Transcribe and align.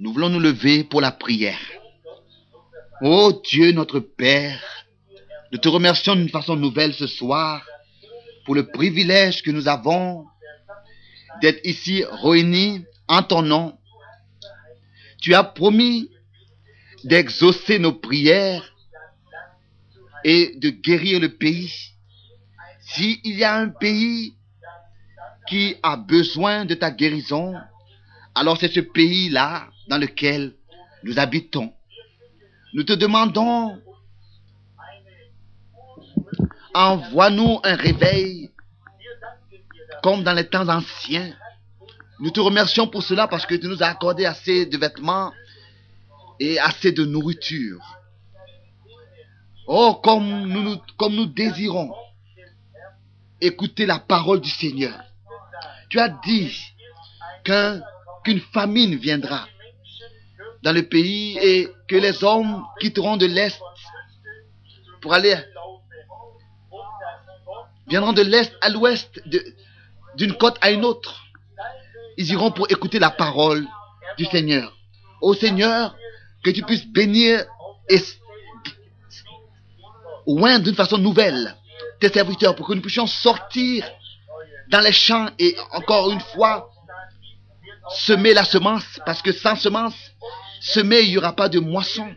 nous 0.00 0.14
voulons 0.14 0.30
nous 0.30 0.40
lever 0.40 0.82
pour 0.82 1.02
la 1.02 1.12
prière. 1.12 1.60
Ô 3.02 3.32
Dieu 3.44 3.72
notre 3.72 4.00
Père, 4.00 4.86
nous 5.52 5.58
te 5.58 5.68
remercions 5.68 6.16
d'une 6.16 6.30
façon 6.30 6.56
nouvelle 6.56 6.94
ce 6.94 7.06
soir 7.06 7.62
pour 8.46 8.54
le 8.54 8.66
privilège 8.66 9.42
que 9.42 9.50
nous 9.50 9.68
avons 9.68 10.26
d'être 11.42 11.60
ici 11.64 12.02
réunis 12.22 12.82
en 13.08 13.22
ton 13.22 13.42
nom. 13.42 13.78
Tu 15.20 15.34
as 15.34 15.44
promis 15.44 16.10
d'exaucer 17.04 17.78
nos 17.78 17.92
prières 17.92 18.74
et 20.24 20.54
de 20.56 20.70
guérir 20.70 21.20
le 21.20 21.36
pays. 21.36 21.92
S'il 22.80 23.20
y 23.24 23.44
a 23.44 23.54
un 23.54 23.68
pays 23.68 24.34
qui 25.46 25.76
a 25.82 25.96
besoin 25.98 26.64
de 26.64 26.74
ta 26.74 26.90
guérison, 26.90 27.54
alors 28.34 28.56
c'est 28.56 28.72
ce 28.72 28.80
pays-là 28.80 29.68
dans 29.90 29.98
lequel 29.98 30.54
nous 31.02 31.18
habitons. 31.18 31.72
Nous 32.72 32.84
te 32.84 32.92
demandons, 32.92 33.76
envoie-nous 36.72 37.58
un 37.64 37.74
réveil 37.74 38.50
comme 40.04 40.22
dans 40.22 40.32
les 40.32 40.46
temps 40.46 40.68
anciens. 40.68 41.34
Nous 42.20 42.30
te 42.30 42.38
remercions 42.38 42.86
pour 42.86 43.02
cela 43.02 43.26
parce 43.26 43.44
que 43.46 43.56
tu 43.56 43.66
nous 43.66 43.82
as 43.82 43.88
accordé 43.88 44.26
assez 44.26 44.64
de 44.64 44.78
vêtements 44.78 45.32
et 46.38 46.60
assez 46.60 46.92
de 46.92 47.04
nourriture. 47.04 47.82
Oh, 49.66 50.00
comme 50.02 50.46
nous, 50.46 50.76
comme 50.96 51.16
nous 51.16 51.26
désirons 51.26 51.92
écouter 53.40 53.86
la 53.86 53.98
parole 53.98 54.40
du 54.40 54.50
Seigneur. 54.50 54.96
Tu 55.88 55.98
as 55.98 56.08
dit 56.08 56.56
qu'une 57.44 58.40
famine 58.52 58.94
viendra 58.96 59.48
dans 60.62 60.72
le 60.72 60.82
pays 60.82 61.38
et 61.38 61.68
que 61.88 61.96
les 61.96 62.22
hommes 62.22 62.64
quitteront 62.80 63.16
de 63.16 63.26
l'Est 63.26 63.58
pour 65.00 65.14
aller 65.14 65.36
viendront 67.90 68.12
de 68.12 68.22
l'Est 68.22 68.52
à 68.60 68.68
l'Ouest, 68.68 69.20
d'une 70.16 70.34
côte 70.34 70.56
à 70.60 70.70
une 70.70 70.84
autre. 70.84 71.24
Ils 72.16 72.30
iront 72.30 72.52
pour 72.52 72.70
écouter 72.70 72.98
la 72.98 73.10
parole 73.10 73.66
du 74.16 74.24
Seigneur. 74.26 74.72
Ô 75.20 75.34
Seigneur, 75.34 75.96
que 76.44 76.50
tu 76.50 76.62
puisses 76.62 76.86
bénir 76.86 77.44
et 77.88 78.00
loin 80.26 80.60
d'une 80.60 80.74
façon 80.74 80.98
nouvelle 80.98 81.56
tes 81.98 82.08
serviteurs 82.08 82.54
pour 82.54 82.66
que 82.66 82.74
nous 82.74 82.80
puissions 82.80 83.06
sortir 83.06 83.84
dans 84.68 84.80
les 84.80 84.92
champs 84.92 85.28
et 85.38 85.56
encore 85.72 86.10
une 86.10 86.20
fois 86.20 86.70
semer 87.90 88.32
la 88.32 88.44
semence 88.44 89.00
parce 89.04 89.20
que 89.20 89.32
sans 89.32 89.56
semence, 89.56 89.96
semer, 90.60 91.00
il 91.00 91.10
n'y 91.10 91.18
aura 91.18 91.34
pas 91.34 91.48
de 91.48 91.58
moisson. 91.58 92.14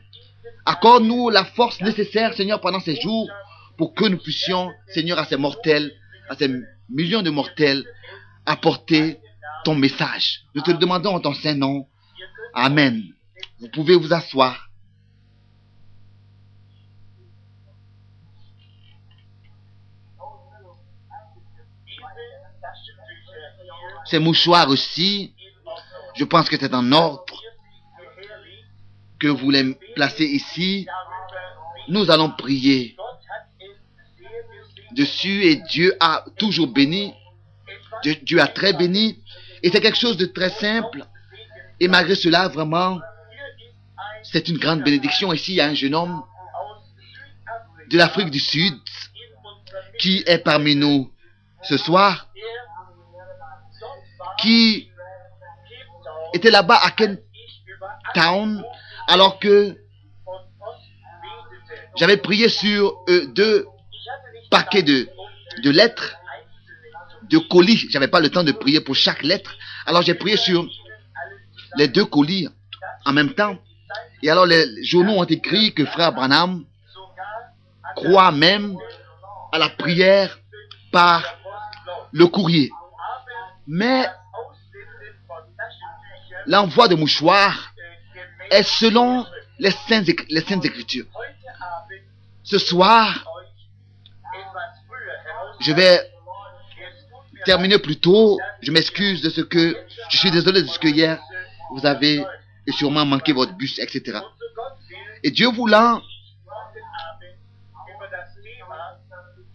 Accorde-nous 0.66 1.30
la 1.30 1.44
force 1.44 1.82
nécessaire, 1.82 2.34
Seigneur, 2.36 2.62
pendant 2.62 2.80
ces 2.80 3.00
jours 3.00 3.30
pour 3.78 3.94
que 3.96 4.06
nous 4.06 4.18
puissions, 4.18 4.72
Seigneur, 4.88 5.18
à 5.18 5.26
ces 5.26 5.38
mortels, 5.38 5.92
à 6.30 6.36
ces 6.36 6.50
millions 6.90 7.22
de 7.22 7.30
mortels, 7.30 7.84
apporter 8.46 9.20
ton 9.64 9.76
message. 9.76 10.42
Nous 10.54 10.62
te 10.62 10.72
le 10.72 10.78
demandons 10.78 11.16
en 11.16 11.20
ton 11.20 11.34
saint 11.34 11.56
nom. 11.56 11.88
Amen. 12.54 13.04
Vous 13.60 13.70
pouvez 13.70 13.96
vous 13.96 14.14
asseoir. 14.14 14.70
Ces 24.06 24.20
mouchoirs 24.20 24.70
aussi, 24.70 25.34
je 26.16 26.26
pense 26.26 26.50
que 26.50 26.58
c'est 26.60 26.74
en 26.74 26.92
ordre 26.92 27.33
que 29.24 29.30
vous 29.30 29.52
les 29.52 29.74
placez 29.96 30.26
ici. 30.26 30.86
Nous 31.88 32.12
allons 32.12 32.30
prier 32.32 32.98
dessus 34.92 35.46
et 35.46 35.56
Dieu 35.56 35.96
a 36.02 36.26
toujours 36.38 36.68
béni. 36.68 37.14
Dieu, 38.04 38.42
a 38.42 38.48
très 38.48 38.74
béni. 38.74 39.24
Et 39.64 39.72
c'est 39.72 39.80
quelque 39.80 39.98
chose 39.98 40.18
de 40.18 40.26
très 40.26 40.50
simple. 40.50 41.06
Et 41.80 41.88
malgré 41.88 42.16
cela, 42.16 42.50
vraiment, 42.50 43.00
c'est 44.24 44.50
une 44.50 44.58
grande 44.58 44.84
bénédiction. 44.84 45.32
Ici, 45.32 45.54
il 45.54 45.56
y 45.56 45.62
a 45.62 45.68
un 45.68 45.74
jeune 45.74 45.96
homme 45.96 46.22
de 47.90 47.98
l'Afrique 47.98 48.30
du 48.30 48.40
Sud 48.42 48.78
qui 50.00 50.22
est 50.28 50.40
parmi 50.40 50.76
nous 50.76 51.10
ce 51.62 51.78
soir, 51.78 52.28
qui 54.38 54.90
était 56.34 56.52
là-bas 56.52 56.80
à 56.84 56.92
Kent 56.92 57.22
Town, 58.14 58.62
alors 59.08 59.40
que 59.40 59.78
j'avais 61.96 62.18
prié 62.18 62.50
sur 62.50 63.04
eux 63.10 63.28
deux 63.28 63.68
paquet 64.50 64.84
de, 64.84 65.10
de 65.64 65.70
lettres, 65.70 66.16
de 67.30 67.38
colis. 67.38 67.88
J'avais 67.90 68.08
pas 68.08 68.20
le 68.20 68.30
temps 68.30 68.44
de 68.44 68.52
prier 68.52 68.82
pour 68.82 68.96
chaque 68.96 69.24
lettre. 69.24 69.56
Alors 69.86 70.02
j'ai 70.02 70.14
prié 70.14 70.38
sur 70.38 70.66
les 71.78 71.88
deux 71.88 72.06
colis 72.06 72.48
en 73.06 73.14
même 73.14 73.34
temps. 73.34 73.58
Et 74.22 74.30
alors 74.30 74.46
les 74.46 74.84
journaux 74.84 75.20
ont 75.20 75.26
écrit 75.26 75.74
que 75.74 75.86
frère 75.86 76.14
Branham 76.14 76.64
croit 77.96 78.32
même 78.32 78.78
à 79.52 79.58
la 79.58 79.70
prière 79.70 80.40
par 80.92 81.24
le 82.12 82.28
courrier. 82.28 82.72
Mais 83.68 84.06
l'envoi 86.46 86.88
de 86.88 86.96
mouchoirs 86.96 87.73
est 88.50 88.64
selon 88.64 89.26
les 89.60 89.72
saintes, 89.72 90.10
les 90.30 90.42
saintes 90.42 90.66
écritures. 90.66 91.06
Ce 92.44 92.58
soir, 92.58 93.26
je 95.62 95.72
vais 95.72 96.00
terminer 97.46 97.78
plus 97.80 97.98
tôt. 97.98 98.40
Je 98.62 98.72
m'excuse 98.72 99.22
de 99.22 99.30
ce 99.30 99.42
que, 99.42 99.76
je 100.10 100.18
suis 100.18 100.32
désolé 100.32 100.62
de 100.62 100.68
ce 100.68 100.80
que 100.80 100.88
hier 100.88 101.20
vous 101.72 101.86
avez 101.86 102.24
sûrement 102.70 103.06
manqué 103.06 103.34
votre 103.34 103.54
bus, 103.54 103.80
etc. 103.80 104.20
Et 105.24 105.32
Dieu 105.32 105.48
voulant, 105.48 106.02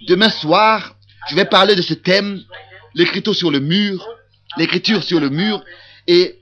demain 0.06 0.30
soir, 0.30 0.96
je 1.28 1.34
vais 1.34 1.44
parler 1.44 1.74
de 1.74 1.82
ce 1.82 1.94
thème, 1.94 2.42
l'écriture 2.94 3.34
sur 3.34 3.50
le 3.50 3.60
mur, 3.60 4.06
l'écriture 4.56 5.02
sur 5.02 5.20
le 5.20 5.28
mur, 5.28 5.62
et 6.06 6.38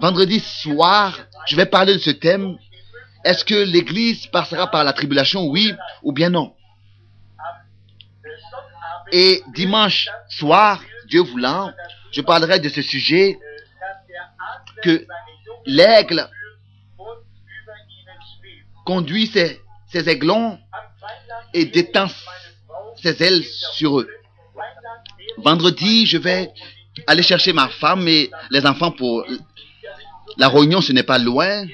vendredi 0.00 0.40
soir, 0.40 1.18
je 1.46 1.56
vais 1.56 1.66
parler 1.66 1.94
de 1.94 1.98
ce 1.98 2.10
thème. 2.10 2.56
Est-ce 3.24 3.44
que 3.44 3.54
l'Église 3.54 4.26
passera 4.28 4.70
par 4.70 4.82
la 4.82 4.92
tribulation, 4.92 5.46
oui 5.46 5.74
ou 6.02 6.12
bien 6.12 6.30
non? 6.30 6.54
Et 9.12 9.42
dimanche 9.54 10.08
soir, 10.28 10.82
Dieu 11.06 11.20
voulant, 11.20 11.72
je 12.12 12.22
parlerai 12.22 12.60
de 12.60 12.68
ce 12.68 12.80
sujet 12.80 13.38
que 14.82 15.04
l'aigle 15.66 16.28
conduit 18.86 19.26
ses, 19.26 19.60
aiglons 20.08 20.58
et 21.52 21.66
détend 21.66 22.06
ses 22.96 23.22
ailes 23.22 23.44
sur 23.74 24.00
eux. 24.00 24.08
Vendredi, 25.38 26.06
je 26.06 26.18
vais 26.18 26.52
aller 27.06 27.22
chercher 27.22 27.52
ma 27.52 27.68
femme 27.68 28.06
et 28.08 28.30
les 28.50 28.66
enfants 28.66 28.90
pour 28.90 29.24
la 30.36 30.48
réunion, 30.48 30.80
ce 30.80 30.92
n'est 30.92 31.02
pas 31.02 31.18
loin, 31.18 31.66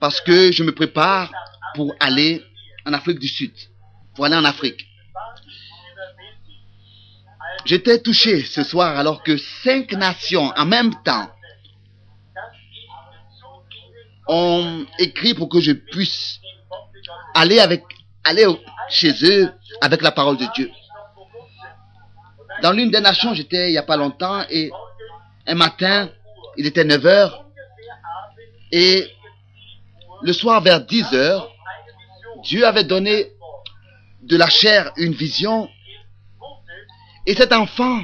parce 0.00 0.20
que 0.20 0.52
je 0.52 0.62
me 0.62 0.72
prépare 0.72 1.32
pour 1.74 1.94
aller 2.00 2.42
en 2.84 2.92
Afrique 2.92 3.18
du 3.18 3.28
Sud, 3.28 3.52
pour 4.14 4.24
aller 4.24 4.36
en 4.36 4.44
Afrique. 4.44 4.86
J'étais 7.64 8.00
touché 8.00 8.44
ce 8.44 8.62
soir 8.62 8.96
alors 8.96 9.22
que 9.22 9.36
cinq 9.36 9.92
nations 9.92 10.52
en 10.56 10.64
même 10.66 10.94
temps 11.02 11.28
ont 14.28 14.86
écrit 14.98 15.34
pour 15.34 15.48
que 15.48 15.60
je 15.60 15.72
puisse 15.72 16.38
aller 17.34 17.58
avec, 17.58 17.82
aller 18.24 18.46
chez 18.88 19.12
eux 19.24 19.50
avec 19.80 20.02
la 20.02 20.12
parole 20.12 20.36
de 20.36 20.46
Dieu. 20.54 20.70
Dans 22.62 22.72
l'une 22.72 22.90
des 22.90 23.00
nations, 23.00 23.34
j'étais 23.34 23.68
il 23.68 23.72
n'y 23.72 23.78
a 23.78 23.82
pas 23.82 23.96
longtemps 23.96 24.44
et 24.48 24.70
un 25.46 25.54
matin, 25.54 26.08
il 26.58 26.66
était 26.66 26.84
9 26.84 27.06
heures 27.06 27.44
et 28.72 29.06
le 30.22 30.32
soir 30.32 30.60
vers 30.60 30.80
10 30.80 31.14
heures, 31.14 31.52
Dieu 32.42 32.66
avait 32.66 32.84
donné 32.84 33.32
de 34.22 34.36
la 34.36 34.48
chair 34.48 34.92
une 34.96 35.12
vision 35.12 35.68
et 37.26 37.34
cet 37.34 37.52
enfant 37.52 38.02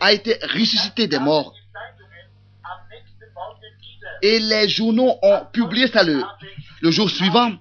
a 0.00 0.12
été 0.12 0.34
ressuscité 0.42 1.06
des 1.06 1.18
morts. 1.18 1.54
Et 4.22 4.38
les 4.38 4.68
journaux 4.68 5.16
ont 5.22 5.46
publié 5.52 5.86
ça 5.86 6.02
le, 6.02 6.22
le 6.80 6.90
jour 6.90 7.08
suivant. 7.08 7.52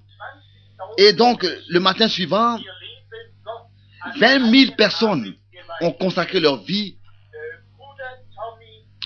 Et 0.97 1.13
donc, 1.13 1.45
le 1.69 1.79
matin 1.79 2.07
suivant, 2.09 2.57
20 4.17 4.51
000 4.51 4.75
personnes 4.75 5.35
ont 5.81 5.91
consacré 5.91 6.39
leur 6.39 6.57
vie 6.63 6.97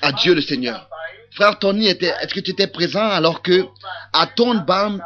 à 0.02 0.12
Dieu 0.12 0.34
le 0.34 0.42
Seigneur. 0.42 0.90
Frère 1.34 1.58
Tony, 1.60 1.88
est-ce 1.88 2.34
que 2.34 2.40
tu 2.40 2.52
étais 2.52 2.68
présent 2.68 3.08
alors 3.10 3.42
que 3.42 3.66
à 4.14 4.28
Tonbam, 4.28 5.04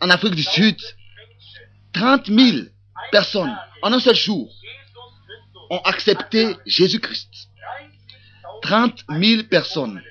en 0.00 0.10
Afrique 0.10 0.34
du 0.34 0.42
Sud, 0.42 0.76
30 1.92 2.26
000 2.26 2.66
personnes 3.12 3.56
en 3.82 3.92
un 3.92 4.00
seul 4.00 4.14
jour 4.14 4.50
ont 5.70 5.78
accepté 5.78 6.56
Jésus-Christ? 6.66 7.30
30 8.62 9.04
000 9.08 9.44
personnes, 9.44 10.02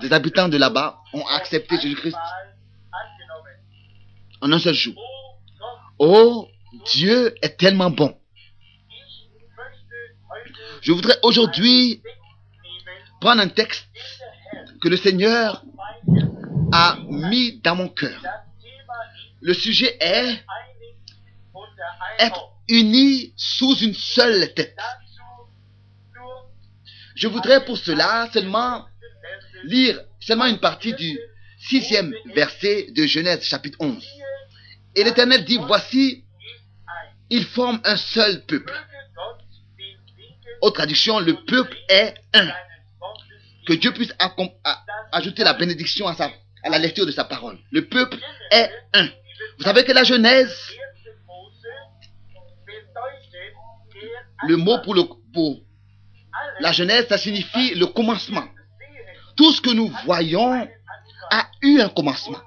des 0.00 0.12
habitants 0.12 0.48
de 0.48 0.56
là-bas, 0.56 0.98
ont 1.12 1.26
accepté 1.26 1.80
Jésus-Christ 1.80 2.16
en 4.40 4.52
un 4.52 4.58
seul 4.58 4.74
jour. 4.74 4.94
Oh, 5.98 6.48
Dieu 6.92 7.34
est 7.42 7.58
tellement 7.58 7.90
bon. 7.90 8.16
Je 10.80 10.92
voudrais 10.92 11.18
aujourd'hui 11.22 12.02
prendre 13.20 13.42
un 13.42 13.48
texte 13.48 13.86
que 14.80 14.88
le 14.88 14.96
Seigneur 14.96 15.62
a 16.72 16.98
mis 17.08 17.60
dans 17.60 17.76
mon 17.76 17.88
cœur. 17.88 18.22
Le 19.40 19.54
sujet 19.54 19.96
est 20.00 20.44
être 22.18 22.50
unis 22.68 23.32
sous 23.36 23.76
une 23.78 23.94
seule 23.94 24.52
tête. 24.54 24.76
Je 27.14 27.28
voudrais 27.28 27.64
pour 27.64 27.76
cela 27.76 28.28
seulement 28.32 28.86
lire 29.64 30.00
seulement 30.20 30.46
une 30.46 30.58
partie 30.58 30.94
du 30.94 31.18
sixième 31.58 32.14
verset 32.34 32.88
de 32.90 33.06
Genèse 33.06 33.42
chapitre 33.42 33.76
11. 33.80 34.02
Et 34.94 35.04
l'Éternel 35.04 35.44
dit, 35.44 35.58
voici, 35.58 36.24
ils 37.28 37.44
forment 37.44 37.80
un 37.84 37.96
seul 37.96 38.44
peuple. 38.46 38.72
Autre 40.62 40.76
traduction, 40.76 41.20
le 41.20 41.34
peuple 41.44 41.76
est 41.88 42.14
un. 42.34 42.50
Que 43.70 43.76
Dieu 43.76 43.92
puisse 43.92 44.12
ajouter 45.12 45.44
la 45.44 45.52
bénédiction 45.52 46.08
à, 46.08 46.16
la 46.68 46.78
lecture 46.78 47.06
de 47.06 47.12
sa 47.12 47.22
parole. 47.22 47.56
Le 47.70 47.86
peuple 47.86 48.18
est 48.50 48.68
un. 48.94 49.06
Vous 49.58 49.62
savez 49.62 49.84
que 49.84 49.92
la 49.92 50.02
Genèse, 50.02 50.52
le 54.48 54.56
mot 54.56 54.78
pour, 54.82 54.96
le, 54.96 55.04
pour 55.32 55.60
la 56.58 56.72
Genèse, 56.72 57.06
ça 57.06 57.16
signifie 57.16 57.76
le 57.76 57.86
commencement. 57.86 58.42
Tout 59.36 59.52
ce 59.52 59.60
que 59.60 59.70
nous 59.70 59.86
voyons 60.04 60.68
a 61.30 61.46
eu 61.62 61.80
un 61.80 61.90
commencement. 61.90 62.40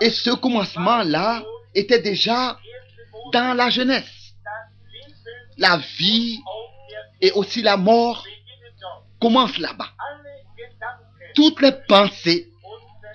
Et 0.00 0.10
ce 0.10 0.30
commencement-là 0.30 1.42
était 1.74 2.00
déjà 2.00 2.56
dans 3.32 3.52
la 3.56 3.68
jeunesse. 3.70 4.32
La 5.58 5.78
vie 5.98 6.38
et 7.20 7.32
aussi 7.32 7.62
la 7.62 7.76
mort 7.76 8.24
commencent 9.20 9.58
là-bas. 9.58 9.90
Toutes 11.34 11.60
les 11.60 11.72
pensées, 11.72 12.50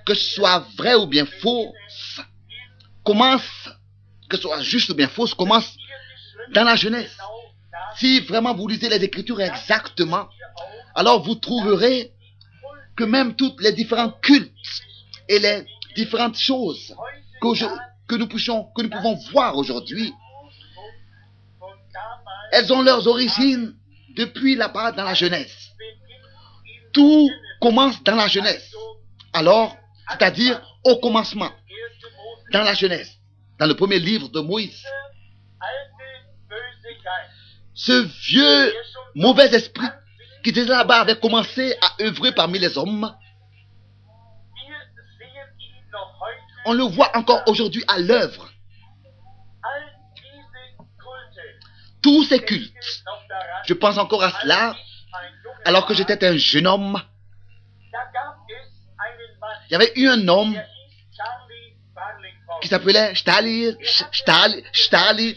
que 0.06 0.14
ce 0.14 0.34
soit 0.34 0.66
vrai 0.76 0.94
ou 0.94 1.06
bien 1.06 1.26
faux, 1.26 1.72
commencent, 3.04 3.70
que 4.28 4.36
ce 4.36 4.42
soit 4.42 4.62
juste 4.62 4.90
ou 4.90 4.94
bien 4.94 5.08
fausse, 5.08 5.34
commencent 5.34 5.76
dans 6.54 6.64
la 6.64 6.76
jeunesse. 6.76 7.16
Si 7.96 8.20
vraiment 8.20 8.54
vous 8.54 8.68
lisez 8.68 8.88
les 8.88 9.02
Écritures 9.04 9.40
exactement, 9.40 10.28
alors 10.94 11.22
vous 11.22 11.34
trouverez 11.34 12.12
que 12.96 13.04
même 13.04 13.34
toutes 13.34 13.60
les 13.62 13.72
différents 13.72 14.10
cultes 14.10 14.52
et 15.28 15.38
les 15.38 15.64
différentes 15.96 16.38
choses 16.38 16.94
que 18.06 18.16
nous 18.16 18.28
pouvons 18.90 19.14
voir 19.32 19.56
aujourd'hui, 19.56 20.12
elles 22.52 22.72
ont 22.72 22.82
leurs 22.82 23.06
origines 23.08 23.74
depuis 24.14 24.54
là-bas 24.54 24.92
dans 24.92 25.04
la 25.04 25.14
jeunesse. 25.14 25.71
Tout 26.92 27.30
commence 27.60 28.02
dans 28.02 28.16
la 28.16 28.28
jeunesse. 28.28 28.74
Alors, 29.32 29.76
c'est-à-dire 30.10 30.60
au 30.84 30.96
commencement, 30.96 31.50
dans 32.52 32.62
la 32.62 32.74
jeunesse, 32.74 33.18
dans 33.58 33.66
le 33.66 33.74
premier 33.74 33.98
livre 33.98 34.28
de 34.28 34.40
Moïse. 34.40 34.84
Ce 37.74 37.92
vieux 38.30 38.74
mauvais 39.14 39.54
esprit 39.54 39.86
qui 40.42 40.50
était 40.50 40.64
là-bas 40.64 41.00
avait 41.00 41.18
commencé 41.18 41.74
à 41.80 42.02
œuvrer 42.02 42.32
parmi 42.32 42.58
les 42.58 42.76
hommes 42.76 43.14
On 46.64 46.72
le 46.74 46.84
voit 46.84 47.16
encore 47.16 47.42
aujourd'hui 47.48 47.84
à 47.88 47.98
l'œuvre. 47.98 48.48
Tous 52.02 52.24
ces 52.24 52.40
cultes, 52.40 52.72
je 53.66 53.74
pense 53.74 53.98
encore 53.98 54.22
à 54.22 54.30
cela, 54.40 54.76
alors 55.64 55.86
que 55.86 55.94
j'étais 55.94 56.24
un 56.26 56.36
jeune 56.36 56.66
homme. 56.66 57.00
Il 59.68 59.72
y 59.72 59.74
avait 59.74 59.92
eu 59.96 60.08
un 60.08 60.28
homme 60.28 60.60
qui 62.60 62.68
s'appelait 62.68 63.14
Stali, 63.14 63.76
Stali. 64.72 65.36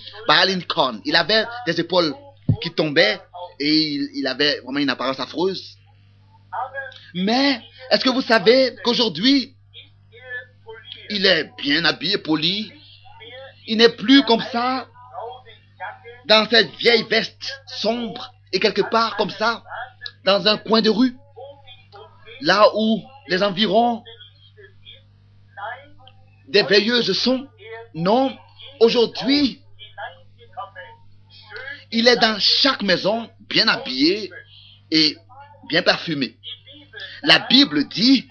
Il 1.06 1.16
avait 1.16 1.46
des 1.66 1.80
épaules 1.80 2.14
qui 2.62 2.72
tombaient 2.72 3.20
et 3.60 4.00
il 4.14 4.28
avait 4.28 4.60
vraiment 4.62 4.80
une 4.80 4.90
apparence 4.90 5.20
affreuse. 5.20 5.78
Mais 7.14 7.62
est-ce 7.90 8.04
que 8.04 8.10
vous 8.10 8.22
savez 8.22 8.76
qu'aujourd'hui, 8.84 9.56
il 11.10 11.26
est 11.26 11.52
bien 11.58 11.86
habillé, 11.86 12.18
poli? 12.18 12.72
Il 13.68 13.78
n'est 13.78 13.90
plus 13.90 14.24
comme 14.24 14.42
ça, 14.42 14.88
dans 16.26 16.48
cette 16.50 16.72
vieille 16.76 17.06
veste 17.10 17.62
sombre, 17.68 18.34
et 18.52 18.60
quelque 18.60 18.82
part 18.82 19.16
comme 19.18 19.30
ça, 19.30 19.64
dans 20.26 20.48
un 20.48 20.58
coin 20.58 20.82
de 20.82 20.90
rue, 20.90 21.16
là 22.42 22.68
où 22.76 23.02
les 23.28 23.44
environs 23.44 24.04
des 26.48 26.64
veilleuses 26.64 27.14
sont. 27.14 27.48
Non, 27.94 28.36
aujourd'hui, 28.80 29.62
il 31.92 32.08
est 32.08 32.18
dans 32.18 32.38
chaque 32.40 32.82
maison, 32.82 33.30
bien 33.42 33.68
habillé 33.68 34.32
et 34.92 35.16
bien 35.70 35.84
parfumé. 35.84 36.38
La 37.24 37.40
Bible 37.40 37.88
dit 37.88 38.28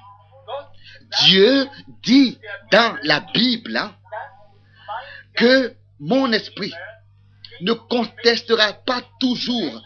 Dieu 1.23 1.67
dit 2.02 2.38
dans 2.73 2.97
la 3.05 3.20
Bible 3.20 3.81
que 5.35 5.75
mon 6.00 6.32
esprit 6.32 6.75
ne 7.61 7.73
contestera 7.73 8.73
pas 8.73 9.02
toujours 9.20 9.82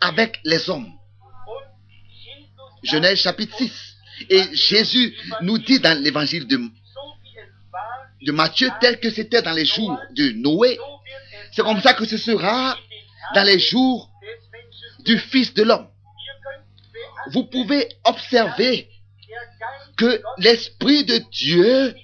avec 0.00 0.40
les 0.44 0.70
hommes. 0.70 0.99
Genèse 2.82 3.18
chapitre 3.18 3.56
6. 3.56 3.96
Et 4.28 4.54
Jésus 4.54 5.16
nous 5.42 5.58
dit 5.58 5.80
dans 5.80 5.98
l'évangile 6.02 6.46
de, 6.46 8.32
Matthieu, 8.32 8.68
tel 8.80 9.00
que 9.00 9.10
c'était 9.10 9.42
dans 9.42 9.52
les 9.52 9.64
jours 9.64 9.98
de 10.10 10.32
Noé, 10.32 10.78
c'est 11.52 11.62
comme 11.62 11.80
ça 11.80 11.94
que 11.94 12.04
ce 12.04 12.16
sera 12.16 12.76
dans 13.34 13.42
les 13.42 13.58
jours 13.58 14.10
du 15.00 15.18
Fils 15.18 15.54
de 15.54 15.62
l'homme. 15.62 15.88
Vous 17.32 17.44
pouvez 17.44 17.88
observer 18.04 18.88
que 19.96 20.22
l'Esprit 20.38 21.04
de 21.04 21.18
Dieu 21.30 21.94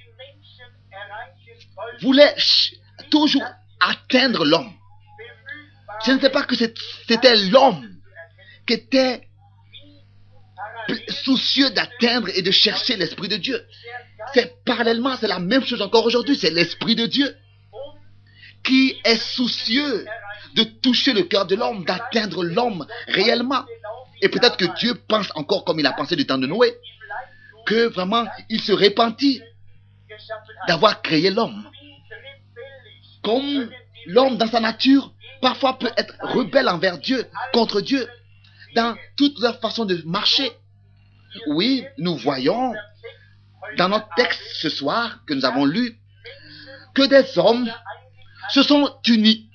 voulait 2.00 2.35
toujours 3.11 3.45
atteindre 3.80 4.45
l'homme. 4.45 4.73
Je 6.04 6.12
ne 6.12 6.21
sais 6.21 6.30
pas 6.30 6.42
que 6.42 6.54
c'était 6.56 7.37
l'homme 7.37 7.88
qui 8.66 8.75
était 8.75 9.25
soucieux 11.09 11.71
d'atteindre 11.71 12.28
et 12.35 12.43
de 12.43 12.50
chercher 12.50 12.97
l'Esprit 12.97 13.28
de 13.28 13.37
Dieu. 13.37 13.64
C'est 14.35 14.62
parallèlement, 14.64 15.16
c'est 15.16 15.28
la 15.28 15.38
même 15.38 15.64
chose 15.64 15.83
encore 15.83 16.05
aujourd'hui, 16.07 16.37
c'est 16.37 16.50
l'Esprit 16.50 16.95
de 16.95 17.07
Dieu 17.07 17.37
qui 18.64 18.97
est 19.05 19.16
soucieux 19.16 20.07
de 20.55 20.64
toucher 20.64 21.12
le 21.12 21.23
cœur 21.23 21.47
de 21.47 21.55
l'homme, 21.55 21.85
d'atteindre 21.85 22.45
l'homme 22.45 22.87
réellement. 23.09 23.64
Et 24.23 24.28
peut-être 24.28 24.57
que 24.57 24.64
Dieu 24.78 24.95
pense 24.95 25.28
encore 25.35 25.64
comme 25.64 25.78
il 25.78 25.87
a 25.87 25.93
pensé 25.93 26.16
du 26.16 26.26
temps 26.26 26.38
de 26.38 26.47
Noé 26.47 26.75
que 27.66 27.88
vraiment 27.88 28.25
il 28.49 28.61
se 28.61 28.73
repentit 28.73 29.43
d'avoir 30.66 31.02
créé 31.02 31.31
l'homme. 31.31 31.69
Comme 33.23 33.71
l'homme 34.07 34.37
dans 34.37 34.47
sa 34.47 34.61
nature 34.61 35.12
parfois 35.43 35.78
peut 35.78 35.90
être 35.97 36.14
rebelle 36.23 36.69
envers 36.69 36.99
Dieu, 36.99 37.26
contre 37.52 37.81
Dieu, 37.81 38.09
dans 38.75 38.97
toute 39.16 39.38
leur 39.40 39.61
façon 39.61 39.85
de 39.85 40.02
marcher. 40.07 40.50
Oui, 41.49 41.87
nous 41.99 42.16
voyons 42.16 42.75
dans 43.76 43.88
notre 43.88 44.09
texte 44.16 44.40
ce 44.55 44.69
soir 44.69 45.25
que 45.26 45.35
nous 45.35 45.45
avons 45.45 45.64
lu 45.64 45.99
que 46.95 47.02
des 47.07 47.38
hommes 47.38 47.71
se 48.50 48.62
sont 48.62 48.99
unis. 49.07 49.50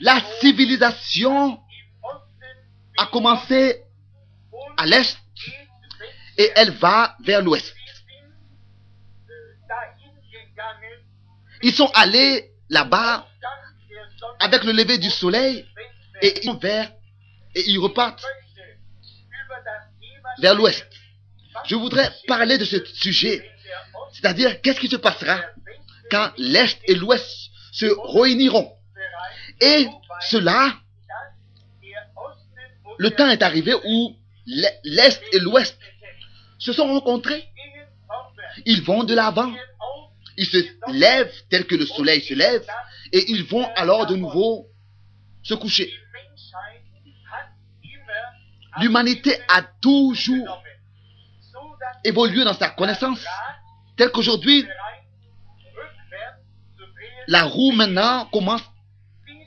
La 0.00 0.20
civilisation 0.40 1.60
a 2.98 3.06
commencé 3.06 3.82
à 4.76 4.86
l'est 4.86 5.18
et 6.38 6.50
elle 6.54 6.70
va 6.70 7.16
vers 7.24 7.42
l'ouest. 7.42 7.74
Ils 11.62 11.74
sont 11.74 11.90
allés 11.94 12.52
là-bas 12.68 13.26
avec 14.38 14.64
le 14.64 14.72
lever 14.72 14.98
du 14.98 15.10
soleil 15.10 15.66
et 16.20 16.42
ils 16.42 16.46
vont 16.46 16.58
vers 16.58 16.92
et 17.54 17.62
ils 17.70 17.78
repartent 17.78 18.24
vers 20.38 20.54
l'ouest. 20.54 20.86
Je 21.66 21.74
voudrais 21.74 22.10
parler 22.26 22.58
de 22.58 22.64
ce 22.64 22.84
sujet, 22.84 23.48
c'est-à-dire 24.12 24.60
qu'est-ce 24.60 24.80
qui 24.80 24.88
se 24.88 24.96
passera 24.96 25.40
quand 26.10 26.30
l'Est 26.36 26.78
et 26.84 26.94
l'Ouest 26.94 27.50
se 27.72 27.86
réuniront? 28.14 28.72
Et 29.60 29.86
cela, 30.28 30.74
le 32.98 33.10
temps 33.10 33.28
est 33.28 33.42
arrivé 33.42 33.74
où 33.84 34.16
l'Est 34.46 35.22
et 35.32 35.38
l'Ouest 35.38 35.76
se 36.58 36.72
sont 36.72 36.86
rencontrés. 36.86 37.44
Ils 38.64 38.82
vont 38.82 39.04
de 39.04 39.14
l'avant. 39.14 39.52
Ils 40.36 40.46
se 40.46 40.58
lèvent 40.92 41.32
tel 41.48 41.66
que 41.66 41.74
le 41.74 41.86
soleil 41.86 42.22
se 42.22 42.34
lève 42.34 42.66
et 43.12 43.30
ils 43.30 43.44
vont 43.44 43.66
alors 43.74 44.06
de 44.06 44.16
nouveau 44.16 44.68
se 45.42 45.54
coucher. 45.54 45.92
L'humanité 48.80 49.36
a 49.48 49.62
toujours 49.80 50.62
évolué 52.04 52.44
dans 52.44 52.54
sa 52.54 52.68
connaissance, 52.70 53.24
tel 53.96 54.10
qu'aujourd'hui, 54.10 54.66
la 57.28 57.44
roue 57.44 57.72
maintenant 57.72 58.26
commence 58.26 58.62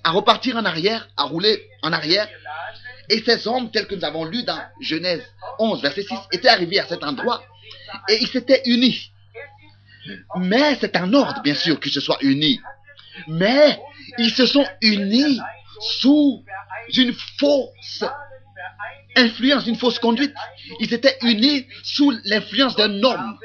à 0.04 0.12
repartir 0.12 0.58
en 0.58 0.66
arrière, 0.66 1.08
à 1.18 1.24
rouler 1.24 1.70
en 1.82 1.94
arrière. 1.94 2.28
Et 3.10 3.24
ces 3.24 3.48
hommes, 3.48 3.72
tels 3.72 3.88
que 3.88 3.96
nous 3.96 4.06
avons 4.06 4.26
lu 4.26 4.44
dans 4.44 4.60
Genèse 4.82 5.24
11, 5.60 5.82
verset 5.82 6.04
6, 6.04 6.16
étaient 6.32 6.50
arrivés 6.50 6.80
à 6.80 6.86
cet 6.86 7.04
endroit 7.04 7.42
et 8.08 8.18
ils 8.22 8.28
s'étaient 8.28 8.62
unis. 8.66 9.12
Mais 10.38 10.76
c'est 10.76 10.96
un 10.96 11.14
ordre, 11.14 11.42
bien 11.42 11.56
sûr, 11.56 11.80
qu'ils 11.80 11.92
se 11.92 12.02
soient 12.02 12.18
unis. 12.22 12.60
Mais 13.28 13.80
ils 14.18 14.32
se 14.32 14.46
sont 14.46 14.66
unis 14.82 15.40
sous 16.02 16.44
une 16.96 17.14
fausse 17.14 18.04
influence, 19.16 19.68
une 19.68 19.76
fausse 19.76 20.00
conduite. 20.00 20.34
Ils 20.80 20.94
étaient 20.94 21.18
unis 21.24 21.68
sous 21.84 22.12
l'influence 22.26 22.76
d'un 22.76 23.04
homme, 23.04 23.38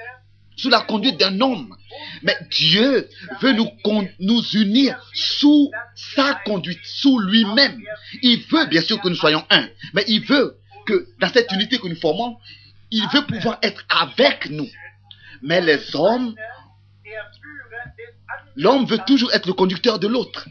sous 0.56 0.68
la 0.68 0.80
conduite 0.80 1.18
d'un 1.18 1.40
homme. 1.40 1.76
Mais 2.23 2.37
Dieu 2.50 3.09
veut 3.40 3.52
nous, 3.52 3.71
nous 4.21 4.42
unir 4.54 4.97
sous 5.12 5.71
sa 5.94 6.35
conduite, 6.44 6.80
sous 6.85 7.18
lui-même. 7.18 7.80
Il 8.23 8.42
veut 8.50 8.66
bien 8.66 8.83
sûr 8.83 9.00
que 9.00 9.09
nous 9.09 9.14
soyons 9.14 9.44
un, 9.50 9.68
mais 9.92 10.04
il 10.09 10.25
veut 10.25 10.59
que 10.87 11.09
dans 11.21 11.28
cette 11.28 11.50
unité 11.52 11.78
que 11.78 11.88
nous 11.88 11.97
formons, 11.97 12.37
il 12.90 13.06
veut 13.12 13.26
pouvoir 13.26 13.59
être 13.62 13.85
avec 13.88 14.50
nous. 14.50 14.68
Mais 15.42 15.61
les 15.61 15.94
hommes, 15.97 16.35
l'homme 18.56 18.87
veut 18.87 19.00
toujours 19.06 19.33
être 19.33 19.47
le 19.47 19.52
conducteur 19.52 19.99
de 19.99 20.06
l'autre. 20.06 20.49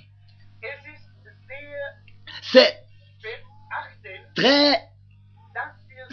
C'est 2.42 2.83
très 4.36 4.90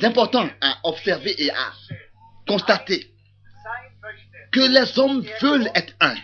important 0.03 0.49
à 0.61 0.79
observer 0.85 1.35
et 1.43 1.51
à 1.51 1.73
constater 2.47 3.11
que 4.51 4.61
les 4.61 4.99
hommes 4.99 5.25
veulent 5.41 5.71
être 5.75 5.95
un. 6.01 6.15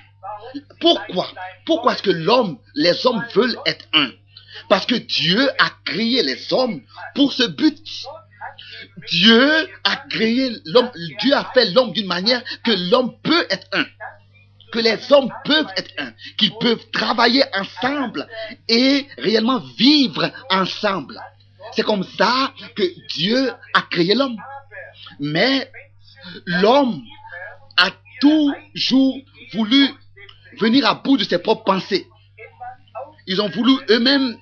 Pourquoi? 0.80 1.28
Pourquoi 1.64 1.92
est-ce 1.92 2.02
que 2.02 2.10
l'homme, 2.10 2.58
les 2.74 3.06
hommes 3.06 3.24
veulent 3.34 3.58
être 3.66 3.86
un? 3.92 4.10
Parce 4.68 4.86
que 4.86 4.94
Dieu 4.94 5.48
a 5.58 5.70
créé 5.84 6.22
les 6.22 6.52
hommes 6.52 6.80
pour 7.14 7.32
ce 7.32 7.44
but. 7.44 7.78
Dieu 9.08 9.68
a 9.84 9.96
créé 10.08 10.50
l'homme, 10.64 10.90
Dieu 11.20 11.34
a 11.34 11.50
fait 11.52 11.70
l'homme 11.70 11.92
d'une 11.92 12.06
manière 12.06 12.42
que 12.64 12.72
l'homme 12.90 13.16
peut 13.22 13.46
être 13.50 13.68
un. 13.72 13.84
Que 14.72 14.78
les 14.80 15.12
hommes 15.12 15.32
peuvent 15.44 15.70
être 15.76 15.92
un. 15.98 16.12
Qu'ils 16.36 16.56
peuvent 16.58 16.90
travailler 16.90 17.44
ensemble 17.54 18.26
et 18.68 19.06
réellement 19.18 19.60
vivre 19.78 20.30
ensemble. 20.50 21.20
C'est 21.73 21.82
comme 21.82 22.04
ça 22.04 22.52
que 22.75 22.82
Dieu 23.08 23.52
a 23.75 23.82
créé 23.82 24.14
l'homme. 24.14 24.37
Mais 25.20 25.70
l'homme 26.46 27.02
a 27.76 27.90
toujours 28.20 29.16
voulu 29.52 29.88
venir 30.58 30.87
à 30.87 30.94
bout 30.94 31.16
de 31.16 31.25
ses 31.25 31.38
propres 31.38 31.64
pensées. 31.64 32.06
Ils 33.26 33.40
ont 33.40 33.49
voulu 33.49 33.73
eux-mêmes 33.90 34.37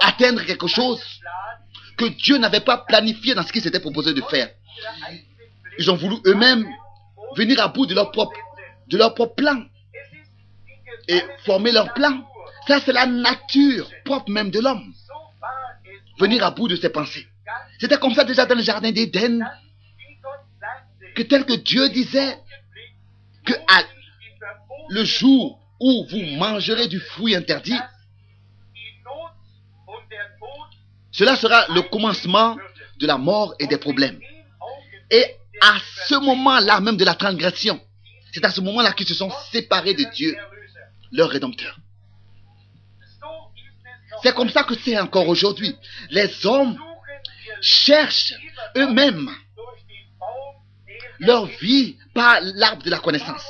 atteindre 0.00 0.42
quelque 0.44 0.66
chose 0.66 1.00
que 1.96 2.06
Dieu 2.06 2.38
n'avait 2.38 2.60
pas 2.60 2.78
planifié 2.78 3.34
dans 3.34 3.42
ce 3.42 3.52
qu'ils 3.52 3.62
s'était 3.62 3.80
proposé 3.80 4.14
de 4.14 4.22
faire. 4.22 4.50
Ils 5.78 5.90
ont 5.90 5.96
voulu 5.96 6.16
eux-mêmes 6.26 6.66
venir 7.36 7.60
à 7.60 7.68
bout 7.68 7.86
de 7.86 7.94
leur 7.94 8.10
propre, 8.10 8.36
de 8.88 8.96
leur 8.96 9.14
propre 9.14 9.34
plan 9.34 9.62
et 11.08 11.22
former 11.44 11.72
leur 11.72 11.92
plan. 11.94 12.24
Ça, 12.66 12.80
c'est 12.80 12.92
la 12.92 13.06
nature 13.06 13.88
propre 14.04 14.30
même 14.30 14.50
de 14.50 14.60
l'homme. 14.60 14.92
Venir 16.18 16.44
à 16.44 16.50
bout 16.50 16.68
de 16.68 16.76
ses 16.76 16.90
pensées. 16.90 17.26
C'était 17.80 17.98
comme 17.98 18.14
ça 18.14 18.24
déjà 18.24 18.46
dans 18.46 18.54
le 18.54 18.62
jardin 18.62 18.92
d'Éden, 18.92 19.44
que 21.14 21.22
tel 21.22 21.44
que 21.44 21.54
Dieu 21.54 21.88
disait, 21.90 22.38
que 23.44 23.52
le 24.90 25.04
jour 25.04 25.60
où 25.80 26.06
vous 26.10 26.22
mangerez 26.36 26.88
du 26.88 27.00
fruit 27.00 27.34
interdit, 27.34 27.78
cela 31.12 31.36
sera 31.36 31.66
le 31.68 31.82
commencement 31.82 32.56
de 32.98 33.06
la 33.06 33.18
mort 33.18 33.54
et 33.58 33.66
des 33.66 33.78
problèmes. 33.78 34.18
Et 35.10 35.24
à 35.60 35.76
ce 36.06 36.14
moment-là 36.16 36.80
même 36.80 36.96
de 36.96 37.04
la 37.04 37.14
transgression, 37.14 37.80
c'est 38.32 38.44
à 38.44 38.50
ce 38.50 38.60
moment-là 38.60 38.92
qu'ils 38.92 39.06
se 39.06 39.14
sont 39.14 39.30
séparés 39.52 39.94
de 39.94 40.04
Dieu, 40.12 40.36
leur 41.12 41.30
Rédempteur. 41.30 41.78
C'est 44.22 44.34
comme 44.34 44.50
ça 44.50 44.64
que 44.64 44.74
c'est 44.74 44.98
encore 44.98 45.28
aujourd'hui. 45.28 45.76
Les 46.10 46.46
hommes 46.46 46.78
cherchent 47.60 48.34
eux-mêmes 48.76 49.30
leur 51.20 51.46
vie 51.46 51.96
par 52.14 52.38
l'arbre 52.40 52.82
de 52.82 52.90
la 52.90 52.98
connaissance. 52.98 53.44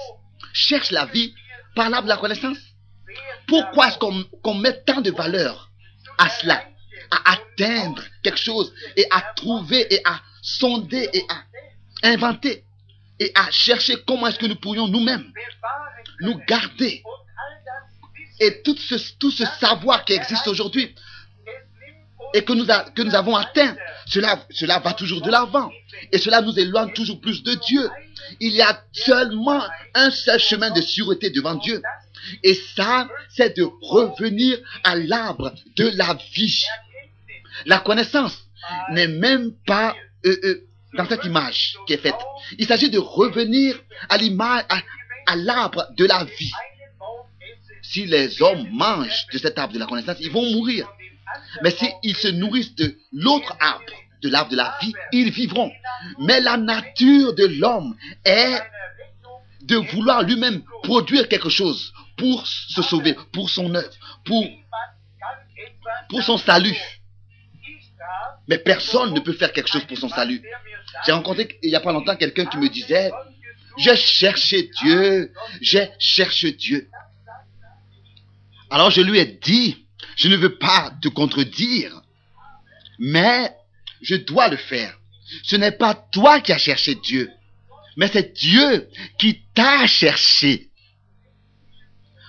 Cherchent 0.53 0.91
la 0.91 1.07
vie 1.07 1.35
par 1.75 1.91
l'arbre 1.91 2.05
de 2.05 2.13
la 2.13 2.17
connaissance. 2.17 2.59
Pourquoi 3.47 3.89
est-ce 3.89 3.99
qu'on 3.99 4.55
met 4.55 4.83
tant 4.85 5.01
de 5.01 5.11
valeur 5.11 5.71
à 6.19 6.29
cela? 6.29 6.65
À 7.11 7.33
atteindre 7.33 8.03
quelque 8.23 8.39
chose 8.39 8.73
et 8.97 9.07
à 9.11 9.21
trouver 9.37 9.93
et 9.95 10.01
à 10.05 10.21
sonder 10.43 11.09
et 11.13 11.23
à 11.29 12.09
inventer 12.09 12.65
et 13.21 13.31
à 13.35 13.51
chercher 13.51 13.97
comment 14.07 14.27
est-ce 14.27 14.39
que 14.39 14.47
nous 14.47 14.57
pourrions 14.57 14.89
nous-mêmes 14.89 15.31
nous 16.21 16.39
garder. 16.47 17.03
Et 18.41 18.63
tout 18.63 18.77
ce, 18.77 18.97
tout 19.19 19.31
ce 19.31 19.45
savoir 19.61 20.05
qui 20.05 20.13
existe 20.13 20.47
aujourd'hui 20.49 20.95
et 22.35 22.43
que 22.43 22.53
nous, 22.53 22.67
que 22.67 23.03
nous 23.03 23.15
avons 23.15 23.37
atteint, 23.37 23.77
cela, 24.07 24.45
cela 24.51 24.81
va 24.81 24.93
toujours 24.93 25.23
de 25.23 25.31
l'avant. 25.31 25.71
Et 26.11 26.19
cela 26.19 26.41
nous 26.43 26.59
éloigne 26.59 26.93
toujours 26.93 27.21
plus 27.21 27.45
de 27.45 27.55
Dieu. 27.55 27.89
Il 28.41 28.53
y 28.53 28.61
a 28.61 28.83
seulement 28.93 29.63
un 29.95 30.11
seul 30.11 30.41
chemin 30.41 30.71
de 30.71 30.81
sûreté 30.81 31.31
devant 31.31 31.55
Dieu. 31.55 31.81
Et 32.43 32.55
ça, 32.55 33.09
c'est 33.29 33.57
de 33.57 33.63
revenir 33.83 34.59
à 34.83 34.97
l'arbre 34.97 35.55
de 35.77 35.91
la 35.95 36.19
vie. 36.35 36.65
La 37.67 37.79
connaissance 37.79 38.37
n'est 38.91 39.09
même 39.09 39.53
pas 39.67 39.95
euh, 40.27 40.37
euh, 40.45 40.67
dans 40.95 41.07
cette 41.09 41.25
image 41.25 41.77
qui 41.87 41.93
est 41.93 41.99
faite. 41.99 42.15
Il 42.59 42.67
s'agit 42.67 42.91
de 42.91 42.99
revenir 42.99 43.79
à 44.09 44.17
à 45.27 45.37
l'arbre 45.37 45.87
de 45.97 46.05
la 46.05 46.25
vie. 46.25 46.53
Si 47.95 48.07
les 48.07 48.43
hommes 48.43 48.67
mangent 48.73 49.25
de 49.33 49.39
cet 49.39 49.57
arbre 49.57 49.73
de 49.73 49.79
la 49.79 49.87
connaissance, 49.87 50.17
ils 50.19 50.33
vont 50.33 50.51
mourir. 50.51 50.85
Mais 51.63 51.71
s'ils 51.71 52.17
se 52.17 52.27
nourrissent 52.27 52.75
de 52.75 52.99
l'autre 53.13 53.57
arbre, 53.61 53.85
de 54.21 54.29
l'arbre 54.29 54.51
de 54.51 54.57
la 54.57 54.77
vie, 54.83 54.93
ils 55.13 55.31
vivront. 55.31 55.71
Mais 56.19 56.41
la 56.41 56.57
nature 56.57 57.37
de 57.37 57.45
l'homme 57.45 57.95
est 58.25 58.61
de 59.61 59.77
vouloir 59.77 60.25
lui-même 60.25 60.65
produire 60.83 61.29
quelque 61.29 61.49
chose 61.49 61.93
pour 62.17 62.45
se 62.49 62.83
sauver, 62.83 63.17
pour 63.33 63.49
son 63.49 63.73
œuvre, 63.73 63.93
pour, 64.25 64.45
pour 66.09 66.21
son 66.25 66.37
salut. 66.37 66.77
Mais 68.49 68.59
personne 68.59 69.15
ne 69.15 69.21
peut 69.21 69.35
faire 69.35 69.53
quelque 69.53 69.71
chose 69.71 69.85
pour 69.85 69.99
son 69.99 70.09
salut. 70.09 70.43
J'ai 71.07 71.13
rencontré 71.13 71.61
il 71.63 71.69
n'y 71.71 71.77
a 71.77 71.81
pas 71.81 71.93
longtemps 71.93 72.17
quelqu'un 72.17 72.47
qui 72.47 72.57
me 72.57 72.69
disait, 72.69 73.13
j'ai 73.79 73.95
cherché 73.95 74.69
Dieu, 74.83 75.33
j'ai 75.61 75.91
cherché 76.01 76.51
Dieu. 76.51 76.91
Alors 78.71 78.91
je 78.91 79.01
lui 79.01 79.19
ai 79.19 79.27
dit, 79.27 79.77
je 80.17 80.29
ne 80.29 80.37
veux 80.37 80.57
pas 80.57 80.93
te 81.03 81.09
contredire, 81.09 82.01
mais 82.99 83.51
je 84.03 84.17
dois 84.17 84.49
le 84.49 84.57
faire. 84.57 84.97
Ce 85.43 85.57
n'est 85.57 85.73
pas 85.73 85.95
toi 85.95 86.41
qui 86.41 86.53
as 86.53 86.59
cherché 86.59 86.95
Dieu, 86.95 87.31
mais 87.97 88.09
c'est 88.09 88.35
Dieu 88.35 88.89
qui 89.19 89.43
t'a 89.55 89.87
cherché. 89.87 90.71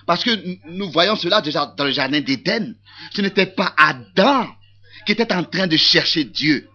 Parce 0.05 0.23
que 0.23 0.31
nous 0.69 0.91
voyons 0.91 1.15
cela 1.15 1.41
déjà 1.41 1.65
dans 1.65 1.83
le 1.83 1.91
jardin 1.91 2.21
d'Éden. 2.21 2.75
Ce 3.15 3.21
n'était 3.21 3.47
pas 3.47 3.73
Adam 3.77 4.47
qui 5.05 5.11
était 5.11 5.33
en 5.33 5.43
train 5.43 5.67
de 5.67 5.77
chercher 5.77 6.23
Dieu, 6.23 6.67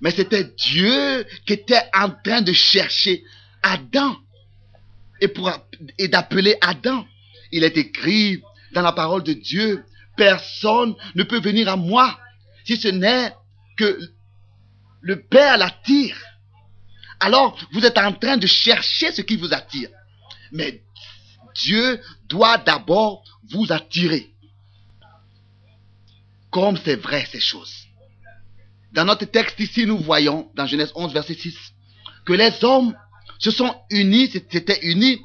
mais 0.00 0.10
c'était 0.10 0.44
Dieu 0.44 1.26
qui 1.46 1.54
était 1.54 1.82
en 1.94 2.10
train 2.10 2.42
de 2.42 2.52
chercher 2.52 3.22
Adam 3.62 4.16
et, 5.20 5.32
et 5.98 6.08
d'appeler 6.08 6.56
Adam. 6.60 7.06
Il 7.52 7.64
est 7.64 7.76
écrit 7.76 8.42
dans 8.72 8.82
la 8.82 8.92
parole 8.92 9.22
de 9.22 9.32
Dieu, 9.32 9.84
personne 10.16 10.94
ne 11.14 11.22
peut 11.22 11.40
venir 11.40 11.68
à 11.68 11.76
moi 11.76 12.18
si 12.64 12.76
ce 12.76 12.88
n'est 12.88 13.34
que 13.76 13.98
le 15.00 15.22
Père 15.22 15.56
l'attire, 15.56 16.16
alors 17.20 17.58
vous 17.72 17.84
êtes 17.84 17.98
en 17.98 18.12
train 18.12 18.36
de 18.36 18.46
chercher 18.46 19.12
ce 19.12 19.22
qui 19.22 19.36
vous 19.36 19.54
attire. 19.54 19.88
Mais 20.52 20.82
Dieu 21.54 22.00
doit 22.28 22.58
d'abord 22.58 23.24
vous 23.50 23.72
attirer. 23.72 24.30
Comme 26.50 26.76
c'est 26.76 26.96
vrai 26.96 27.26
ces 27.30 27.40
choses. 27.40 27.86
Dans 28.92 29.04
notre 29.04 29.26
texte 29.26 29.60
ici, 29.60 29.86
nous 29.86 29.98
voyons, 29.98 30.50
dans 30.54 30.66
Genèse 30.66 30.92
11, 30.94 31.12
verset 31.12 31.34
6, 31.34 31.56
que 32.24 32.32
les 32.32 32.64
hommes 32.64 32.94
se 33.38 33.50
sont 33.50 33.74
unis, 33.90 34.30
s'étaient 34.30 34.80
unis 34.82 35.20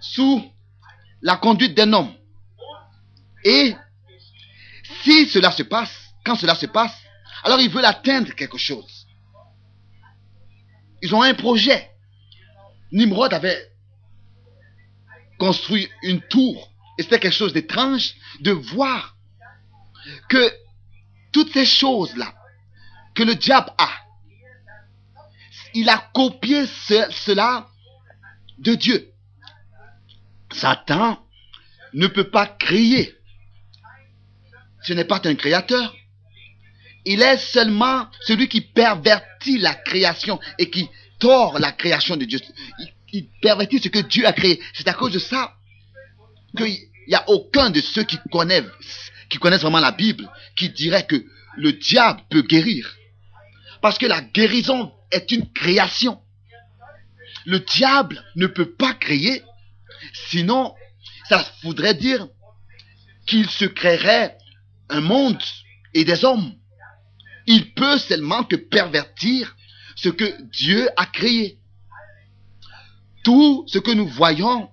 sous 0.00 0.44
la 1.26 1.36
conduite 1.36 1.74
d'un 1.74 1.92
homme. 1.92 2.14
Et 3.42 3.74
si 5.02 5.26
cela 5.26 5.50
se 5.50 5.64
passe, 5.64 6.14
quand 6.24 6.36
cela 6.36 6.54
se 6.54 6.66
passe, 6.66 6.96
alors 7.42 7.60
ils 7.60 7.68
veulent 7.68 7.84
atteindre 7.84 8.32
quelque 8.32 8.58
chose. 8.58 9.08
Ils 11.02 11.12
ont 11.16 11.22
un 11.22 11.34
projet. 11.34 11.90
Nimrod 12.92 13.34
avait 13.34 13.72
construit 15.36 15.90
une 16.04 16.20
tour. 16.28 16.72
Et 16.96 17.02
c'était 17.02 17.18
quelque 17.18 17.34
chose 17.34 17.52
d'étrange 17.52 18.14
de 18.38 18.52
voir 18.52 19.16
que 20.28 20.52
toutes 21.32 21.52
ces 21.52 21.66
choses-là 21.66 22.32
que 23.16 23.24
le 23.24 23.34
diable 23.34 23.72
a, 23.78 23.90
il 25.74 25.88
a 25.88 25.98
copié 26.14 26.66
cela 26.66 27.66
de 28.58 28.76
Dieu. 28.76 29.12
Satan 30.52 31.18
ne 31.92 32.06
peut 32.06 32.30
pas 32.30 32.46
crier. 32.46 33.14
Ce 34.82 34.92
n'est 34.92 35.04
pas 35.04 35.20
un 35.24 35.34
créateur. 35.34 35.94
Il 37.04 37.22
est 37.22 37.38
seulement 37.38 38.08
celui 38.22 38.48
qui 38.48 38.60
pervertit 38.60 39.58
la 39.58 39.74
création 39.74 40.40
et 40.58 40.70
qui 40.70 40.88
tord 41.18 41.58
la 41.58 41.72
création 41.72 42.16
de 42.16 42.24
Dieu. 42.24 42.40
Il, 43.12 43.28
pervertit 43.40 43.78
ce 43.78 43.88
que 43.88 44.00
Dieu 44.00 44.26
a 44.26 44.32
créé. 44.32 44.60
C'est 44.74 44.88
à 44.88 44.92
cause 44.92 45.12
de 45.12 45.18
ça 45.18 45.54
qu'il 46.56 46.76
n'y 47.08 47.14
a 47.14 47.28
aucun 47.28 47.70
de 47.70 47.80
ceux 47.80 48.02
qui 48.02 48.18
connaissent 48.30 48.64
vraiment 49.62 49.80
la 49.80 49.92
Bible 49.92 50.28
qui 50.56 50.68
dirait 50.70 51.06
que 51.06 51.24
le 51.56 51.72
diable 51.72 52.20
peut 52.28 52.42
guérir. 52.42 52.96
Parce 53.80 53.98
que 53.98 54.06
la 54.06 54.20
guérison 54.20 54.92
est 55.10 55.30
une 55.30 55.50
création. 55.52 56.20
Le 57.44 57.60
diable 57.60 58.22
ne 58.34 58.46
peut 58.46 58.72
pas 58.72 58.94
créer, 58.94 59.42
sinon 60.28 60.74
ça 61.28 61.44
voudrait 61.62 61.94
dire 61.94 62.28
qu'il 63.26 63.50
se 63.50 63.64
créerait 63.64 64.38
un 64.88 65.00
monde 65.00 65.42
et 65.94 66.04
des 66.04 66.24
hommes. 66.24 66.54
Il 67.46 67.74
peut 67.74 67.98
seulement 67.98 68.44
que 68.44 68.56
pervertir 68.56 69.56
ce 69.96 70.08
que 70.08 70.42
Dieu 70.50 70.88
a 70.96 71.06
créé. 71.06 71.58
Tout 73.24 73.64
ce 73.66 73.78
que 73.78 73.90
nous 73.90 74.06
voyons 74.06 74.70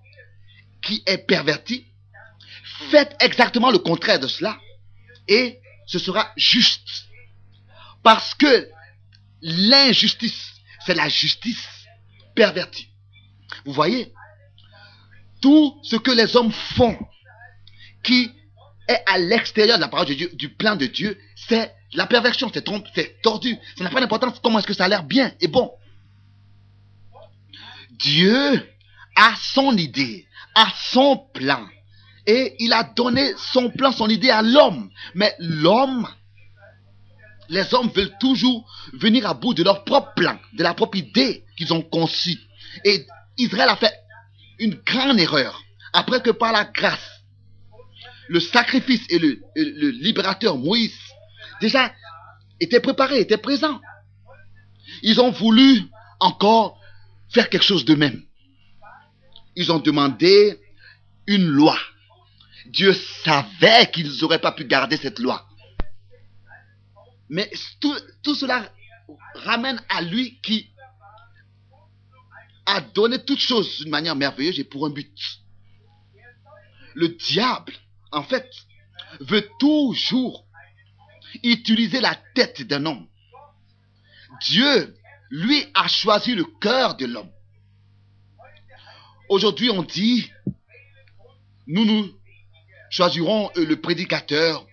qui 0.83 1.01
est 1.05 1.17
perverti, 1.17 1.85
faites 2.91 3.15
exactement 3.19 3.71
le 3.71 3.79
contraire 3.79 4.19
de 4.19 4.27
cela 4.27 4.59
et 5.27 5.59
ce 5.88 5.97
sera 5.97 6.31
juste. 6.35 7.05
Parce 8.03 8.35
que 8.35 8.69
l'injustice, 9.41 10.53
c'est 10.85 10.93
la 10.93 11.09
justice 11.09 11.65
pervertie. 12.35 12.89
Vous 13.65 13.73
voyez, 13.73 14.13
tout 15.43 15.77
ce 15.83 15.97
que 15.97 16.12
les 16.12 16.38
hommes 16.38 16.53
font 16.53 16.97
qui 18.01 18.31
est 18.88 19.03
à 19.05 19.17
l'extérieur 19.17 19.75
de 19.75 19.81
la 19.81 19.89
parole 19.89 20.07
de 20.07 20.13
Dieu, 20.13 20.31
du 20.33 20.47
plan 20.47 20.77
de 20.77 20.85
Dieu, 20.85 21.19
c'est 21.35 21.75
la 21.95 22.07
perversion, 22.07 22.50
c'est 22.53 22.63
tordu. 23.21 23.57
Ça 23.77 23.83
n'a 23.83 23.89
pas 23.89 24.00
d'importance 24.00 24.39
comment 24.41 24.59
est-ce 24.59 24.67
que 24.67 24.73
ça 24.73 24.85
a 24.85 24.88
l'air 24.88 25.03
bien 25.03 25.33
et 25.41 25.49
bon. 25.49 25.69
Dieu 27.91 28.69
a 29.17 29.34
son 29.36 29.75
idée, 29.75 30.25
a 30.56 30.67
son 30.91 31.17
plan. 31.34 31.67
Et 32.25 32.56
il 32.60 32.71
a 32.71 32.86
donné 32.86 33.34
son 33.38 33.69
plan, 33.69 33.91
son 33.91 34.08
idée 34.08 34.29
à 34.29 34.41
l'homme. 34.41 34.89
Mais 35.13 35.36
l'homme, 35.39 36.08
les 37.49 37.73
hommes 37.73 37.91
veulent 37.93 38.17
toujours 38.17 38.65
venir 38.93 39.27
à 39.27 39.34
bout 39.34 39.53
de 39.53 39.63
leur 39.63 39.84
propre 39.84 40.13
plan, 40.15 40.39
de 40.53 40.63
la 40.63 40.73
propre 40.73 40.97
idée 40.97 41.43
qu'ils 41.58 41.73
ont 41.73 41.82
conçue. 41.82 42.39
Et 42.86 43.06
Israël 43.38 43.67
a 43.67 43.75
fait 43.75 43.93
une 44.59 44.75
grande 44.75 45.19
erreur. 45.19 45.61
Après 45.93 46.21
que 46.21 46.31
par 46.31 46.51
la 46.51 46.65
grâce, 46.65 47.23
le 48.27 48.39
sacrifice 48.39 49.05
et 49.09 49.19
le, 49.19 49.39
libérateur 49.91 50.57
Moïse 50.57 50.97
déjà 51.61 51.93
étaient 52.59 52.79
préparés, 52.79 53.19
étaient 53.19 53.37
présents. 53.37 53.79
Ils 55.01 55.19
ont 55.19 55.31
voulu 55.31 55.83
encore 56.19 56.79
faire 57.29 57.49
quelque 57.49 57.65
chose 57.65 57.85
de 57.85 57.95
même. 57.95 58.23
Ils 59.55 59.71
ont 59.71 59.79
demandé 59.79 60.59
une 61.27 61.45
loi. 61.45 61.77
Dieu 62.67 62.93
savait 63.23 63.89
qu'ils 63.91 64.19
n'auraient 64.21 64.39
pas 64.39 64.51
pu 64.51 64.65
garder 64.65 64.97
cette 64.97 65.19
loi. 65.19 65.45
Mais 67.29 67.51
tout, 67.79 67.95
tout, 68.23 68.35
cela 68.35 68.71
ramène 69.35 69.81
à 69.89 70.01
lui 70.01 70.39
qui 70.41 70.72
a 72.65 72.82
donné 72.82 73.23
toutes 73.23 73.39
choses 73.39 73.80
d'une 73.80 73.89
manière 73.89 74.15
merveilleuse 74.15 74.60
et 74.60 74.63
pour 74.63 74.86
un 74.86 74.89
but. 74.89 75.17
Le 76.95 77.10
diable, 77.10 77.73
en 78.12 78.23
fait, 78.23 78.49
veut 79.19 79.47
toujours 79.60 80.45
utiliser 81.43 81.99
la 81.99 82.15
tête 82.36 82.62
d'un 82.62 82.86
homme. 82.86 83.08
Dieu, 84.41 84.95
lui, 85.30 85.65
a 85.73 85.88
choisi 85.88 86.36
le 86.36 86.45
cœur 86.62 86.95
de 86.95 87.06
l'homme. 87.06 87.32
Aujourd'hui, 89.30 89.69
on 89.69 89.84
dit, 89.84 90.32
nous 91.65 91.86
nous 91.86 92.12
choisirons 92.89 93.49
euh, 93.58 93.65
le 93.65 93.80
prédicateur 93.82 94.65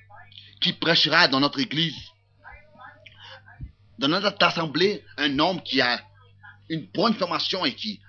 qui 0.60 0.74
prêchera 0.74 1.28
dans 1.28 1.40
notre 1.40 1.60
église, 1.60 1.96
dans 3.98 4.08
notre 4.08 4.44
assemblée, 4.44 5.02
un 5.16 5.38
homme 5.38 5.62
qui 5.62 5.80
a 5.80 6.02
une 6.70 6.86
bonne 6.94 7.14
formation 7.14 7.66
et 7.66 7.74
qui, 7.74 8.00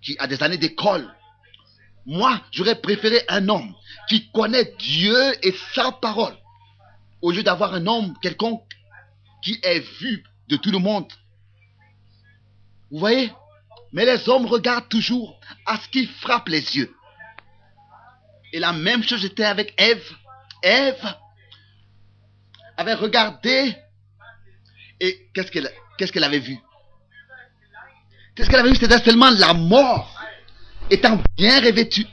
qui 0.00 0.16
a 0.18 0.26
des 0.26 0.42
années 0.42 0.56
d'école. 0.56 1.12
Moi, 2.06 2.40
j'aurais 2.52 2.80
préféré 2.80 3.20
un 3.28 3.48
homme 3.48 3.74
qui 4.08 4.30
connaît 4.30 4.72
Dieu 4.78 5.16
et 5.44 5.52
sa 5.74 5.92
parole, 5.92 6.36
au 7.20 7.32
lieu 7.32 7.42
d'avoir 7.42 7.74
un 7.74 7.86
homme 7.86 8.14
quelconque 8.22 8.62
qui 9.42 9.58
est 9.62 9.80
vu 10.00 10.24
de 10.48 10.56
tout 10.56 10.70
le 10.70 10.78
monde. 10.78 11.12
Vous 12.90 13.00
voyez? 13.00 13.32
Mais 13.92 14.04
les 14.04 14.28
hommes 14.28 14.46
regardent 14.46 14.88
toujours 14.88 15.38
à 15.66 15.78
ce 15.78 15.88
qui 15.88 16.06
frappe 16.06 16.48
les 16.48 16.76
yeux. 16.76 16.94
Et 18.52 18.60
la 18.60 18.72
même 18.72 19.02
chose 19.02 19.24
était 19.24 19.44
avec 19.44 19.74
Ève. 19.76 20.08
Ève 20.62 21.14
avait 22.76 22.94
regardé 22.94 23.74
et 25.00 25.28
qu'est-ce 25.34 25.50
qu'elle 25.50 25.70
qu'est-ce 25.98 26.12
qu'elle 26.12 26.24
avait 26.24 26.38
vu? 26.38 26.58
Qu'est-ce 28.36 28.50
qu'elle 28.50 28.60
avait 28.60 28.70
vu 28.70 28.76
C'était 28.76 29.02
seulement 29.02 29.30
la 29.30 29.54
mort 29.54 30.14
étant 30.90 31.18
bien 31.36 31.60
revêtue. 31.60 32.06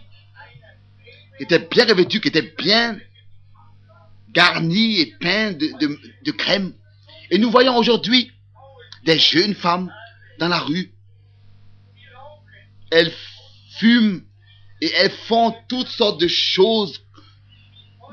Était 1.40 1.60
bien 1.60 1.86
revêtue, 1.86 2.22
qui 2.22 2.30
était 2.30 2.54
bien 2.58 2.98
garnie 4.32 5.02
et 5.02 5.14
peint 5.20 5.52
de 5.52 6.32
crème. 6.32 6.74
Et 7.30 7.38
nous 7.38 7.52
voyons 7.52 7.76
aujourd'hui 7.76 8.32
des 9.06 9.20
jeunes 9.20 9.54
femmes 9.54 9.92
dans 10.40 10.48
la 10.48 10.60
rue. 10.60 10.94
Elles 12.92 13.12
fument 13.78 14.24
et 14.82 14.92
elles 14.96 15.12
font 15.12 15.54
toutes 15.68 15.88
sortes 15.88 16.22
de 16.22 16.28
choses 16.28 17.02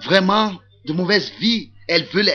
vraiment 0.03 0.59
de 0.87 0.92
mauvaise 0.92 1.31
vie. 1.38 1.70
Elles 1.87 2.07
veulent 2.07 2.31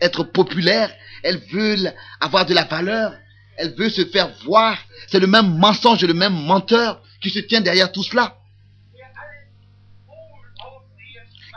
être 0.00 0.24
populaires, 0.24 0.92
elles 1.22 1.42
veulent 1.50 1.94
avoir 2.20 2.46
de 2.46 2.54
la 2.54 2.64
valeur, 2.64 3.14
elles 3.56 3.74
veulent 3.74 3.90
se 3.90 4.04
faire 4.04 4.30
voir. 4.44 4.78
C'est 5.08 5.20
le 5.20 5.26
même 5.26 5.58
mensonge, 5.58 6.02
le 6.04 6.14
même 6.14 6.34
menteur 6.34 7.02
qui 7.20 7.30
se 7.30 7.38
tient 7.38 7.60
derrière 7.60 7.92
tout 7.92 8.02
cela. 8.02 8.36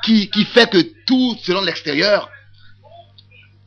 Qui, 0.04 0.30
qui 0.30 0.46
fait 0.46 0.70
que 0.70 0.82
tout, 1.06 1.36
selon 1.42 1.62
l'extérieur, 1.62 2.30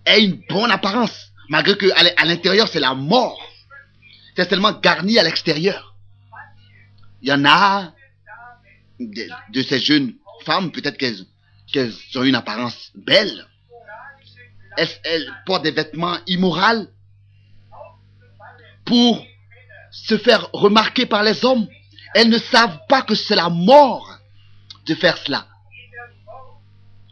ait 0.07 0.25
une 0.25 0.41
bonne 0.49 0.71
apparence. 0.71 1.33
Malgré 1.49 1.77
que 1.77 1.87
à 1.95 2.25
l'intérieur, 2.25 2.69
c'est 2.69 2.81
la 2.81 2.95
mort. 2.95 3.41
C'est 4.37 4.49
seulement 4.49 4.73
garni 4.73 5.19
à 5.19 5.23
l'extérieur. 5.23 5.95
Il 7.23 7.29
y 7.29 7.33
en 7.33 7.45
a 7.45 7.93
de, 8.99 9.63
ces 9.63 9.81
jeunes 9.81 10.15
femmes, 10.45 10.71
peut-être 10.71 10.97
qu'elles 10.97 11.93
ont 12.15 12.23
une 12.23 12.35
apparence 12.35 12.91
belle. 12.95 13.47
Elles, 14.77 15.33
portent 15.45 15.65
des 15.65 15.73
vêtements 15.73 16.19
immoraux? 16.27 16.87
Pour 18.91 19.25
se 19.93 20.19
faire 20.19 20.51
remarquer 20.53 21.07
par 21.07 21.23
les 21.23 21.45
hommes. 21.45 21.69
Elles 22.13 22.29
ne 22.29 22.39
savent 22.39 22.81
pas 22.89 23.03
que 23.03 23.15
c'est 23.15 23.37
la 23.37 23.49
mort 23.49 24.19
de 24.85 24.97
faire 24.97 25.17
cela. 25.17 25.47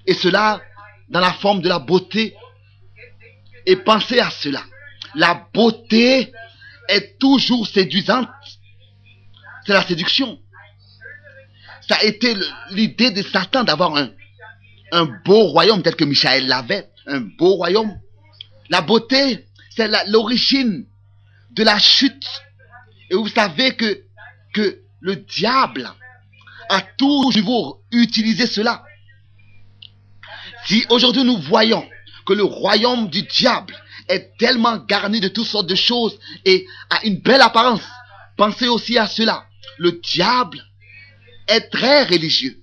Et 0.05 0.15
cela 0.15 0.61
dans 1.09 1.21
la 1.21 1.33
forme 1.35 1.63
de 1.63 1.69
la 1.69 1.79
beauté 1.79 2.35
Et 3.65 3.77
pensez 3.77 4.19
à 4.19 4.31
cela. 4.31 4.61
La 5.15 5.47
beauté 5.55 6.33
est 6.89 7.17
toujours 7.21 7.65
séduisante. 7.69 8.29
C'est 9.65 9.73
la 9.73 9.87
séduction. 9.87 10.41
Ça 11.89 11.95
a 11.95 12.03
été 12.03 12.35
l'idée 12.71 13.13
de 13.13 13.23
Satan 13.23 13.63
d'avoir 13.63 13.95
un, 14.91 15.05
beau 15.25 15.45
royaume 15.45 15.83
tel 15.83 15.95
que 15.95 16.05
Michael 16.05 16.49
l'avait. 16.49 16.91
Un 17.07 17.21
beau 17.21 17.55
royaume. 17.55 17.97
La 18.69 18.81
beauté, 18.81 19.47
c'est 19.71 19.89
l'origine 20.09 20.85
de 21.51 21.63
la 21.63 21.79
chute. 21.79 22.27
Et 23.11 23.15
vous 23.15 23.29
savez 23.29 23.75
que, 23.75 24.03
que 24.53 24.81
le 25.01 25.17
diable 25.17 25.91
a 26.69 26.81
toujours 26.81 27.81
utilisé 27.91 28.47
cela. 28.47 28.85
Si 30.67 30.85
aujourd'hui 30.91 31.25
nous 31.25 31.39
voyons 31.39 31.89
que 32.27 32.35
le 32.35 32.45
royaume 32.45 33.09
du 33.09 33.23
diable 33.23 33.75
est 34.09 34.37
tellement 34.39 34.77
garni 34.77 35.21
de 35.21 35.29
toutes 35.29 35.47
sortes 35.47 35.69
de 35.69 35.75
choses 35.75 36.19
et 36.45 36.67
a 36.91 37.05
une 37.05 37.21
belle 37.21 37.41
apparence, 37.41 37.83
pensez 38.37 38.69
aussi 38.69 38.99
à 38.99 39.07
cela. 39.07 39.47
Le 39.79 39.93
diable 39.93 40.63
est 41.47 41.71
très 41.71 42.05
religieux. 42.05 42.59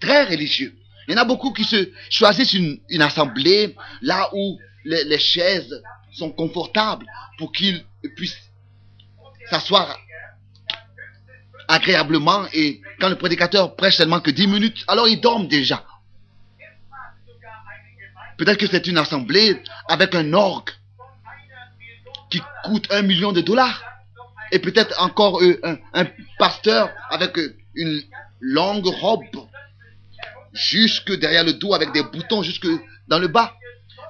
Très 0.00 0.24
religieux. 0.24 0.74
Il 1.08 1.14
y 1.14 1.18
en 1.18 1.22
a 1.22 1.24
beaucoup 1.24 1.52
qui 1.52 1.64
se 1.64 1.90
choisissent 2.10 2.54
une, 2.54 2.80
assemblée 3.00 3.74
là 4.02 4.28
où 4.32 4.58
les, 4.84 5.04
les 5.04 5.18
chaises 5.18 5.82
sont 6.12 6.30
confortables 6.30 7.06
pour 7.38 7.52
qu'ils 7.52 7.84
puissent 8.16 8.50
s'asseoir 9.48 9.98
agréablement 11.68 12.46
et 12.52 12.80
quand 13.00 13.08
le 13.08 13.16
prédicateur 13.16 13.76
prêche 13.76 13.96
seulement 13.96 14.20
que 14.20 14.30
10 14.30 14.46
minutes, 14.48 14.84
alors 14.88 15.08
ils 15.08 15.20
dorment 15.20 15.46
déjà. 15.46 15.84
Peut-être 18.36 18.58
que 18.58 18.66
c'est 18.66 18.86
une 18.86 18.98
assemblée 18.98 19.62
avec 19.88 20.14
un 20.14 20.32
orgue 20.32 20.70
qui 22.30 22.40
coûte 22.64 22.86
un 22.90 23.02
million 23.02 23.32
de 23.32 23.40
dollars. 23.40 23.84
Et 24.52 24.58
peut-être 24.58 25.00
encore 25.00 25.42
euh, 25.42 25.60
un, 25.92 26.06
pasteur 26.38 26.90
avec 27.10 27.38
euh, 27.38 27.56
une 27.74 28.02
longue 28.40 28.86
robe 28.86 29.22
jusque 30.52 31.12
derrière 31.12 31.44
le 31.44 31.52
dos 31.52 31.74
avec 31.74 31.92
des 31.92 32.02
boutons 32.02 32.42
jusque 32.42 32.66
dans 33.06 33.18
le 33.18 33.28
bas. 33.28 33.54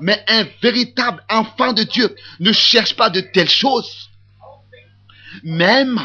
Mais 0.00 0.24
un 0.28 0.46
véritable 0.62 1.22
enfant 1.28 1.72
de 1.72 1.82
Dieu 1.82 2.14
ne 2.38 2.52
cherche 2.52 2.94
pas 2.94 3.10
de 3.10 3.20
telles 3.20 3.50
choses. 3.50 4.10
Même 5.42 6.00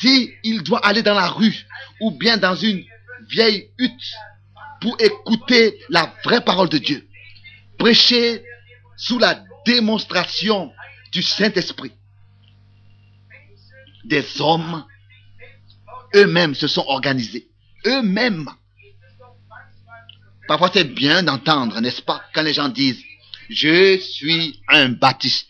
si 0.00 0.32
il 0.42 0.62
doit 0.62 0.84
aller 0.84 1.02
dans 1.02 1.14
la 1.14 1.28
rue 1.28 1.66
ou 2.00 2.10
bien 2.10 2.36
dans 2.36 2.54
une 2.54 2.84
vieille 3.28 3.70
hutte 3.78 4.14
pour 4.80 4.96
écouter 5.00 5.78
la 5.88 6.14
vraie 6.24 6.42
parole 6.42 6.68
de 6.68 6.78
Dieu 6.78 7.06
prêcher 7.80 8.44
sous 8.96 9.18
la 9.18 9.42
démonstration 9.64 10.70
du 11.12 11.22
Saint-Esprit. 11.22 11.92
Des 14.04 14.40
hommes 14.40 14.84
eux-mêmes 16.14 16.54
se 16.54 16.68
sont 16.68 16.84
organisés. 16.86 17.48
Eux-mêmes. 17.86 18.48
Parfois 20.46 20.70
c'est 20.72 20.84
bien 20.84 21.22
d'entendre, 21.22 21.80
n'est-ce 21.80 22.02
pas, 22.02 22.22
quand 22.34 22.42
les 22.42 22.52
gens 22.52 22.68
disent, 22.68 23.02
je 23.50 23.98
suis 23.98 24.60
un 24.68 24.90
baptiste, 24.90 25.46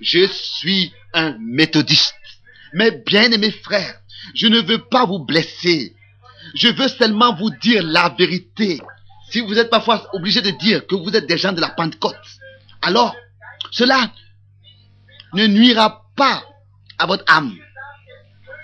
je 0.00 0.26
suis 0.26 0.92
un 1.12 1.36
méthodiste. 1.38 2.14
Mais 2.72 2.90
bien 2.90 3.30
aimés 3.30 3.50
frères, 3.50 4.00
je 4.34 4.46
ne 4.46 4.60
veux 4.60 4.78
pas 4.78 5.04
vous 5.04 5.20
blesser. 5.20 5.94
Je 6.54 6.68
veux 6.68 6.88
seulement 6.88 7.34
vous 7.34 7.50
dire 7.60 7.82
la 7.82 8.08
vérité. 8.18 8.80
Si 9.30 9.40
vous 9.40 9.58
êtes 9.58 9.70
parfois 9.70 10.08
obligé 10.14 10.40
de 10.40 10.50
dire 10.50 10.86
que 10.86 10.94
vous 10.94 11.10
êtes 11.10 11.26
des 11.26 11.36
gens 11.36 11.52
de 11.52 11.60
la 11.60 11.68
Pentecôte, 11.68 12.16
alors 12.82 13.14
cela 13.70 14.10
ne 15.34 15.46
nuira 15.46 16.06
pas 16.16 16.42
à 16.98 17.06
votre 17.06 17.24
âme. 17.26 17.54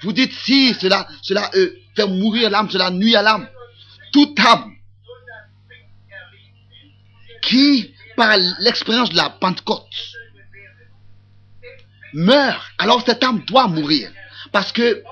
Vous 0.03 0.13
dites 0.13 0.33
si 0.33 0.75
cela, 0.75 1.07
cela 1.23 1.51
euh, 1.55 1.77
fait 1.95 2.07
mourir 2.07 2.51
l'âme, 2.51 2.71
cela 2.71 2.91
nuit 2.91 3.15
à 3.15 3.23
l'âme. 3.23 3.47
Toute 4.13 4.39
âme 4.41 4.73
qui, 7.43 7.93
par 8.17 8.37
l'expérience 8.61 9.11
de 9.11 9.17
la 9.17 9.31
Pentecôte, 9.31 9.87
meurt, 12.13 12.63
alors 12.79 13.03
cette 13.05 13.23
âme 13.23 13.45
doit 13.47 13.69
mourir. 13.69 14.11
Parce 14.51 14.73
que 14.73 15.03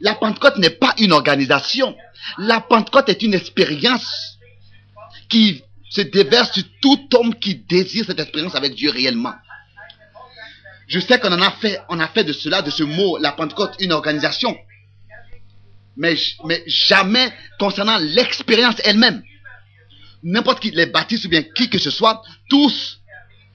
la 0.00 0.14
Pentecôte 0.14 0.58
n'est 0.58 0.70
pas 0.70 0.94
une 0.98 1.12
organisation. 1.12 1.96
La 2.38 2.60
Pentecôte 2.60 3.08
est 3.08 3.22
une 3.22 3.34
expérience 3.34 4.38
qui 5.28 5.62
se 5.90 6.02
déverse 6.02 6.52
sur 6.52 6.64
tout 6.82 7.08
homme 7.14 7.34
qui 7.34 7.56
désire 7.56 8.04
cette 8.06 8.20
expérience 8.20 8.54
avec 8.54 8.74
Dieu 8.74 8.90
réellement. 8.90 9.34
Je 10.86 11.00
sais 11.00 11.18
qu'on 11.18 11.32
en 11.32 11.42
a 11.42 11.50
fait, 11.52 11.80
on 11.88 12.00
a 12.00 12.08
fait 12.08 12.24
de 12.24 12.32
cela, 12.32 12.62
de 12.62 12.70
ce 12.70 12.82
mot, 12.82 13.18
la 13.18 13.32
Pentecôte, 13.32 13.74
une 13.78 13.92
organisation. 13.92 14.56
Mais, 15.96 16.14
mais 16.44 16.62
jamais 16.66 17.32
concernant 17.58 17.98
l'expérience 17.98 18.76
elle-même. 18.84 19.22
N'importe 20.22 20.60
qui, 20.60 20.70
les 20.70 20.86
baptistes 20.86 21.24
ou 21.26 21.28
bien 21.28 21.42
qui 21.42 21.70
que 21.70 21.78
ce 21.78 21.90
soit, 21.90 22.22
tous, 22.48 23.00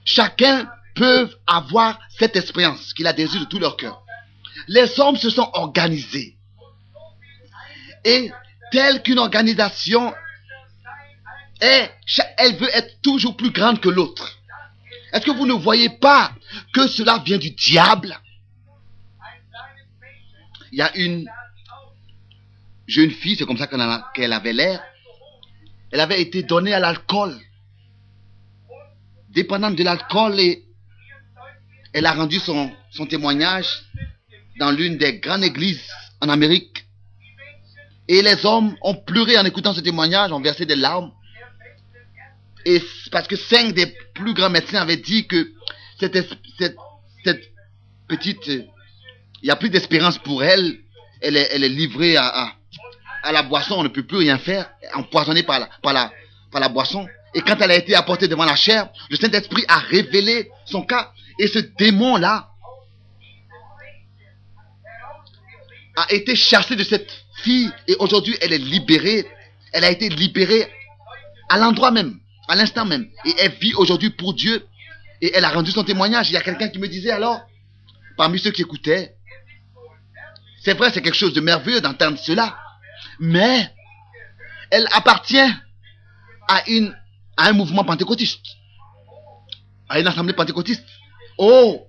chacun 0.04 0.70
peut 0.94 1.30
avoir 1.46 1.98
cette 2.18 2.36
expérience 2.36 2.94
qu'il 2.94 3.06
a 3.06 3.12
désiré 3.12 3.44
de 3.44 3.48
tout 3.48 3.58
leur 3.58 3.76
cœur. 3.76 4.02
Les 4.68 4.98
hommes 5.00 5.16
se 5.16 5.30
sont 5.30 5.50
organisés. 5.54 6.36
Et 8.04 8.30
telle 8.70 9.02
qu'une 9.02 9.18
organisation 9.18 10.14
et 11.60 11.86
elle 12.36 12.56
veut 12.56 12.74
être 12.74 13.00
toujours 13.00 13.36
plus 13.36 13.50
grande 13.50 13.80
que 13.80 13.88
l'autre. 13.88 14.38
Est-ce 15.12 15.24
que 15.24 15.30
vous 15.30 15.46
ne 15.46 15.52
voyez 15.52 15.88
pas 15.88 16.32
que 16.72 16.88
cela 16.88 17.22
vient 17.24 17.38
du 17.38 17.50
diable? 17.50 18.18
Il 20.72 20.78
y 20.78 20.82
a 20.82 20.94
une 20.96 21.30
jeune 22.86 23.10
fille, 23.10 23.36
c'est 23.36 23.46
comme 23.46 23.56
ça 23.56 23.68
qu'elle 24.14 24.32
avait 24.32 24.52
l'air. 24.52 24.82
Elle 25.94 26.00
avait 26.00 26.20
été 26.20 26.42
donnée 26.42 26.74
à 26.74 26.80
l'alcool. 26.80 27.38
Dépendante 29.28 29.76
de 29.76 29.84
l'alcool 29.84 30.40
et 30.40 30.64
elle 31.92 32.06
a 32.06 32.12
rendu 32.12 32.40
son, 32.40 32.72
témoignage 33.08 33.84
dans 34.58 34.72
l'une 34.72 34.98
des 34.98 35.20
grandes 35.20 35.44
églises 35.44 35.88
en 36.20 36.30
Amérique. 36.30 36.84
Et 38.08 38.22
les 38.22 38.44
hommes 38.44 38.76
ont 38.82 38.96
pleuré 38.96 39.38
en 39.38 39.44
écoutant 39.44 39.72
ce 39.72 39.78
témoignage, 39.78 40.32
ont 40.32 40.40
versé 40.40 40.66
des 40.66 40.74
larmes. 40.74 41.12
Et 42.64 42.82
parce 43.12 43.28
que 43.28 43.36
cinq 43.36 43.72
des 43.72 43.86
plus 44.14 44.34
grands 44.34 44.50
médecins 44.50 44.80
avaient 44.80 44.96
dit 44.96 45.28
que 45.28 45.52
cette, 46.00 46.18
petite, 48.08 48.46
il 48.48 48.66
n'y 49.44 49.50
a 49.50 49.56
plus 49.56 49.70
d'espérance 49.70 50.18
pour 50.18 50.42
elle. 50.42 50.76
Elle 51.20 51.36
est, 51.36 51.68
livrée 51.68 52.16
à, 52.16 52.52
la 53.32 53.42
boisson, 53.42 53.76
on 53.78 53.82
ne 53.82 53.88
peut 53.88 54.04
plus 54.04 54.18
rien 54.18 54.38
faire, 54.38 54.70
empoisonnée 54.94 55.42
par 55.42 55.60
la, 55.60 55.68
par 55.82 55.92
la, 55.92 56.12
par 56.50 56.60
la 56.60 56.68
boisson. 56.68 57.06
Et 57.34 57.40
quand 57.40 57.56
elle 57.60 57.70
a 57.70 57.76
été 57.76 57.94
apportée 57.94 58.28
devant 58.28 58.44
la 58.44 58.56
chair, 58.56 58.88
le 59.10 59.16
Saint-Esprit 59.16 59.64
a 59.68 59.78
révélé 59.78 60.50
son 60.66 60.82
cas. 60.82 61.12
Et 61.38 61.48
ce 61.48 61.58
démon-là 61.58 62.48
a 65.96 66.12
été 66.12 66.36
chassé 66.36 66.76
de 66.76 66.84
cette 66.84 67.10
fille. 67.42 67.70
Et 67.88 67.96
aujourd'hui, 67.98 68.36
elle 68.40 68.52
est 68.52 68.58
libérée. 68.58 69.26
Elle 69.72 69.84
a 69.84 69.90
été 69.90 70.08
libérée 70.08 70.70
à 71.48 71.58
l'endroit 71.58 71.90
même 71.90 72.20
à 72.48 72.56
l'instant 72.56 72.84
même. 72.84 73.08
Et 73.24 73.34
elle 73.38 73.52
vit 73.52 73.74
aujourd'hui 73.74 74.10
pour 74.10 74.34
Dieu. 74.34 74.66
Et 75.20 75.32
elle 75.34 75.44
a 75.44 75.50
rendu 75.50 75.70
son 75.70 75.84
témoignage. 75.84 76.30
Il 76.30 76.34
y 76.34 76.36
a 76.36 76.42
quelqu'un 76.42 76.68
qui 76.68 76.78
me 76.78 76.88
disait 76.88 77.10
alors, 77.10 77.40
parmi 78.16 78.38
ceux 78.38 78.50
qui 78.50 78.62
écoutaient, 78.62 79.14
c'est 80.62 80.74
vrai, 80.74 80.90
c'est 80.92 81.02
quelque 81.02 81.16
chose 81.16 81.34
de 81.34 81.40
merveilleux 81.40 81.80
d'entendre 81.80 82.18
cela. 82.18 82.58
Mais 83.18 83.72
elle 84.70 84.86
appartient 84.92 85.50
à, 86.48 86.68
une, 86.68 86.96
à 87.36 87.48
un 87.48 87.52
mouvement 87.52 87.84
pentecôtiste. 87.84 88.44
À 89.88 90.00
une 90.00 90.06
assemblée 90.06 90.32
pentecôtiste. 90.32 90.84
Oh, 91.38 91.86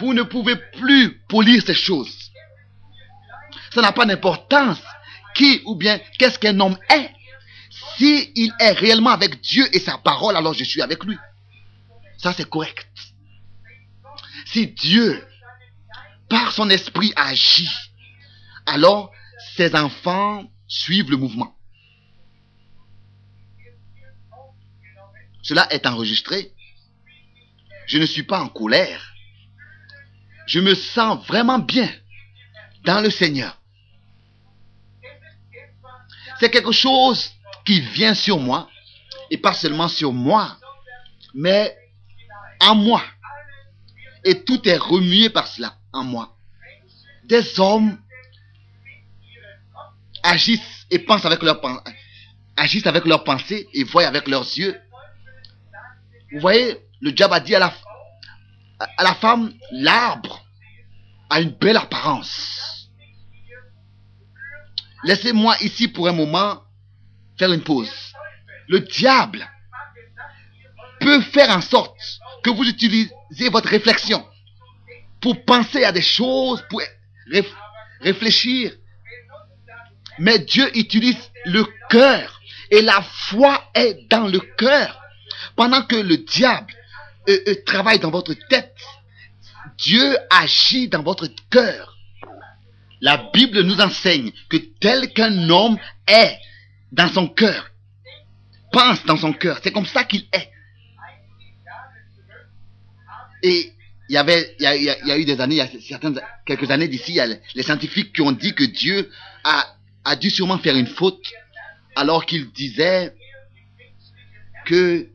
vous 0.00 0.14
ne 0.14 0.22
pouvez 0.22 0.56
plus 0.56 1.20
polir 1.28 1.62
ces 1.64 1.74
choses. 1.74 2.30
Ça 3.72 3.82
n'a 3.82 3.92
pas 3.92 4.06
d'importance 4.06 4.80
qui 5.34 5.62
ou 5.64 5.76
bien 5.76 5.98
qu'est-ce 6.18 6.38
qu'un 6.38 6.58
homme 6.60 6.78
est. 6.88 7.10
Si 7.96 8.32
il 8.34 8.52
est 8.58 8.72
réellement 8.72 9.10
avec 9.10 9.40
Dieu 9.40 9.68
et 9.74 9.78
sa 9.78 9.98
parole, 9.98 10.36
alors 10.36 10.54
je 10.54 10.64
suis 10.64 10.82
avec 10.82 11.04
lui. 11.04 11.16
Ça, 12.18 12.32
c'est 12.32 12.48
correct. 12.48 12.88
Si 14.46 14.66
Dieu, 14.66 15.26
par 16.28 16.52
son 16.52 16.68
esprit, 16.70 17.12
agit, 17.16 17.70
alors 18.66 19.12
ses 19.56 19.74
enfants 19.74 20.44
suivent 20.68 21.10
le 21.10 21.16
mouvement. 21.16 21.54
Cela 25.42 25.72
est 25.72 25.86
enregistré. 25.86 26.52
Je 27.86 27.98
ne 27.98 28.06
suis 28.06 28.22
pas 28.22 28.40
en 28.40 28.48
colère. 28.48 29.14
Je 30.46 30.60
me 30.60 30.74
sens 30.74 31.26
vraiment 31.26 31.58
bien 31.58 31.90
dans 32.84 33.00
le 33.00 33.10
Seigneur. 33.10 33.60
C'est 36.38 36.50
quelque 36.50 36.72
chose 36.72 37.32
qui 37.66 37.80
vient 37.80 38.14
sur 38.14 38.38
moi, 38.38 38.68
et 39.30 39.36
pas 39.38 39.52
seulement 39.52 39.88
sur 39.88 40.12
moi, 40.12 40.58
mais 41.34 41.76
en 42.60 42.74
moi. 42.74 43.02
Et 44.24 44.42
tout 44.44 44.66
est 44.68 44.76
remué 44.76 45.30
par 45.30 45.46
cela 45.46 45.76
en 45.92 46.04
moi. 46.04 46.36
Des 47.24 47.60
hommes 47.60 47.98
agissent 50.22 50.86
et 50.90 50.98
pensent 50.98 51.24
avec 51.24 51.42
leur 51.42 51.60
agissent 52.56 52.86
avec 52.86 53.04
leurs 53.06 53.24
pensées 53.24 53.68
et 53.72 53.84
voient 53.84 54.06
avec 54.06 54.28
leurs 54.28 54.42
yeux. 54.42 54.78
Vous 56.32 56.40
voyez, 56.40 56.76
le 57.00 57.12
diable 57.12 57.34
a 57.34 57.40
dit 57.40 57.54
à 57.54 57.60
la 58.98 59.14
femme, 59.14 59.52
l'arbre 59.72 60.44
a 61.30 61.40
une 61.40 61.50
belle 61.50 61.76
apparence. 61.76 62.88
Laissez-moi 65.04 65.56
ici 65.62 65.88
pour 65.88 66.08
un 66.08 66.12
moment 66.12 66.62
faire 67.38 67.52
une 67.52 67.62
pause. 67.62 67.90
Le 68.68 68.80
diable 68.80 69.48
peut 71.00 71.22
faire 71.22 71.50
en 71.50 71.60
sorte 71.60 71.96
que 72.42 72.50
vous 72.50 72.64
utilisez 72.64 73.48
votre 73.50 73.68
réflexion 73.68 74.26
pour 75.20 75.44
penser 75.44 75.84
à 75.84 75.92
des 75.92 76.02
choses, 76.02 76.62
pour 76.68 76.82
réfléchir. 78.00 78.72
Mais 80.20 80.38
Dieu 80.38 80.70
utilise 80.76 81.16
le 81.46 81.64
cœur 81.88 82.40
et 82.70 82.82
la 82.82 83.00
foi 83.00 83.70
est 83.74 84.06
dans 84.10 84.28
le 84.28 84.38
cœur. 84.38 85.00
Pendant 85.56 85.82
que 85.82 85.96
le 85.96 86.18
diable 86.18 86.72
euh, 87.28 87.38
euh, 87.48 87.54
travaille 87.64 87.98
dans 87.98 88.10
votre 88.10 88.34
tête, 88.34 88.76
Dieu 89.78 90.16
agit 90.28 90.88
dans 90.88 91.02
votre 91.02 91.26
cœur. 91.50 91.96
La 93.00 93.30
Bible 93.32 93.62
nous 93.62 93.80
enseigne 93.80 94.30
que 94.50 94.58
tel 94.58 95.10
qu'un 95.14 95.48
homme 95.48 95.78
est 96.06 96.38
dans 96.92 97.08
son 97.08 97.26
cœur, 97.26 97.70
pense 98.72 99.02
dans 99.06 99.16
son 99.16 99.32
cœur, 99.32 99.58
c'est 99.62 99.72
comme 99.72 99.86
ça 99.86 100.04
qu'il 100.04 100.26
est. 100.32 100.50
Et 103.42 103.72
il 104.10 104.14
y 104.14 104.18
avait, 104.18 104.54
il 104.58 104.64
y, 104.82 105.10
a, 105.10 105.18
eu 105.18 105.24
des 105.24 105.40
années, 105.40 105.54
il 105.54 105.58
y 105.58 105.62
a 105.62 105.80
certaines, 105.88 106.20
quelques 106.44 106.70
années 106.70 106.88
d'ici, 106.88 107.18
a 107.20 107.26
les 107.26 107.62
scientifiques 107.62 108.12
qui 108.12 108.20
ont 108.20 108.32
dit 108.32 108.54
que 108.54 108.64
Dieu 108.64 109.10
a, 109.44 109.76
a 110.04 110.16
dû 110.16 110.30
sûrement 110.30 110.58
faire 110.58 110.76
une 110.76 110.86
faute 110.86 111.24
alors 111.96 112.26
qu'il 112.26 112.50
disait 112.52 113.14
que 114.66 115.08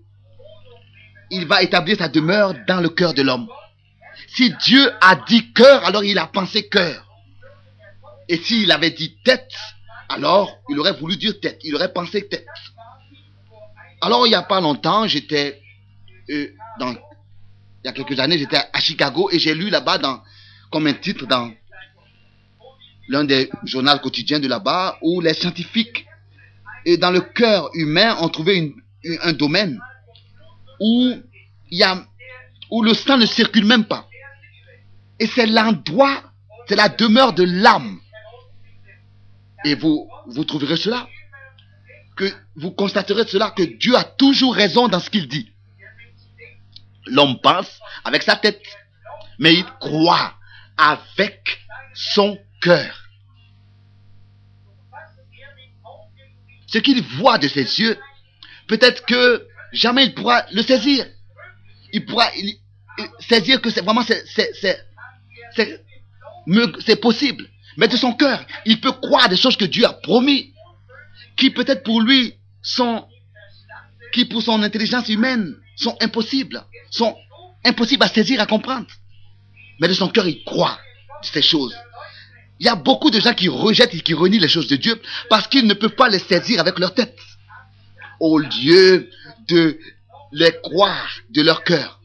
il 1.32 1.46
va 1.48 1.64
établir 1.64 1.98
sa 1.98 2.08
demeure 2.08 2.54
dans 2.68 2.80
le 2.80 2.90
cœur 2.90 3.14
de 3.14 3.24
l'homme. 3.24 3.48
Si 4.28 4.54
Dieu 4.64 4.92
a 5.02 5.16
dit 5.16 5.52
cœur, 5.54 5.84
alors 5.86 6.04
il 6.04 6.18
a 6.18 6.28
pensé 6.28 6.68
cœur. 6.68 7.06
Et 8.28 8.38
s'il 8.38 8.72
avait 8.72 8.92
dit 8.92 9.18
tête, 9.24 9.52
alors 10.10 10.58
il 10.70 10.80
aurait 10.80 10.94
voulu 10.94 11.18
dire 11.18 11.40
tête. 11.40 11.60
Il 11.64 11.76
aurait 11.76 11.92
pensé 11.92 12.28
tête. 12.28 12.46
Alors 14.02 14.28
il 14.28 14.30
n'y 14.30 14.36
a 14.36 14.44
pas 14.44 14.62
longtemps, 14.62 15.08
j'étais 15.08 15.62
euh, 16.30 16.52
il 16.82 16.98
y 17.86 17.88
a 17.88 17.92
quelques 17.92 18.20
années, 18.20 18.38
j'étais 18.38 18.58
à 18.58 18.80
Chicago 18.80 19.30
et 19.32 19.40
j'ai 19.40 19.54
lu 19.54 19.70
là-bas 19.70 19.98
dans, 19.98 20.22
comme 20.72 20.88
un 20.88 20.94
titre 20.94 21.26
dans 21.26 21.52
l'un 23.08 23.24
des 23.24 23.50
journaux 23.64 23.98
quotidiens 24.00 24.40
de 24.40 24.48
là-bas 24.48 24.98
où 25.02 25.22
les 25.22 25.34
scientifiques 25.34 26.06
et 26.86 26.98
dans 26.98 27.12
le 27.12 27.22
cœur 27.22 27.70
humain 27.74 28.16
ont 28.20 28.30
trouvé 28.30 28.74
un 29.22 29.34
domaine 29.34 29.80
où 30.80 31.14
y 31.72 31.84
a, 31.84 32.06
où 32.70 32.84
le 32.84 32.94
sang 32.94 33.18
ne 33.18 33.26
circule 33.26 33.66
même 33.66 33.86
pas. 33.86 34.08
Et 35.20 35.28
c'est 35.28 35.48
l'endroit, 35.48 36.24
c'est 36.68 36.76
la 36.76 36.90
demeure 36.90 37.34
de 37.34 37.44
l'âme. 37.44 38.00
Et 39.64 39.76
vous, 39.76 40.08
vous 40.28 40.44
trouverez 40.44 40.78
cela. 40.78 41.08
Que 42.16 42.32
vous 42.56 42.72
constaterez 42.72 43.28
cela, 43.28 43.52
que 43.52 43.64
Dieu 43.64 43.96
a 43.96 44.04
toujours 44.04 44.56
raison 44.56 44.88
dans 44.88 45.00
ce 45.02 45.10
qu'il 45.10 45.28
dit. 45.28 45.52
L'homme 47.08 47.40
pense 47.42 47.80
avec 48.06 48.24
sa 48.24 48.38
tête, 48.38 48.62
mais 49.38 49.54
il 49.54 49.66
croit 49.80 50.34
avec 50.78 51.60
son 51.94 52.38
Ce 56.68 56.78
qu'il 56.80 57.02
voit 57.02 57.38
de 57.38 57.48
ses 57.48 57.80
yeux, 57.80 57.98
peut-être 58.68 59.06
que 59.06 59.48
jamais 59.72 60.06
il 60.06 60.14
pourra 60.14 60.46
le 60.52 60.62
saisir. 60.62 61.06
Il 61.94 62.06
pourra 62.06 62.30
saisir 63.20 63.62
que 63.62 63.70
c'est 63.70 63.82
vraiment 63.82 64.04
c'est 64.04 64.26
c'est 65.56 67.02
possible. 67.02 67.50
Mais 67.78 67.88
de 67.88 67.98
son 67.98 68.14
cœur, 68.14 68.46
il 68.66 68.80
peut 68.80 68.92
croire 68.94 69.30
des 69.30 69.36
choses 69.36 69.58
que 69.58 69.66
Dieu 69.66 69.86
a 69.86 69.94
promis, 69.94 70.54
qui 71.36 71.50
peut-être 71.50 71.84
pour 71.84 72.02
lui 72.02 72.36
sont, 72.62 73.08
qui 74.14 74.26
pour 74.26 74.42
son 74.42 74.64
intelligence 74.64 75.10
humaine 75.10 75.56
sont 75.76 75.98
impossibles, 76.02 76.64
sont 76.90 77.18
impossibles 77.66 78.04
à 78.04 78.08
saisir, 78.08 78.40
à 78.40 78.46
comprendre. 78.46 78.88
Mais 79.80 79.88
de 79.88 79.94
son 79.94 80.08
cœur, 80.08 80.28
il 80.28 80.44
croit 80.46 80.80
ces 81.22 81.42
choses. 81.42 81.76
Il 82.60 82.66
y 82.66 82.70
a 82.70 82.76
beaucoup 82.76 83.12
de 83.12 83.20
gens 83.20 83.34
qui 83.34 83.50
rejettent 83.50 83.94
et 83.94 84.00
qui 84.00 84.14
renient 84.14 84.40
les 84.40 84.48
choses 84.48 84.68
de 84.68 84.76
Dieu 84.76 85.02
parce 85.30 85.48
qu'ils 85.48 85.68
ne 85.68 85.74
peuvent 85.74 85.96
pas 85.96 86.10
les 86.10 86.20
saisir 86.20 86.60
avec 86.60 86.80
leur 86.80 86.94
tête. 86.94 87.18
Au 88.20 88.38
lieu 88.38 89.10
de 89.48 89.78
les 90.32 90.54
croire 90.62 91.20
de 91.30 91.42
leur 91.42 91.64
cœur, 91.64 92.00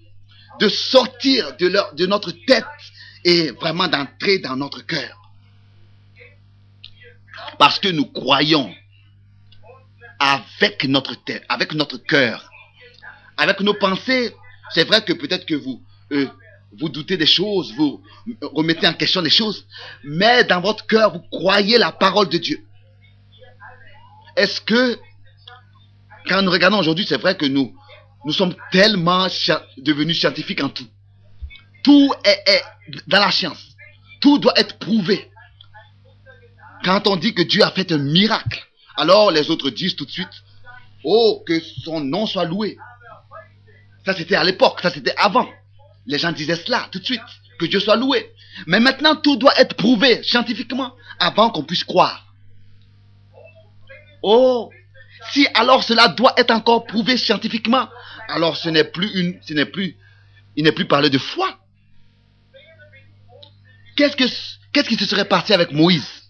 de 0.58 0.68
sortir 0.68 1.56
de, 1.56 1.68
leur, 1.68 1.94
de 1.94 2.06
notre 2.06 2.32
tête 2.32 2.64
et 3.24 3.50
vraiment 3.52 3.88
d'entrer 3.88 4.38
dans 4.38 4.56
notre 4.56 4.84
cœur. 4.84 5.16
Parce 7.58 7.78
que 7.78 7.88
nous 7.88 8.06
croyons 8.06 8.74
avec 10.18 10.84
notre 10.84 11.14
tête, 11.24 11.44
avec 11.48 11.74
notre 11.74 11.96
cœur, 11.96 12.50
avec 13.36 13.60
nos 13.60 13.74
pensées. 13.74 14.34
C'est 14.72 14.84
vrai 14.84 15.02
que 15.04 15.12
peut-être 15.12 15.46
que 15.46 15.54
vous, 15.54 15.82
euh, 16.12 16.26
vous 16.78 16.88
doutez 16.88 17.16
des 17.16 17.26
choses, 17.26 17.72
vous 17.76 18.02
remettez 18.42 18.86
en 18.86 18.92
question 18.92 19.22
des 19.22 19.30
choses, 19.30 19.66
mais 20.04 20.44
dans 20.44 20.60
votre 20.60 20.86
cœur, 20.86 21.12
vous 21.12 21.22
croyez 21.30 21.78
la 21.78 21.92
parole 21.92 22.28
de 22.28 22.38
Dieu. 22.38 22.64
Est-ce 24.36 24.60
que, 24.60 24.98
quand 26.28 26.42
nous 26.42 26.50
regardons 26.50 26.78
aujourd'hui, 26.78 27.06
c'est 27.08 27.20
vrai 27.20 27.36
que 27.36 27.46
nous, 27.46 27.74
nous 28.24 28.32
sommes 28.32 28.54
tellement 28.70 29.26
devenus 29.78 30.20
scientifiques 30.20 30.62
en 30.62 30.68
tout. 30.68 30.86
Tout 31.82 32.12
est, 32.24 32.62
dans 33.06 33.20
la 33.20 33.30
science. 33.30 33.74
Tout 34.20 34.38
doit 34.38 34.58
être 34.58 34.78
prouvé. 34.78 35.30
Quand 36.84 37.06
on 37.06 37.16
dit 37.16 37.34
que 37.34 37.42
Dieu 37.42 37.62
a 37.62 37.70
fait 37.70 37.90
un 37.92 37.98
miracle, 37.98 38.62
alors 38.96 39.30
les 39.30 39.50
autres 39.50 39.70
disent 39.70 39.96
tout 39.96 40.04
de 40.04 40.10
suite, 40.10 40.42
oh, 41.04 41.42
que 41.46 41.58
son 41.60 42.00
nom 42.00 42.26
soit 42.26 42.44
loué. 42.44 42.78
Ça 44.04 44.14
c'était 44.14 44.36
à 44.36 44.44
l'époque, 44.44 44.80
ça 44.80 44.90
c'était 44.90 45.14
avant. 45.16 45.48
Les 46.06 46.18
gens 46.18 46.32
disaient 46.32 46.56
cela 46.56 46.88
tout 46.90 46.98
de 46.98 47.04
suite, 47.04 47.20
que 47.58 47.66
Dieu 47.66 47.80
soit 47.80 47.96
loué. 47.96 48.30
Mais 48.66 48.80
maintenant 48.80 49.16
tout 49.16 49.36
doit 49.36 49.58
être 49.58 49.74
prouvé 49.74 50.22
scientifiquement 50.22 50.94
avant 51.18 51.50
qu'on 51.50 51.62
puisse 51.62 51.84
croire. 51.84 52.26
Oh, 54.22 54.70
si 55.32 55.46
alors 55.54 55.84
cela 55.84 56.08
doit 56.08 56.34
être 56.36 56.50
encore 56.50 56.84
prouvé 56.86 57.16
scientifiquement, 57.16 57.88
alors 58.28 58.56
ce 58.56 58.68
n'est 58.68 58.84
plus 58.84 59.10
une, 59.14 59.38
ce 59.42 59.54
n'est 59.54 59.66
plus, 59.66 59.96
il 60.56 60.64
n'est 60.64 60.72
plus 60.72 60.86
parlé 60.86 61.10
de 61.10 61.18
foi. 61.18 61.58
Qu'est-ce, 63.96 64.16
que, 64.16 64.24
qu'est-ce 64.72 64.88
qui 64.88 64.96
se 64.96 65.06
serait 65.06 65.26
passé 65.26 65.52
avec 65.52 65.72
Moïse 65.72 66.20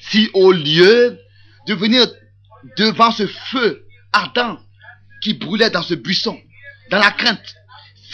si 0.00 0.28
au 0.34 0.52
lieu 0.52 1.18
de 1.66 1.74
venir 1.74 2.06
devant 2.76 3.10
ce 3.10 3.26
feu 3.26 3.86
ardent 4.12 4.58
qui 5.22 5.34
brûlait 5.34 5.70
dans 5.70 5.82
ce 5.82 5.94
buisson, 5.94 6.38
dans 6.90 6.98
la 6.98 7.10
crainte, 7.10 7.54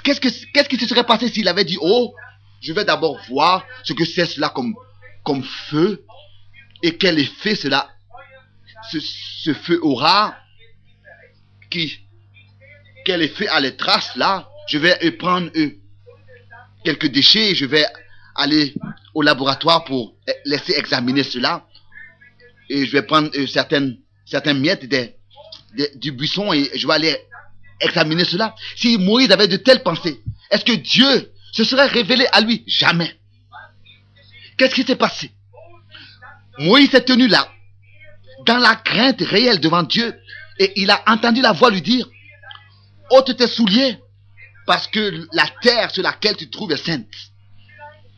qu'est-ce, 0.02 0.20
que, 0.20 0.28
qu'est-ce 0.52 0.68
qui 0.68 0.76
se 0.76 0.86
serait 0.86 1.04
passé 1.04 1.28
s'il 1.28 1.48
avait 1.48 1.64
dit, 1.64 1.78
oh, 1.80 2.14
je 2.60 2.72
vais 2.72 2.84
d'abord 2.84 3.18
voir 3.28 3.64
ce 3.84 3.92
que 3.92 4.04
c'est 4.04 4.26
cela 4.26 4.48
comme, 4.50 4.74
comme 5.24 5.42
feu 5.42 6.04
et 6.82 6.96
quel 6.96 7.18
effet 7.18 7.54
cela, 7.54 7.88
ce, 8.90 8.98
ce 9.00 9.52
feu 9.52 9.78
aura, 9.82 10.36
qui, 11.70 11.98
quel 13.04 13.22
effet 13.22 13.48
a 13.48 13.60
les 13.60 13.76
traces 13.76 14.16
là? 14.16 14.48
Je 14.68 14.78
vais 14.78 15.10
prendre 15.12 15.50
quelques 16.84 17.08
déchets 17.08 17.50
et 17.50 17.54
je 17.54 17.66
vais 17.66 17.84
aller 18.36 18.74
au 19.14 19.22
laboratoire 19.22 19.84
pour 19.84 20.14
laisser 20.44 20.74
examiner 20.76 21.22
cela. 21.22 21.66
Et 22.68 22.86
je 22.86 22.92
vais 22.92 23.02
prendre 23.02 23.30
euh, 23.36 23.46
certaines, 23.46 23.98
certaines 24.24 24.60
miettes 24.60 24.86
du 25.96 26.12
buisson 26.12 26.52
et 26.52 26.70
je 26.74 26.86
vais 26.86 26.94
aller 26.94 27.16
examiner 27.80 28.24
cela. 28.24 28.54
Si 28.76 28.98
Moïse 28.98 29.30
avait 29.30 29.48
de 29.48 29.56
telles 29.56 29.82
pensées, 29.82 30.20
est-ce 30.50 30.64
que 30.64 30.72
Dieu 30.72 31.32
se 31.52 31.64
serait 31.64 31.86
révélé 31.86 32.26
à 32.32 32.40
lui? 32.40 32.64
Jamais. 32.66 33.16
Qu'est-ce 34.56 34.74
qui 34.74 34.82
s'est 34.82 34.96
passé? 34.96 35.30
Moïse 36.58 36.90
s'est 36.90 37.04
tenu 37.04 37.26
là, 37.26 37.50
dans 38.46 38.58
la 38.58 38.74
crainte 38.74 39.22
réelle 39.22 39.60
devant 39.60 39.82
Dieu, 39.82 40.14
et 40.58 40.72
il 40.76 40.90
a 40.90 41.02
entendu 41.06 41.40
la 41.40 41.52
voix 41.52 41.70
lui 41.70 41.80
dire, 41.80 42.06
ôte 43.10 43.34
tes 43.36 43.46
souliers, 43.46 43.98
parce 44.66 44.86
que 44.86 45.26
la 45.32 45.46
terre 45.62 45.90
sur 45.90 46.02
laquelle 46.02 46.36
tu 46.36 46.50
trouves 46.50 46.72
est 46.72 46.84
sainte. 46.84 47.08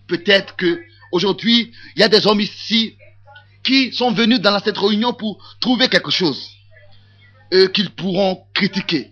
Peut-être 0.09 0.57
que 0.57 0.83
aujourd'hui, 1.13 1.73
il 1.95 2.01
y 2.01 2.03
a 2.03 2.09
des 2.09 2.27
hommes 2.27 2.41
ici 2.41 2.97
qui 3.63 3.93
sont 3.93 4.11
venus 4.11 4.41
dans 4.41 4.59
cette 4.59 4.77
réunion 4.77 5.13
pour 5.13 5.57
trouver 5.61 5.89
quelque 5.89 6.11
chose 6.11 6.51
qu'ils 7.73 7.91
pourront 7.91 8.45
critiquer. 8.55 9.12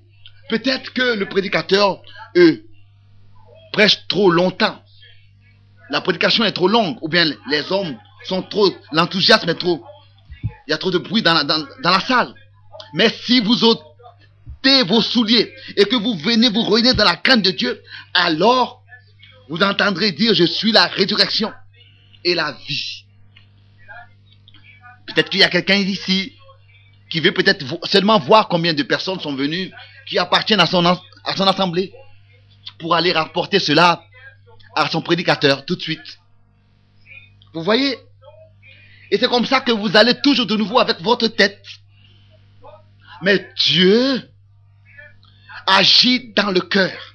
Peut-être 0.51 0.93
que 0.93 1.15
le 1.15 1.27
prédicateur 1.27 2.03
eux, 2.37 2.65
prêche 3.73 4.07
trop 4.09 4.31
longtemps. 4.31 4.83
La 5.91 6.01
prédication 6.01 6.45
est 6.45 6.53
trop 6.53 6.69
longue. 6.69 6.99
Ou 7.03 7.09
bien 7.09 7.25
les 7.49 7.73
hommes 7.73 7.97
sont 8.25 8.43
trop... 8.43 8.69
L'enthousiasme 8.93 9.49
est 9.49 9.55
trop... 9.55 9.85
Il 10.67 10.71
y 10.71 10.75
a 10.75 10.79
trop 10.79 10.91
de 10.91 10.99
bruit 10.99 11.23
dans 11.23 11.35
la, 11.35 11.45
dans 11.45 11.67
la 11.85 12.01
salle. 12.01 12.35
Mais 12.95 13.09
si 13.09 13.41
vous 13.41 13.65
ôtez 13.65 14.83
vos 14.85 15.01
souliers 15.01 15.53
et 15.77 15.85
que 15.85 15.97
vous 15.97 16.15
venez 16.15 16.51
vous 16.51 16.63
ruiner 16.63 16.95
dans 16.95 17.05
la 17.05 17.17
crainte 17.17 17.43
de 17.43 17.51
Dieu, 17.51 17.81
alors 18.15 18.83
vous 19.49 19.63
entendrez 19.63 20.13
dire, 20.13 20.35
je 20.35 20.45
suis 20.45 20.73
la 20.73 20.87
résurrection 20.87 21.53
et 22.25 22.35
la 22.35 22.53
vie. 22.69 23.05
Peut-être 25.07 25.31
qu'il 25.31 25.41
y 25.41 25.45
a 25.45 25.49
quelqu'un 25.49 25.77
ici 25.77 26.35
qui 27.11 27.19
veut 27.21 27.33
peut-être 27.33 27.65
seulement 27.85 28.19
voir 28.21 28.49
combien 28.49 28.75
de 28.75 28.83
personnes 28.85 29.19
sont 29.19 29.35
venues 29.35 29.73
qui 30.11 30.19
appartiennent 30.19 30.61
à 30.61 30.67
son, 30.67 30.85
assemblée 31.47 31.95
pour 32.81 32.97
aller 32.97 33.13
rapporter 33.13 33.61
cela 33.61 34.03
à 34.75 34.89
son 34.91 35.01
prédicateur 35.03 35.65
tout 35.65 35.77
de 35.77 35.81
suite. 35.81 36.19
Vous 37.55 37.63
voyez? 37.63 37.97
Et 39.13 39.19
c'est 39.19 39.29
comme 39.29 39.47
ça 39.47 39.61
que 39.61 39.71
vous 39.71 39.97
allez 39.97 40.21
toujours 40.21 40.47
de 40.47 40.57
nouveau 40.57 40.81
avec 40.81 41.01
votre 41.01 41.29
tête. 41.29 41.65
Mais 43.23 43.53
Dieu 43.57 44.29
agit 45.67 46.33
dans 46.35 46.51
le 46.51 46.61
cœur. 46.61 47.15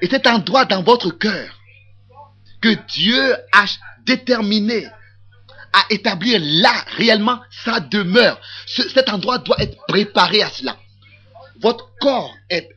Et 0.00 0.08
c'est 0.08 0.28
un 0.28 0.38
droit 0.38 0.64
dans 0.64 0.82
votre 0.84 1.10
cœur 1.10 1.58
que 2.60 2.74
Dieu 2.86 3.34
a 3.52 3.64
déterminé 4.04 4.86
à 5.78 5.84
établir 5.90 6.40
là 6.42 6.72
réellement 6.96 7.40
sa 7.64 7.80
demeure. 7.80 8.40
cet 8.66 9.08
endroit 9.08 9.38
doit 9.38 9.60
être 9.60 9.76
préparé 9.86 10.42
à 10.42 10.50
cela. 10.50 10.76
Votre 11.60 11.88
corps 12.00 12.34
est 12.50 12.68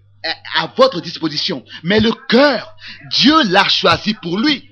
à 0.55 0.71
votre 0.75 1.01
disposition, 1.01 1.63
mais 1.83 1.99
le 1.99 2.11
cœur, 2.11 2.75
Dieu 3.11 3.43
l'a 3.49 3.67
choisi 3.67 4.13
pour 4.13 4.37
lui, 4.37 4.69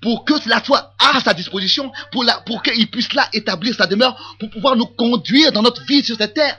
pour 0.00 0.24
que 0.24 0.40
cela 0.40 0.62
soit 0.62 0.94
à 0.98 1.20
sa 1.20 1.34
disposition, 1.34 1.90
pour, 2.10 2.24
pour 2.46 2.62
qu'il 2.62 2.88
puisse 2.90 3.12
là 3.12 3.28
établir 3.32 3.74
sa 3.74 3.86
demeure, 3.86 4.36
pour 4.38 4.50
pouvoir 4.50 4.76
nous 4.76 4.86
conduire 4.86 5.52
dans 5.52 5.62
notre 5.62 5.84
vie 5.84 6.04
sur 6.04 6.16
cette 6.16 6.34
terre. 6.34 6.56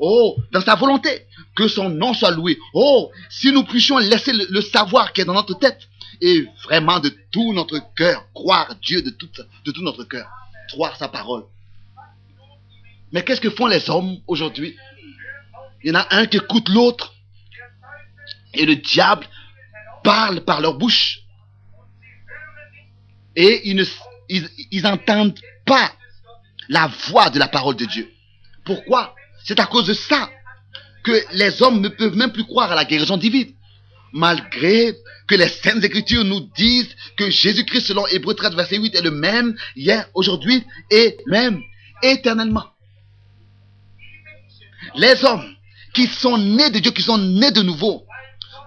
Oh, 0.00 0.36
dans 0.52 0.60
sa 0.60 0.74
volonté, 0.74 1.26
que 1.54 1.68
son 1.68 1.88
nom 1.88 2.14
soit 2.14 2.32
loué. 2.32 2.58
Oh, 2.72 3.10
si 3.30 3.52
nous 3.52 3.62
puissions 3.62 3.98
laisser 3.98 4.32
le, 4.32 4.60
savoir 4.60 5.12
qui 5.12 5.20
est 5.20 5.24
dans 5.24 5.34
notre 5.34 5.54
tête 5.54 5.88
et 6.20 6.46
vraiment 6.64 6.98
de 6.98 7.12
tout 7.30 7.52
notre 7.52 7.80
cœur, 7.94 8.24
croire 8.34 8.74
Dieu 8.82 9.02
de 9.02 9.10
tout, 9.10 9.28
de 9.64 9.70
tout 9.70 9.82
notre 9.82 10.04
cœur, 10.04 10.28
sa 10.96 11.08
parole. 11.08 11.44
Mais 13.12 13.22
qu'est-ce 13.22 13.40
que 13.40 13.50
font 13.50 13.66
les 13.66 13.88
hommes 13.90 14.18
aujourd'hui? 14.26 14.76
Il 15.82 15.88
y 15.88 15.92
en 15.92 16.00
a 16.00 16.06
un 16.10 16.26
qui 16.26 16.38
écoute 16.38 16.68
l'autre 16.68 17.14
et 18.54 18.66
le 18.66 18.76
diable 18.76 19.26
parle 20.02 20.40
par 20.44 20.60
leur 20.60 20.74
bouche. 20.74 21.20
Et 23.36 23.68
ils 23.68 24.82
n'entendent 24.82 25.38
pas 25.64 25.92
la 26.68 26.86
voix 27.08 27.30
de 27.30 27.38
la 27.38 27.48
parole 27.48 27.76
de 27.76 27.84
Dieu. 27.84 28.10
Pourquoi? 28.64 29.14
C'est 29.44 29.60
à 29.60 29.66
cause 29.66 29.86
de 29.86 29.94
ça 29.94 30.30
que 31.02 31.12
les 31.32 31.62
hommes 31.62 31.80
ne 31.80 31.88
peuvent 31.88 32.16
même 32.16 32.32
plus 32.32 32.44
croire 32.44 32.72
à 32.72 32.74
la 32.74 32.84
guérison 32.84 33.16
divine. 33.16 33.52
Malgré 34.14 34.94
que 35.26 35.34
les 35.34 35.48
Saintes 35.48 35.82
Écritures 35.82 36.24
nous 36.24 36.38
disent 36.54 36.94
que 37.16 37.28
Jésus-Christ, 37.30 37.88
selon 37.88 38.06
Hébreu 38.06 38.34
13, 38.34 38.54
verset 38.54 38.78
8, 38.78 38.94
est 38.94 39.02
le 39.02 39.10
même 39.10 39.56
hier, 39.74 40.08
aujourd'hui 40.14 40.64
et 40.88 41.18
même 41.26 41.60
éternellement. 42.00 42.64
Les 44.94 45.24
hommes 45.24 45.44
qui 45.94 46.06
sont 46.06 46.38
nés 46.38 46.70
de 46.70 46.78
Dieu, 46.78 46.92
qui 46.92 47.02
sont 47.02 47.18
nés 47.18 47.50
de 47.50 47.62
nouveau, 47.62 48.06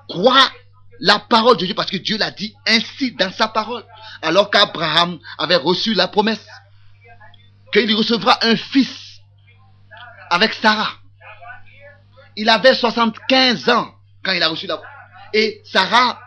croient 0.09 0.51
la 0.99 1.17
parole 1.17 1.55
de 1.55 1.65
Dieu 1.65 1.75
parce 1.75 1.91
que 1.91 1.97
Dieu 1.97 2.17
l'a 2.17 2.31
dit 2.31 2.53
ainsi 2.65 3.13
dans 3.13 3.31
sa 3.31 3.47
parole. 3.47 3.85
Alors 4.21 4.51
qu'Abraham 4.51 5.17
avait 5.37 5.55
reçu 5.55 5.93
la 5.93 6.09
promesse 6.09 6.45
qu'il 7.71 7.95
recevra 7.95 8.37
un 8.41 8.57
fils 8.57 9.21
avec 10.29 10.53
Sarah. 10.53 10.91
Il 12.35 12.49
avait 12.49 12.75
75 12.75 13.69
ans 13.69 13.93
quand 14.23 14.33
il 14.33 14.43
a 14.43 14.49
reçu 14.49 14.67
la 14.67 14.81
et 15.33 15.61
Sarah 15.65 16.19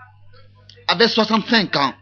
avait 0.88 1.08
65 1.08 1.76
ans. 1.76 1.94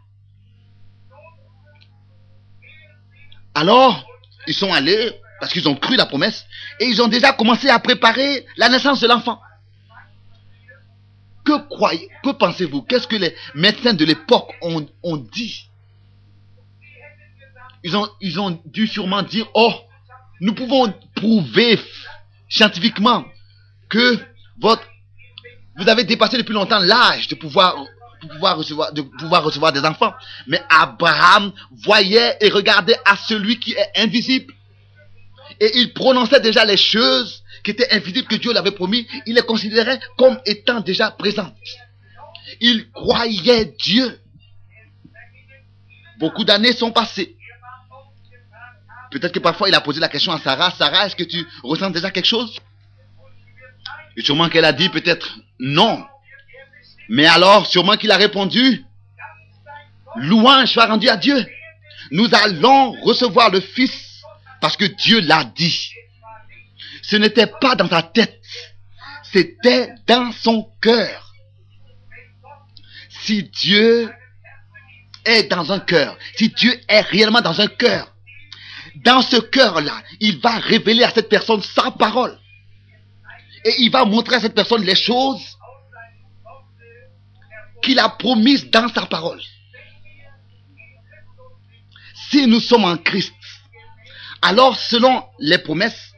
Alors, 3.55 4.07
ils 4.47 4.55
sont 4.55 4.73
allés 4.73 5.13
parce 5.41 5.53
qu'ils 5.53 5.69
ont 5.69 5.77
cru 5.77 5.97
la 5.97 6.07
promesse 6.07 6.47
et 6.81 6.87
ils 6.87 7.03
ont 7.03 7.09
déjà 7.09 7.33
commencé 7.33 7.69
à 7.69 7.79
préparer 7.79 8.47
la 8.57 8.69
naissance 8.69 9.01
de 9.01 9.09
l'enfant. 9.09 9.41
Que 11.45 11.67
croyez, 11.69 12.09
que 12.23 12.31
pensez-vous? 12.31 12.83
Qu'est-ce 12.83 13.07
que 13.07 13.17
les 13.17 13.35
médecins 13.55 13.95
de 13.95 14.05
l'époque 14.05 14.53
ont, 14.61 15.17
dit? 15.17 15.69
Ils 17.85 17.97
ont, 17.97 18.09
ils 18.21 18.39
ont 18.39 18.61
dû 18.67 18.87
sûrement 18.87 19.23
dire, 19.23 19.49
oh, 19.55 19.73
nous 20.41 20.55
pouvons 20.55 20.93
prouver 21.15 21.81
scientifiquement 22.49 23.25
que 23.89 24.19
votre, 24.61 24.87
vous 25.79 25.89
avez 25.89 26.03
dépassé 26.03 26.37
depuis 26.37 26.53
longtemps 26.53 26.81
l'âge 26.81 27.29
de 27.29 27.37
pouvoir, 27.37 27.87
recevoir, 28.57 28.91
recevoir 29.45 29.73
des 29.73 29.85
enfants. 29.85 30.13
Mais 30.49 30.61
Abraham 30.69 31.53
voyait 31.71 32.37
et 32.41 32.49
regardait 32.49 32.99
à 33.05 33.17
celui 33.17 33.61
qui 33.61 33.75
est 33.75 33.91
invisible. 33.97 34.53
Et 35.61 35.79
il 35.79 35.95
prononçait 35.95 36.41
déjà 36.41 36.65
les 36.65 36.77
choses 36.77 37.45
qui 37.63 37.71
étaient 37.71 37.93
invisibles 37.93 38.27
que 38.27 38.35
Dieu 38.35 38.53
l'avait 38.53 38.73
promis. 38.73 39.07
Il 39.27 39.37
les 39.37 39.43
considérait 39.43 40.01
comme 40.17 40.41
étant 40.47 40.81
déjà 40.81 41.13
présentes. 41.13 41.55
Il 42.61 42.91
croyait 42.91 43.73
Dieu. 43.79 44.21
Beaucoup 46.19 46.45
d'années 46.45 46.73
sont 46.73 46.91
passées. 46.91 47.37
Peut-être 49.13 49.33
que 49.33 49.39
parfois 49.39 49.69
il 49.69 49.75
a 49.77 49.81
posé 49.81 50.01
la 50.01 50.09
question 50.09 50.33
à 50.33 50.41
Sarah. 50.41 50.73
Sarah, 50.73 51.07
est-ce 51.07 51.15
que 51.15 51.23
tu 51.23 51.47
ressens 51.63 51.91
déjà 51.91 52.11
quelque 52.11 52.27
chose? 52.27 52.59
Et 54.17 54.23
sûrement 54.23 54.49
qu'elle 54.49 54.65
a 54.65 54.73
dit 54.73 54.89
peut-être 54.89 55.39
non. 55.59 56.05
Mais 57.09 57.27
alors, 57.27 57.67
sûrement 57.67 57.97
qu'il 57.97 58.11
a 58.11 58.17
répondu, 58.17 58.85
louange 60.17 60.73
soit 60.73 60.87
rendu 60.87 61.09
à 61.09 61.17
Dieu. 61.17 61.47
Nous 62.11 62.29
allons 62.33 62.93
recevoir 63.03 63.51
le 63.51 63.61
Fils 63.61 64.23
parce 64.61 64.77
que 64.77 64.85
Dieu 64.85 65.21
l'a 65.21 65.45
dit. 65.45 65.93
Ce 67.03 67.17
n'était 67.17 67.47
pas 67.47 67.75
dans 67.75 67.89
sa 67.89 68.03
tête, 68.03 68.41
c'était 69.33 69.91
dans 70.07 70.33
son 70.33 70.71
cœur. 70.81 71.35
Si 73.09 73.45
Dieu 73.45 74.11
est 75.25 75.45
dans 75.45 75.73
un 75.73 75.81
cœur, 75.81 76.17
si 76.37 76.51
Dieu 76.51 76.79
est 76.89 77.01
réellement 77.01 77.41
dans 77.41 77.61
un 77.61 77.67
cœur, 77.67 78.15
dans 78.97 79.23
ce 79.23 79.37
cœur-là, 79.37 80.03
il 80.21 80.39
va 80.39 80.59
révéler 80.59 81.05
à 81.05 81.11
cette 81.11 81.29
personne 81.29 81.63
sa 81.63 81.91
parole. 81.91 82.39
Et 83.65 83.75
il 83.81 83.91
va 83.91 84.05
montrer 84.05 84.37
à 84.37 84.41
cette 84.41 84.55
personne 84.55 84.83
les 84.83 84.95
choses 84.95 85.59
qu'il 87.83 87.99
a 87.99 88.09
promises 88.09 88.71
dans 88.71 88.89
sa 88.89 89.07
parole. 89.07 89.41
Si 92.31 92.47
nous 92.47 92.61
sommes 92.61 92.85
en 92.85 92.97
Christ, 92.97 93.35
alors 94.43 94.77
selon 94.77 95.25
les 95.39 95.59
promesses, 95.59 96.13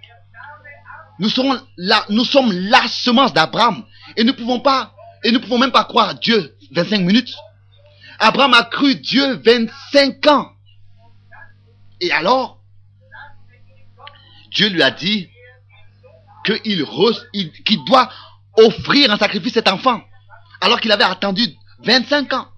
nous, 1.21 1.29
sommes 1.29 1.61
la, 1.77 2.89
semence 2.89 3.35
d'Abraham. 3.35 3.85
Et 4.17 4.25
nous 4.25 4.33
ne 4.33 4.37
pouvons 4.37 4.61
pas, 4.61 4.95
et 5.23 5.31
nous 5.31 5.41
pouvons 5.41 5.59
même 5.59 5.71
pas 5.71 5.85
croire 5.85 6.15
Dieu 6.15 6.57
25 6.73 7.03
minutes. 7.03 7.35
Abraham 8.19 8.55
a 8.55 8.65
cru 8.65 8.95
Dieu 8.97 9.35
25 9.45 10.27
ans. 10.29 10.51
Et 12.01 12.11
alors, 12.11 12.59
Dieu 14.51 14.69
lui 14.69 14.83
a 14.83 14.91
dit 14.91 15.29
qu'il 16.45 17.85
doit 17.87 18.11
offrir 18.57 19.11
en 19.11 19.17
sacrifice 19.17 19.55
cet 19.55 19.69
enfant. 19.69 20.03
Alors 20.61 20.81
qu'il 20.81 20.93
avait 20.93 21.05
attendu 21.05 21.47
25 21.85 22.33
ans. 22.33 22.49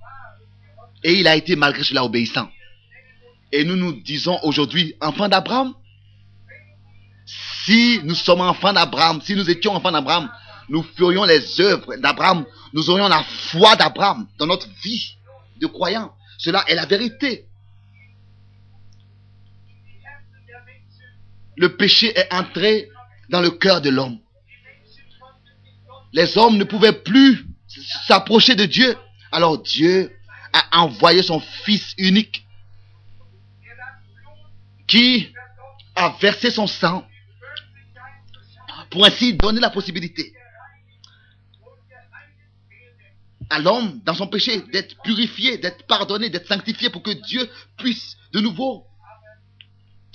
Et 1.04 1.14
il 1.14 1.26
a 1.26 1.36
été 1.36 1.56
malgré 1.56 1.82
cela 1.82 2.04
obéissant. 2.04 2.48
Et 3.50 3.64
nous 3.64 3.76
nous 3.76 3.92
disons 3.92 4.38
aujourd'hui, 4.44 4.94
enfant 5.00 5.28
d'Abraham, 5.28 5.74
si 7.64 8.00
nous 8.04 8.14
sommes 8.14 8.40
enfants 8.40 8.72
d'Abraham, 8.72 9.20
si 9.22 9.36
nous 9.36 9.48
étions 9.48 9.74
enfants 9.74 9.92
d'Abraham, 9.92 10.30
nous 10.68 10.82
ferions 10.82 11.24
les 11.24 11.60
œuvres 11.60 11.96
d'Abraham, 11.96 12.44
nous 12.72 12.88
aurions 12.88 13.08
la 13.08 13.22
foi 13.22 13.76
d'Abraham 13.76 14.26
dans 14.38 14.46
notre 14.46 14.68
vie 14.82 15.16
de 15.60 15.66
croyant. 15.66 16.12
Cela 16.38 16.64
est 16.66 16.74
la 16.74 16.86
vérité. 16.86 17.46
Le 21.56 21.76
péché 21.76 22.18
est 22.18 22.32
entré 22.32 22.88
dans 23.28 23.40
le 23.40 23.50
cœur 23.50 23.80
de 23.80 23.90
l'homme. 23.90 24.18
Les 26.12 26.36
hommes 26.36 26.56
ne 26.56 26.64
pouvaient 26.64 26.92
plus 26.92 27.46
s'approcher 28.06 28.54
de 28.54 28.64
Dieu. 28.64 28.96
Alors 29.30 29.58
Dieu 29.58 30.14
a 30.52 30.80
envoyé 30.80 31.22
son 31.22 31.40
Fils 31.40 31.94
unique 31.96 32.44
qui 34.86 35.32
a 35.94 36.10
versé 36.20 36.50
son 36.50 36.66
sang 36.66 37.06
pour 38.90 39.06
ainsi 39.06 39.34
donner 39.34 39.60
la 39.60 39.70
possibilité 39.70 40.34
à 43.52 43.58
l'homme 43.58 44.00
dans 44.04 44.14
son 44.14 44.26
péché 44.26 44.62
d'être 44.72 45.00
purifié, 45.02 45.58
d'être 45.58 45.86
pardonné, 45.86 46.30
d'être 46.30 46.48
sanctifié 46.48 46.88
pour 46.88 47.02
que 47.02 47.10
Dieu 47.10 47.48
puisse 47.76 48.16
de 48.32 48.40
nouveau 48.40 48.86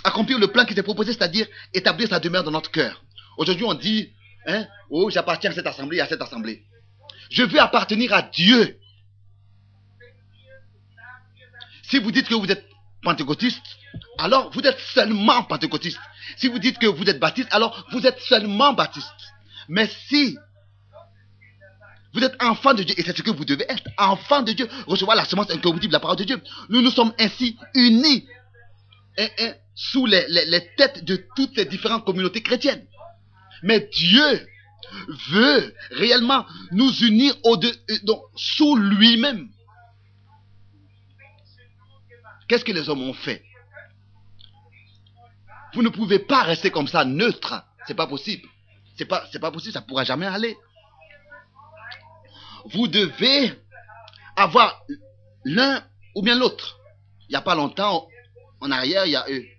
accomplir 0.08 0.40
le 0.40 0.48
plan 0.48 0.66
qui 0.66 0.74
s'est 0.74 0.84
proposé, 0.84 1.14
c'est-à-dire 1.14 1.48
établir 1.74 2.10
sa 2.10 2.20
demeure 2.20 2.44
dans 2.44 2.52
notre 2.52 2.72
cœur. 2.72 3.04
Aujourd'hui, 3.38 3.66
on 3.66 3.74
dit, 3.74 4.14
hein, 4.48 4.66
oh, 4.90 5.10
j'appartiens 5.10 5.52
à 5.52 5.54
cette 5.54 5.68
assemblée, 5.68 6.00
à 6.00 6.08
cette 6.08 6.22
assemblée. 6.22 6.64
Je 7.30 7.44
veux 7.44 7.60
appartenir 7.60 8.14
à 8.14 8.22
Dieu. 8.22 8.80
Si 11.84 12.00
vous 12.00 12.12
dites 12.12 12.28
que 12.28 12.36
vous 12.36 12.48
êtes 12.48 12.66
pentecôtiste, 13.04 13.64
alors 14.18 14.50
vous 14.52 14.62
êtes 14.62 14.80
seulement 14.80 15.44
pentecôtiste. 15.44 16.00
Si 16.38 16.48
vous 16.48 16.60
dites 16.60 16.80
que 16.80 16.88
vous 16.88 17.10
êtes 17.10 17.20
baptiste, 17.20 17.50
alors 17.52 17.86
vous 17.92 18.06
êtes 18.06 18.20
seulement 18.20 18.74
baptiste. 18.74 19.08
Mais 19.70 19.88
si 20.08 20.38
vous 22.14 22.24
êtes 22.24 22.42
enfant 22.42 22.74
de 22.74 22.84
Dieu, 22.84 22.96
et 22.98 23.04
c'est 23.04 23.16
ce 23.16 23.22
que 23.22 23.32
vous 23.32 23.46
devez 23.46 23.66
être, 23.70 23.84
enfant 23.98 24.42
de 24.42 24.52
Dieu, 24.54 24.68
recevoir 24.88 25.16
la 25.16 25.26
semence 25.26 25.52
incorruptible 25.52 25.92
de 25.92 25.98
la 25.98 26.00
parole 26.00 26.18
de 26.18 26.24
Dieu, 26.24 26.42
nous 26.70 26.82
nous 26.82 26.92
sommes 26.92 27.14
ainsi 27.20 27.58
unis 27.76 28.26
sous 29.78 30.08
les, 30.08 30.74
têtes 30.76 31.06
de 31.06 31.24
toutes 31.36 31.56
les 31.56 31.66
différentes 31.66 32.04
communautés 32.04 32.42
chrétiennes. 32.42 32.86
Mais 33.62 33.80
Dieu 33.94 34.48
veut 35.30 35.76
réellement 35.92 36.46
nous 36.72 36.92
unir 37.06 37.36
au 37.44 37.58
euh, 37.64 38.14
sous 38.36 38.76
lui-même. 38.76 39.50
Qu'est-ce 42.48 42.66
que 42.66 42.72
les 42.72 42.90
hommes 42.90 43.04
ont 43.04 43.14
fait? 43.14 43.44
Vous 45.74 45.84
ne 45.84 45.90
pouvez 45.90 46.20
pas 46.20 46.42
rester 46.42 46.72
comme 46.72 46.88
ça 46.88 47.06
neutre. 47.06 47.64
C'est 47.86 47.94
pas 47.94 48.08
possible. 48.08 48.48
C'est 48.98 49.06
pas, 49.06 49.28
pas 49.40 49.52
possible. 49.52 49.74
Ça 49.74 49.82
pourra 49.82 50.04
jamais 50.04 50.26
aller. 50.26 50.58
Vous 52.72 52.88
devez 52.88 53.54
avoir 54.36 54.82
l'un 55.44 55.84
ou 56.16 56.24
bien 56.24 56.36
l'autre. 56.36 56.80
Il 57.30 57.34
n'y 57.34 57.36
a 57.36 57.42
pas 57.42 57.56
longtemps, 57.56 58.08
en 58.60 58.72
arrière, 58.72 59.06
il 59.06 59.12
y 59.12 59.16
a 59.16 59.30
eu 59.30 59.57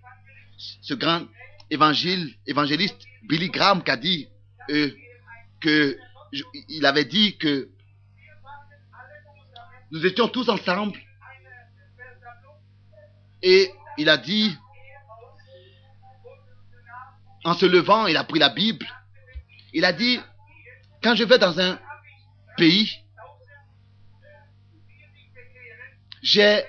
ce 0.81 0.93
grand 0.93 1.25
évangile, 1.69 2.35
évangéliste 2.45 3.01
Billy 3.23 3.49
Graham 3.49 3.83
qui 3.83 3.91
a 3.91 3.97
dit 3.97 4.27
euh, 4.69 4.91
que 5.61 5.97
il 6.67 6.85
avait 6.85 7.05
dit 7.05 7.37
que 7.37 7.69
nous 9.91 10.05
étions 10.05 10.27
tous 10.27 10.47
ensemble 10.49 10.99
et 13.41 13.71
il 13.97 14.09
a 14.09 14.17
dit, 14.17 14.55
en 17.43 17.53
se 17.53 17.65
levant, 17.65 18.07
il 18.07 18.17
a 18.17 18.23
pris 18.23 18.39
la 18.39 18.49
Bible. 18.49 18.85
Il 19.73 19.85
a 19.85 19.93
dit, 19.93 20.19
quand 21.01 21.15
je 21.15 21.23
vais 21.23 21.37
dans 21.37 21.59
un 21.59 21.79
pays, 22.57 23.03
j'ai 26.21 26.63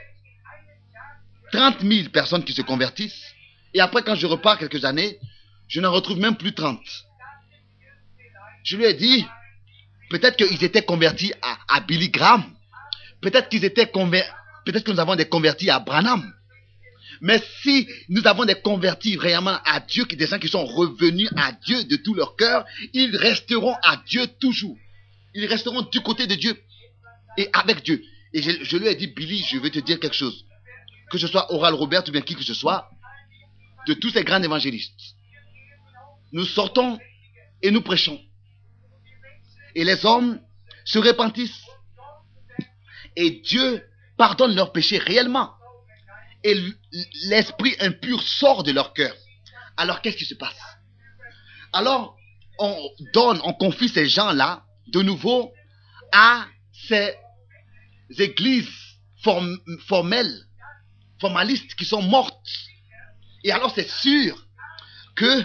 30 1.53 1.81
000 1.81 2.09
personnes 2.11 2.45
qui 2.45 2.53
se 2.53 2.63
convertissent. 2.63 3.35
Et 3.75 3.81
après, 3.81 4.03
quand 4.03 4.15
je 4.15 4.27
repars 4.27 4.59
quelques 4.59 4.85
années, 4.85 5.19
je 5.69 5.81
n'en 5.81 5.93
retrouve 5.93 6.19
même 6.19 6.37
plus 6.37 6.53
30. 6.53 6.81
Je 8.65 8.77
lui 8.77 8.85
ai 8.85 8.95
dit, 8.95 9.25
peut-être 10.11 10.37
qu'ils 10.37 10.65
étaient 10.65 10.83
convertis 10.83 11.33
à, 11.69 11.81
Billy 11.81 12.11
Graham. 12.11 12.45
Peut-être 13.21 13.49
qu'ils 13.49 13.65
étaient 13.65 13.87
Peut-être 13.87 14.85
que 14.85 14.91
nous 14.91 15.01
avons 15.01 15.17
des 15.17 15.29
convertis 15.29 15.71
à 15.71 15.79
Branham. 15.79 16.33
Mais 17.21 17.43
si 17.63 17.87
nous 18.09 18.27
avons 18.27 18.45
des 18.45 18.55
convertis 18.55 19.17
vraiment 19.17 19.59
à 19.65 19.81
Dieu, 19.81 20.05
des 20.05 20.27
gens 20.27 20.39
qui 20.39 20.49
sont 20.49 20.65
revenus 20.65 21.31
à 21.37 21.53
Dieu 21.53 21.85
de 21.85 21.97
tout 21.97 22.15
leur 22.15 22.37
cœur, 22.37 22.65
ils 22.95 23.15
resteront 23.17 23.75
à 23.83 23.97
Dieu 24.07 24.27
toujours. 24.41 24.77
Ils 25.35 25.47
resteront 25.47 25.83
du 25.83 26.01
côté 26.01 26.27
de 26.27 26.35
Dieu 26.35 26.57
et 27.37 27.49
avec 27.53 27.83
Dieu. 27.83 28.03
Et 28.33 28.43
je, 28.43 28.77
lui 28.77 28.87
ai 28.87 28.95
dit, 28.95 29.09
Billy, 29.09 29.39
je 29.39 29.59
veux 29.59 29.71
te 29.71 29.79
dire 29.81 29.99
quelque 30.01 30.17
chose. 30.17 30.45
Que 31.11 31.19
ce 31.19 31.27
soit 31.27 31.53
Oral 31.53 31.75
Robert 31.75 32.05
ou 32.09 32.13
bien 32.13 32.21
qui 32.21 32.35
que 32.35 32.45
ce 32.45 32.55
soit, 32.55 32.89
de 33.91 33.95
tous 33.95 34.11
ces 34.11 34.23
grands 34.23 34.43
évangélistes. 34.43 35.17
Nous 36.31 36.45
sortons 36.45 36.99
et 37.61 37.73
nous 37.73 37.83
prêchons. 37.83 38.21
Et 39.75 39.83
les 39.85 40.07
hommes 40.07 40.41
se 40.85 41.01
repentissent. 41.01 41.67
Et 43.17 43.31
Dieu 43.31 43.85
pardonne 44.17 44.55
leurs 44.55 44.73
péchés 44.73 44.99
réellement 44.99 45.51
et 46.45 46.55
l'esprit 47.25 47.75
impur 47.81 48.23
sort 48.23 48.63
de 48.63 48.71
leur 48.71 48.95
cœur. 48.95 49.15
Alors 49.77 50.01
qu'est-ce 50.01 50.17
qui 50.17 50.25
se 50.25 50.35
passe? 50.35 50.61
Alors 51.73 52.17
on 52.61 52.91
donne, 53.13 53.41
on 53.43 53.53
confie 53.55 53.89
ces 53.89 54.07
gens-là 54.07 54.65
de 54.87 55.03
nouveau 55.03 55.53
à 56.13 56.47
ces 56.73 57.17
églises 58.19 58.71
formelles, 59.89 60.47
formalistes 61.21 61.75
qui 61.75 61.85
sont 61.85 62.03
mortes. 62.03 62.70
Et 63.45 63.53
alors 63.53 63.73
c'est 63.75 63.89
sûr 63.89 64.47
que 65.15 65.45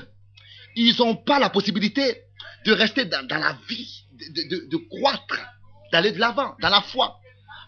ils 0.75 0.95
n'ont 0.99 1.15
pas 1.15 1.39
la 1.39 1.49
possibilité 1.49 2.23
de 2.65 2.73
rester 2.73 3.05
dans, 3.05 3.25
la 3.29 3.57
vie, 3.69 4.05
de 4.11 4.77
croître, 4.77 5.39
d'aller 5.91 6.11
de 6.11 6.19
l'avant, 6.19 6.55
dans 6.61 6.69
la 6.69 6.81
foi. 6.81 7.19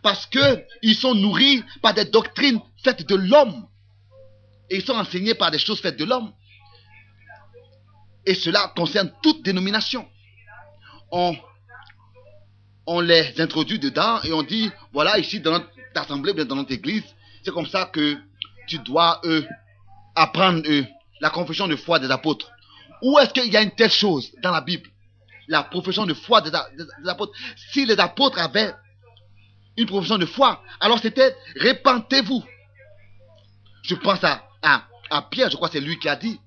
Parce 0.04 0.26
qu'ils 0.26 0.96
sont 0.96 1.16
nourris 1.16 1.64
par 1.82 1.94
des 1.94 2.06
doctrines 2.06 2.60
faites 2.84 3.08
de 3.08 3.16
l'homme. 3.16 3.68
Et 4.70 4.78
ils 4.78 4.84
sont 4.86 4.94
enseignés 4.94 5.36
par 5.36 5.52
des 5.52 5.60
choses 5.60 5.80
faites 5.80 5.98
de 5.98 6.06
l'homme. 6.06 6.34
Et 8.26 8.36
cela 8.36 8.74
concerne 8.76 9.12
toute 9.24 9.44
dénomination. 9.44 10.08
On, 11.12 11.36
on 12.86 13.00
les 13.00 13.40
introduit 13.40 13.80
dedans 13.80 14.22
et 14.24 14.34
on 14.34 14.44
dit, 14.44 14.70
voilà, 14.92 15.18
ici 15.18 15.40
dans 15.40 15.52
notre 15.52 15.70
assemblée, 15.96 16.34
dans 16.34 16.56
notre 16.56 16.74
église, 16.74 17.04
c'est 17.44 17.52
comme 17.52 17.68
ça 17.68 17.86
que 17.86 18.18
tu 18.68 18.80
dois 18.80 19.22
euh, 19.24 19.42
apprendre 20.18 20.62
euh, 20.68 20.84
la 21.22 21.30
confession 21.30 21.68
de 21.68 21.76
foi 21.76 22.00
des 22.00 22.12
apôtres. 22.12 22.50
Où 23.02 23.18
est-ce 23.20 23.32
qu'il 23.32 23.52
y 23.52 23.58
a 23.58 23.62
une 23.62 23.72
telle 23.72 23.92
chose 23.92 24.32
dans 24.42 24.52
la 24.52 24.62
Bible? 24.62 24.90
La 25.48 25.64
profession 25.64 26.06
de 26.06 26.14
foi 26.14 26.42
des 26.42 26.52
apôtres. 27.08 27.34
Si 27.72 27.86
les 27.86 28.00
apôtres 28.00 28.40
avaient 28.40 28.74
une 29.78 29.86
profession 29.86 30.18
de 30.18 30.26
foi. 30.26 30.62
Alors 30.80 31.00
c'était 31.00 31.36
répentez-vous. 31.56 32.44
Je 33.84 33.96
pense 33.96 34.22
à, 34.24 34.44
à, 34.62 35.22
Pierre, 35.30 35.50
je 35.50 35.56
crois 35.56 35.70
que 35.70 35.76
c'est 35.76 35.86
lui 35.86 35.98
qui 36.00 36.10
a 36.10 36.16
dit, 36.16 36.40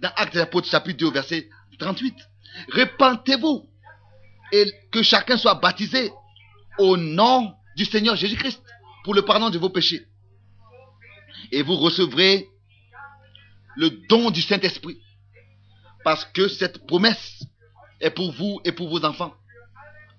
dans 0.00 0.10
Actes 0.16 0.34
des 0.34 0.40
Apôtres, 0.40 0.68
chapitre 0.68 0.98
2, 0.98 1.10
verset 1.12 1.48
38. 1.78 2.16
Répentez-vous 2.72 3.68
et 4.52 4.72
que 4.90 5.02
chacun 5.02 5.36
soit 5.36 5.54
baptisé 5.54 6.10
au 6.78 6.96
nom 6.96 7.54
du 7.76 7.84
Seigneur 7.84 8.16
Jésus-Christ 8.16 8.60
pour 9.04 9.14
le 9.14 9.22
pardon 9.22 9.50
de 9.50 9.58
vos 9.58 9.68
péchés. 9.68 10.06
Et 11.52 11.62
vous 11.62 11.76
recevrez 11.76 12.49
le 13.76 13.90
don 14.08 14.30
du 14.30 14.42
Saint-Esprit. 14.42 15.00
Parce 16.04 16.24
que 16.24 16.48
cette 16.48 16.86
promesse 16.86 17.44
est 18.00 18.10
pour 18.10 18.32
vous 18.32 18.60
et 18.64 18.72
pour 18.72 18.88
vos 18.88 19.04
enfants. 19.04 19.34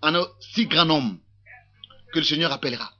En 0.01 0.15
un 0.15 0.25
si 0.39 0.65
grand 0.65 0.85
nombre 0.85 1.17
que 2.13 2.19
le 2.19 2.25
Seigneur 2.25 2.51
appellera. 2.51 2.93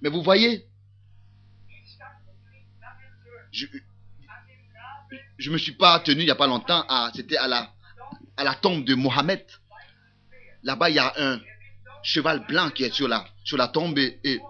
Mais 0.00 0.10
vous 0.10 0.22
voyez, 0.22 0.64
je 3.52 3.66
ne 5.48 5.52
me 5.52 5.58
suis 5.58 5.72
pas 5.72 6.00
tenu 6.00 6.20
il 6.20 6.24
n'y 6.24 6.30
a 6.30 6.36
pas 6.36 6.46
longtemps 6.46 6.84
à, 6.88 7.10
c'était 7.14 7.36
à 7.36 7.48
la, 7.48 7.72
à 8.36 8.44
la 8.44 8.54
tombe 8.54 8.84
de 8.84 8.94
Mohamed. 8.94 9.44
Là-bas, 10.62 10.90
il 10.90 10.96
y 10.96 10.98
a 10.98 11.12
un 11.16 11.40
cheval 12.02 12.46
blanc 12.46 12.70
qui 12.70 12.84
est 12.84 12.92
sur 12.92 13.08
la, 13.08 13.26
sur 13.44 13.56
la 13.56 13.68
tombe 13.68 13.98
et, 13.98 14.40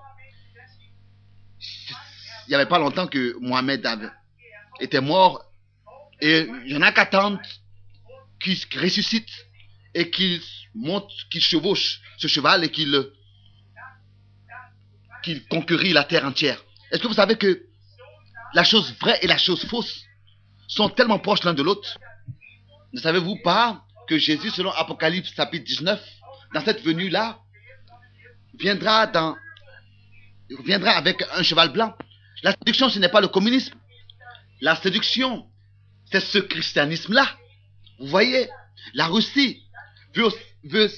il 2.48 2.52
n'y 2.52 2.54
avait 2.54 2.66
pas 2.66 2.78
longtemps 2.78 3.06
que 3.06 3.36
Mohamed 3.40 3.86
était 4.80 5.02
mort 5.02 5.44
et 6.18 6.48
il 6.64 6.72
y 6.72 6.76
en 6.76 6.80
a 6.80 6.92
qu'attendre 6.92 7.38
qu'il 8.40 8.56
ressuscite 8.80 9.28
et 9.92 10.10
qu'il 10.10 10.40
monte, 10.74 11.10
qu'il 11.30 11.42
chevauche 11.42 12.00
ce 12.16 12.26
cheval 12.26 12.64
et 12.64 12.70
qu'il 12.70 13.10
qu'il 15.22 15.46
conquérit 15.48 15.92
la 15.92 16.04
terre 16.04 16.24
entière. 16.24 16.64
Est-ce 16.90 17.02
que 17.02 17.08
vous 17.08 17.14
savez 17.14 17.36
que 17.36 17.66
la 18.54 18.64
chose 18.64 18.94
vraie 18.98 19.18
et 19.20 19.26
la 19.26 19.36
chose 19.36 19.66
fausse 19.66 20.04
sont 20.68 20.88
tellement 20.88 21.18
proches 21.18 21.44
l'un 21.44 21.52
de 21.52 21.62
l'autre? 21.62 21.98
Ne 22.94 23.00
savez-vous 23.00 23.36
pas 23.42 23.84
que 24.08 24.16
Jésus, 24.16 24.50
selon 24.50 24.70
Apocalypse 24.70 25.34
chapitre 25.34 25.66
19, 25.66 26.02
dans 26.54 26.64
cette 26.64 26.80
venue-là, 26.82 27.40
viendra, 28.58 29.06
dans, 29.06 29.36
viendra 30.64 30.92
avec 30.92 31.22
un 31.34 31.42
cheval 31.42 31.72
blanc? 31.72 31.94
La 32.42 32.52
séduction, 32.52 32.88
ce 32.88 32.98
n'est 32.98 33.08
pas 33.08 33.20
le 33.20 33.28
communisme. 33.28 33.74
La 34.60 34.76
séduction, 34.76 35.46
c'est 36.10 36.20
ce 36.20 36.38
christianisme-là. 36.38 37.26
Vous 37.98 38.06
voyez, 38.06 38.48
la 38.94 39.06
Russie 39.06 39.62
veut, 40.64 40.88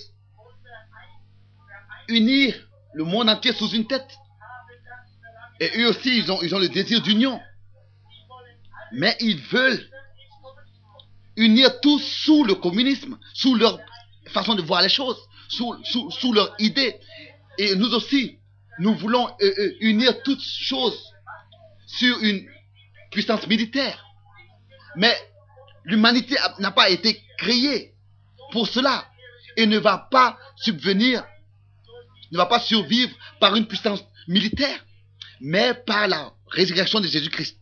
unir 2.09 2.55
le 2.95 3.05
monde 3.05 3.29
entier 3.29 3.53
sous 3.53 3.71
une 3.71 3.87
tête. 3.87 4.09
Et 5.61 5.81
eux 5.81 5.89
aussi, 5.89 6.19
ils 6.19 6.33
ont, 6.33 6.41
ils 6.43 6.55
ont 6.55 6.59
le 6.59 6.69
désir 6.69 7.01
d'union. 7.03 7.41
Mais 8.93 9.17
ils 9.21 9.41
veulent 9.41 9.89
unir 11.37 11.81
tous 11.81 12.01
sous 12.01 12.45
le 12.45 12.55
communisme, 12.55 13.19
sous 13.35 13.55
leur 13.55 13.79
façon 14.29 14.55
de 14.55 14.63
voir 14.63 14.83
les 14.83 14.89
choses, 14.89 15.19
sous, 15.49 15.77
sous, 15.85 16.11
sous 16.11 16.33
leur 16.33 16.55
idée. 16.59 16.99
Et 17.59 17.77
nous 17.77 17.95
aussi, 17.95 18.39
nous 18.79 18.95
voulons 18.95 19.29
euh, 19.43 19.55
euh, 19.59 19.77
unir 19.81 20.23
toutes 20.23 20.43
choses 20.43 21.11
sur 21.99 22.23
une 22.23 22.49
puissance 23.11 23.47
militaire. 23.47 24.05
Mais 24.97 25.15
l'humanité 25.85 26.37
n'a 26.59 26.71
pas 26.71 26.91
été 26.91 27.23
créée 27.39 27.95
pour 28.53 28.69
cela 28.69 29.07
et 29.57 29.67
ne 29.67 29.79
va 29.79 30.09
pas 30.11 30.39
subvenir, 30.57 31.25
ne 32.31 32.37
va 32.37 32.47
pas 32.47 32.61
survivre 32.61 33.15
par 33.41 33.57
une 33.57 33.67
puissance 33.67 34.05
militaire, 34.29 34.85
mais 35.41 35.75
par 35.75 36.07
la 36.07 36.33
résurrection 36.49 37.01
de 37.01 37.09
Jésus-Christ. 37.09 37.59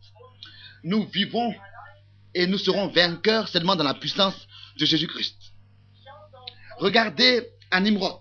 Nous 0.83 1.07
vivons 1.07 1.53
et 2.33 2.45
nous 2.45 2.57
serons 2.57 2.87
vainqueurs 2.87 3.47
seulement 3.47 3.75
dans 3.75 3.83
la 3.83 3.93
puissance 3.93 4.47
de 4.77 4.85
Jésus-Christ. 4.85 5.35
Regardez 6.77 7.47
à 7.71 7.79
Nimrod. 7.81 8.19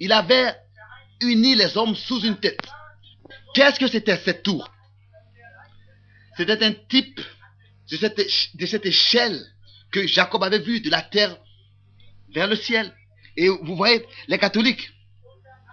Il 0.00 0.12
avait 0.12 0.54
uni 1.20 1.54
les 1.54 1.76
hommes 1.76 1.94
sous 1.94 2.20
une 2.20 2.38
tête. 2.38 2.60
Qu'est-ce 3.54 3.78
que 3.78 3.88
c'était 3.88 4.16
cette 4.16 4.42
tour? 4.42 4.70
C'était 6.36 6.64
un 6.64 6.72
type 6.72 7.20
de 7.90 7.96
cette, 7.96 8.20
de 8.54 8.66
cette 8.66 8.86
échelle 8.86 9.44
que 9.90 10.06
Jacob 10.06 10.42
avait 10.44 10.58
vue 10.58 10.80
de 10.80 10.90
la 10.90 11.02
terre 11.02 11.36
vers 12.34 12.46
le 12.46 12.56
ciel. 12.56 12.94
Et 13.36 13.48
vous 13.48 13.76
voyez, 13.76 14.04
les 14.28 14.38
catholiques, 14.38 14.90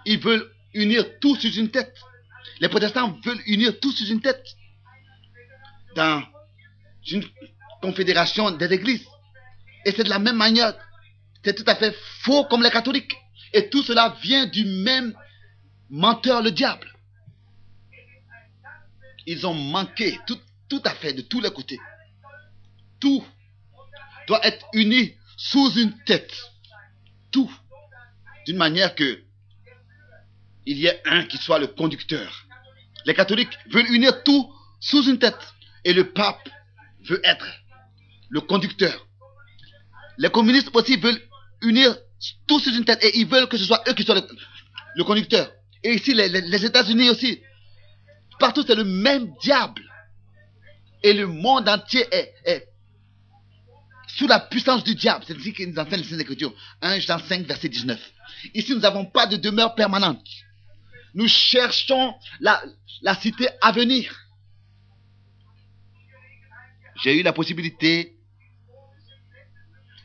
ils 0.04 0.18
veulent 0.18 0.50
unir 0.74 1.18
tout 1.20 1.36
sous 1.36 1.52
une 1.52 1.70
tête. 1.70 1.94
Les 2.60 2.68
protestants 2.68 3.18
veulent 3.24 3.42
unir 3.46 3.78
tout 3.80 3.92
sous 3.92 4.06
une 4.06 4.20
tête. 4.20 4.44
Dans 5.94 6.22
une 7.10 7.24
confédération 7.80 8.50
des 8.50 8.72
églises. 8.72 9.06
Et 9.84 9.92
c'est 9.92 10.04
de 10.04 10.08
la 10.08 10.18
même 10.18 10.36
manière. 10.36 10.74
C'est 11.44 11.54
tout 11.54 11.68
à 11.68 11.76
fait 11.76 11.94
faux 12.22 12.44
comme 12.44 12.62
les 12.62 12.70
catholiques. 12.70 13.16
Et 13.52 13.68
tout 13.68 13.82
cela 13.82 14.16
vient 14.22 14.46
du 14.46 14.64
même 14.64 15.14
menteur, 15.90 16.42
le 16.42 16.50
diable. 16.50 16.92
Ils 19.26 19.46
ont 19.46 19.54
manqué 19.54 20.18
tout, 20.26 20.38
tout 20.68 20.82
à 20.84 20.94
fait 20.94 21.12
de 21.12 21.22
tous 21.22 21.40
les 21.40 21.50
côtés. 21.50 21.78
Tout 23.00 23.24
doit 24.26 24.44
être 24.46 24.64
uni 24.72 25.14
sous 25.36 25.72
une 25.72 25.96
tête. 26.04 26.32
Tout. 27.30 27.50
D'une 28.46 28.56
manière 28.56 28.94
que 28.94 29.22
il 30.66 30.78
y 30.78 30.86
ait 30.86 31.00
un 31.06 31.24
qui 31.24 31.36
soit 31.38 31.58
le 31.58 31.68
conducteur. 31.68 32.46
Les 33.04 33.14
catholiques 33.14 33.56
veulent 33.70 33.90
unir 33.92 34.24
tout 34.24 34.52
sous 34.80 35.04
une 35.08 35.18
tête. 35.18 35.54
Et 35.84 35.92
le 35.92 36.12
pape 36.12 36.48
veut 37.04 37.20
être 37.24 37.46
le 38.28 38.40
conducteur. 38.40 39.06
Les 40.18 40.30
communistes 40.30 40.70
aussi 40.74 40.96
veulent 40.96 41.20
unir 41.62 41.96
tout 42.46 42.58
sous 42.58 42.74
une 42.74 42.84
tête 42.84 43.02
et 43.04 43.16
ils 43.18 43.26
veulent 43.26 43.48
que 43.48 43.56
ce 43.56 43.64
soit 43.64 43.82
eux 43.88 43.94
qui 43.94 44.02
soient 44.02 44.20
le, 44.96 45.04
conducteur. 45.04 45.50
Et 45.82 45.94
ici, 45.94 46.14
les, 46.14 46.64
États-Unis 46.64 47.10
aussi. 47.10 47.40
Partout, 48.38 48.64
c'est 48.66 48.74
le 48.74 48.84
même 48.84 49.34
diable. 49.40 49.82
Et 51.02 51.12
le 51.12 51.26
monde 51.26 51.68
entier 51.68 52.04
est, 52.10 52.68
sous 54.08 54.26
la 54.26 54.40
puissance 54.40 54.82
du 54.82 54.94
diable. 54.94 55.24
C'est 55.26 55.38
ce 55.38 55.48
qu'il 55.50 55.70
nous 55.70 55.78
enseigne 55.78 56.02
les 56.02 56.20
Écritures. 56.20 56.54
1 56.82 57.00
Jean 57.00 57.18
5, 57.18 57.46
verset 57.46 57.68
19. 57.68 58.00
Ici, 58.54 58.72
nous 58.72 58.80
n'avons 58.80 59.04
pas 59.04 59.26
de 59.26 59.36
demeure 59.36 59.74
permanente. 59.74 60.26
Nous 61.14 61.28
cherchons 61.28 62.14
la 62.40 63.14
cité 63.20 63.48
à 63.60 63.72
venir. 63.72 64.26
J'ai 67.02 67.18
eu 67.18 67.22
la 67.22 67.32
possibilité 67.32 68.16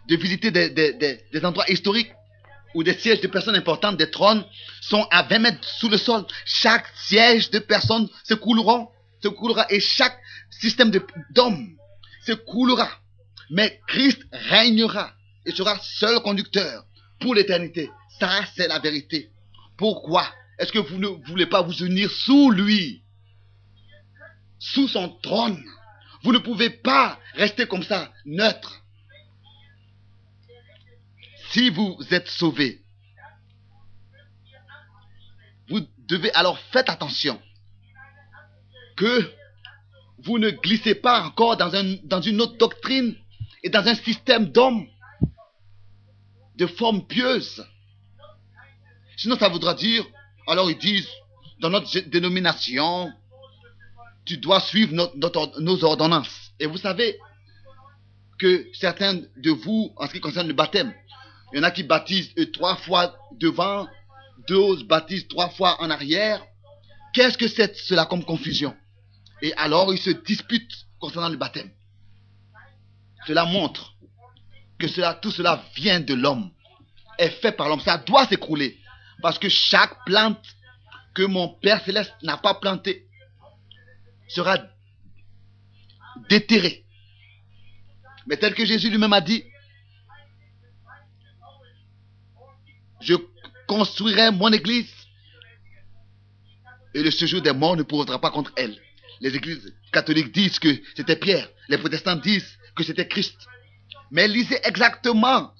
de 0.07 0.15
visiter 0.17 0.51
des, 0.51 1.45
endroits 1.45 1.69
historiques 1.69 2.11
où 2.74 2.84
des 2.84 2.93
sièges 2.93 3.22
de 3.22 3.28
personnes 3.28 3.55
importantes, 3.55 3.97
des 3.97 4.09
trônes, 4.09 4.43
sont 4.82 5.07
à 5.11 5.24
20 5.24 5.39
mètres 5.39 5.67
sous 5.67 5.89
le 5.89 5.97
sol. 5.97 6.26
Chaque 6.45 6.88
siège 6.95 7.49
de 7.51 7.59
personnes 7.59 8.09
se 8.24 8.34
coulera, 8.34 8.88
se 9.22 9.28
coulera 9.28 9.65
et 9.69 9.80
chaque 9.80 10.17
système 10.49 10.91
d'hommes 11.32 11.76
se 12.26 12.34
coulera. 12.34 12.89
Mais 13.49 13.82
Christ 13.88 14.22
régnera 14.32 15.11
et 15.45 15.51
sera 15.51 15.78
seul 15.82 16.19
conducteur 16.22 16.86
pour 17.19 17.36
l'éternité. 17.36 17.89
Ça, 18.19 18.30
c'est 18.55 18.67
la 18.67 18.80
vérité. 18.80 19.32
Pourquoi 19.78 20.26
est-ce 20.59 20.72
que 20.72 20.80
vous 20.80 20.97
ne 20.97 21.07
voulez 21.28 21.47
pas 21.47 21.61
vous 21.61 21.84
unir 21.84 22.09
sous 22.11 22.51
lui, 22.51 23.03
sous 24.59 24.88
son 24.88 25.09
trône? 25.09 25.63
Vous 26.24 26.32
ne 26.32 26.38
pouvez 26.38 26.69
pas 26.69 27.19
rester 27.34 27.65
comme 27.65 27.84
ça, 27.84 28.13
neutre. 28.26 28.80
Si 31.51 31.69
vous 31.69 31.97
êtes 32.11 32.29
sauvé, 32.29 32.81
vous 35.69 35.81
devez 35.97 36.31
alors 36.33 36.57
faire 36.57 36.83
attention 36.87 37.41
que 38.95 39.31
vous 40.19 40.37
ne 40.37 40.49
glissez 40.49 40.95
pas 40.95 41.23
encore 41.23 41.57
dans, 41.57 41.71
dans 42.03 42.21
une 42.21 42.41
autre 42.41 42.57
doctrine 42.57 43.15
et 43.63 43.69
dans 43.69 43.85
un 43.85 43.95
système 43.95 44.45
d'hommes 44.51 44.87
de 46.55 46.67
forme 46.67 47.05
pieuse. 47.05 47.65
Sinon, 49.17 49.37
ça 49.37 49.49
voudra 49.49 49.73
dire, 49.73 50.05
alors 50.47 50.69
ils 50.71 50.77
disent, 50.77 51.09
dans 51.59 51.69
notre 51.69 51.99
dénomination, 52.09 53.11
tu 54.25 54.37
dois 54.37 54.59
suivre 54.59 54.93
nos 54.93 55.83
ordonnances. 55.83 56.53
Et 56.59 56.65
vous 56.65 56.77
savez 56.77 57.17
que 58.39 58.67
certains 58.73 59.15
de 59.15 59.51
vous, 59.51 59.93
en 59.97 60.07
ce 60.07 60.13
qui 60.13 60.21
concerne 60.21 60.47
le 60.47 60.53
baptême, 60.53 60.93
il 61.51 61.57
y 61.57 61.59
en 61.59 61.63
a 61.63 61.71
qui 61.71 61.83
baptisent 61.83 62.33
trois 62.53 62.75
fois 62.75 63.15
devant, 63.33 63.87
d'autres 64.47 64.85
baptisent 64.85 65.27
trois 65.27 65.49
fois 65.49 65.81
en 65.81 65.89
arrière. 65.89 66.43
Qu'est-ce 67.13 67.37
que 67.37 67.47
c'est 67.47 67.75
cela 67.75 68.05
comme 68.05 68.23
confusion? 68.23 68.75
Et 69.41 69.53
alors 69.55 69.93
ils 69.93 69.99
se 69.99 70.11
disputent 70.11 70.87
concernant 70.99 71.29
le 71.29 71.37
baptême. 71.37 71.71
Cela 73.27 73.45
montre 73.45 73.95
que 74.79 75.19
tout 75.19 75.31
cela 75.31 75.63
vient 75.75 75.99
de 75.99 76.13
l'homme, 76.13 76.51
est 77.17 77.29
fait 77.29 77.51
par 77.51 77.69
l'homme. 77.69 77.81
Ça 77.81 77.97
doit 77.97 78.25
s'écrouler. 78.27 78.79
Parce 79.21 79.37
que 79.37 79.49
chaque 79.49 80.03
plante 80.05 80.43
que 81.13 81.23
mon 81.23 81.49
Père 81.49 81.83
céleste 81.83 82.13
n'a 82.23 82.37
pas 82.37 82.55
plantée 82.55 83.07
sera 84.27 84.57
déterrée. 86.29 86.85
Mais 88.25 88.37
tel 88.37 88.53
que 88.55 88.65
Jésus 88.65 88.89
lui-même 88.89 89.13
a 89.13 89.21
dit, 89.21 89.43
je 93.01 93.15
construirai 93.67 94.31
mon 94.31 94.51
église 94.51 94.91
et 96.93 97.03
le 97.03 97.11
séjour 97.11 97.41
des 97.41 97.53
morts 97.53 97.77
ne 97.77 97.83
pourra 97.83 98.19
pas 98.19 98.31
contre 98.31 98.51
elle. 98.55 98.77
Les 99.21 99.35
églises 99.35 99.73
catholiques 99.91 100.33
disent 100.33 100.59
que 100.59 100.81
c'était 100.95 101.15
Pierre. 101.15 101.47
Les 101.69 101.77
protestants 101.77 102.15
disent 102.15 102.57
que 102.75 102.83
c'était 102.83 103.07
Christ. 103.07 103.37
Mais 104.09 104.27
lisez 104.27 104.59
exactement, 104.63 105.53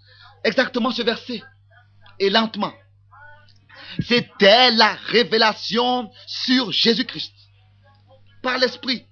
exactement 0.44 0.92
ce 0.92 1.04
verset. 1.04 1.42
Et 2.20 2.30
lentement. 2.30 2.74
C'était 4.00 4.72
la 4.72 4.94
révélation 4.94 6.12
sur 6.28 6.72
Jésus-Christ. 6.72 7.34
Par 8.42 8.58
l'Esprit. 8.58 9.06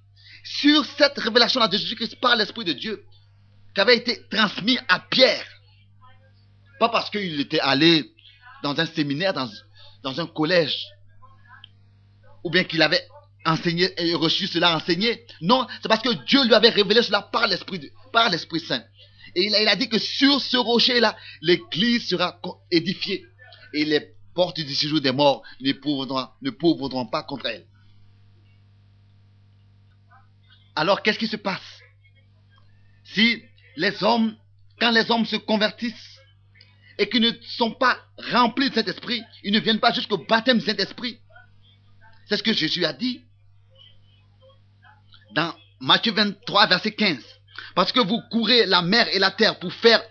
Sur 0.43 0.83
cette 0.85 1.17
révélation 1.19 1.65
de 1.65 1.77
Jésus-Christ 1.77 2.19
par 2.19 2.35
l'Esprit 2.35 2.65
de 2.65 2.73
Dieu. 2.73 3.03
Qui 3.75 3.81
avait 3.81 3.97
été 3.97 4.25
transmis 4.29 4.79
à 4.87 4.99
Pierre. 4.99 5.45
Pas 6.79 6.89
parce 6.89 7.09
qu'il 7.09 7.39
était 7.39 7.59
allé 7.59 8.11
dans 8.63 8.79
un 8.79 8.85
séminaire, 8.85 9.33
dans, 9.33 10.19
un 10.19 10.27
collège, 10.27 10.85
ou 12.43 12.49
bien 12.49 12.63
qu'il 12.63 12.81
avait 12.81 13.05
enseigné 13.45 13.89
et 13.97 14.13
reçu 14.13 14.47
cela 14.47 14.75
enseigné. 14.75 15.25
Non, 15.41 15.67
c'est 15.81 15.87
parce 15.87 16.01
que 16.01 16.25
Dieu 16.25 16.43
lui 16.45 16.53
avait 16.53 16.69
révélé 16.69 17.01
cela 17.01 17.21
par 17.21 17.47
l'Esprit, 17.47 18.59
Saint. 18.59 18.83
Et 19.35 19.45
il 19.45 19.67
a, 19.67 19.75
dit 19.75 19.89
que 19.89 19.99
sur 19.99 20.41
ce 20.41 20.57
rocher-là, 20.57 21.15
l'Église 21.41 22.07
sera 22.07 22.39
édifiée. 22.71 23.25
Et 23.73 23.85
les 23.85 24.15
portes 24.33 24.59
du 24.59 24.73
séjour 24.73 25.01
des 25.01 25.11
morts 25.11 25.43
ne 25.61 25.71
pourront 26.49 27.05
pas 27.05 27.23
contre 27.23 27.45
elle. 27.45 27.67
Alors, 30.75 31.03
qu'est-ce 31.03 31.19
qui 31.19 31.27
se 31.27 31.35
passe? 31.35 31.79
Si 33.03 33.43
les 33.75 34.03
hommes, 34.03 34.35
quand 34.79 34.91
les 34.91 35.11
hommes 35.11 35.25
se 35.25 35.35
convertissent, 35.35 36.08
et 36.99 37.07
qui 37.07 37.21
ne 37.21 37.31
sont 37.57 37.71
pas 37.71 37.97
remplis 38.31 38.69
de 38.69 38.75
cet 38.75 38.89
esprit, 38.89 39.23
ils 39.43 39.53
ne 39.53 39.59
viennent 39.59 39.79
pas 39.79 39.93
jusqu'au 39.93 40.17
baptême 40.17 40.59
de 40.59 40.63
cet 40.63 40.81
esprit. 40.81 41.19
C'est 42.27 42.37
ce 42.37 42.43
que 42.43 42.53
Jésus 42.53 42.85
a 42.85 42.91
dit 42.91 43.21
dans 45.33 45.55
Matthieu 45.79 46.11
23, 46.11 46.67
verset 46.67 46.91
15. 46.91 47.17
Parce 47.73 47.93
que 47.93 48.01
vous 48.01 48.21
courez 48.29 48.65
la 48.65 48.81
mer 48.81 49.07
et 49.13 49.19
la 49.19 49.31
terre 49.31 49.59
pour 49.59 49.73
faire 49.73 50.03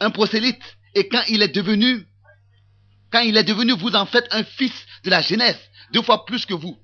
un 0.00 0.10
prosélyte, 0.10 0.62
et 0.94 1.08
quand 1.08 1.22
il 1.28 1.42
est 1.42 1.54
devenu, 1.54 2.06
quand 3.10 3.20
il 3.20 3.36
est 3.36 3.44
devenu, 3.44 3.72
vous 3.72 3.94
en 3.94 4.06
faites 4.06 4.26
un 4.30 4.44
fils 4.44 4.72
de 5.04 5.10
la 5.10 5.20
jeunesse, 5.20 5.58
deux 5.92 6.02
fois 6.02 6.24
plus 6.24 6.46
que 6.46 6.54
vous. 6.54 6.78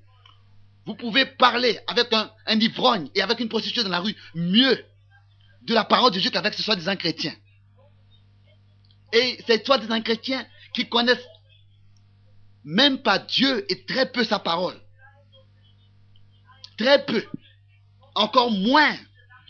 Vous 0.85 0.95
pouvez 0.95 1.25
parler 1.25 1.79
avec 1.87 2.13
un, 2.13 2.29
un 2.45 2.59
ivrogne 2.59 3.09
et 3.15 3.23
avec 3.23 3.39
une 3.39 3.49
prostituée 3.49 3.83
dans 3.83 3.89
la 3.89 4.01
rue 4.01 4.15
mieux 4.35 4.85
de 5.63 5.73
la 5.73 5.83
parole 5.83 6.11
de 6.11 6.19
Dieu 6.19 6.29
qu'avec 6.29 6.53
ce 6.53 6.61
soit 6.61 6.75
des 6.75 6.95
chrétiens. 6.95 7.33
Et 9.13 9.39
c'est 9.47 9.65
soit 9.65 9.77
des 9.77 10.01
chrétiens 10.01 10.45
qui 10.73 10.87
connaissent 10.89 11.27
même 12.63 13.01
pas 13.01 13.19
Dieu 13.19 13.65
et 13.71 13.85
très 13.85 14.11
peu 14.11 14.23
sa 14.23 14.39
parole. 14.39 14.79
Très 16.77 17.05
peu. 17.05 17.23
Encore 18.15 18.51
moins 18.51 18.95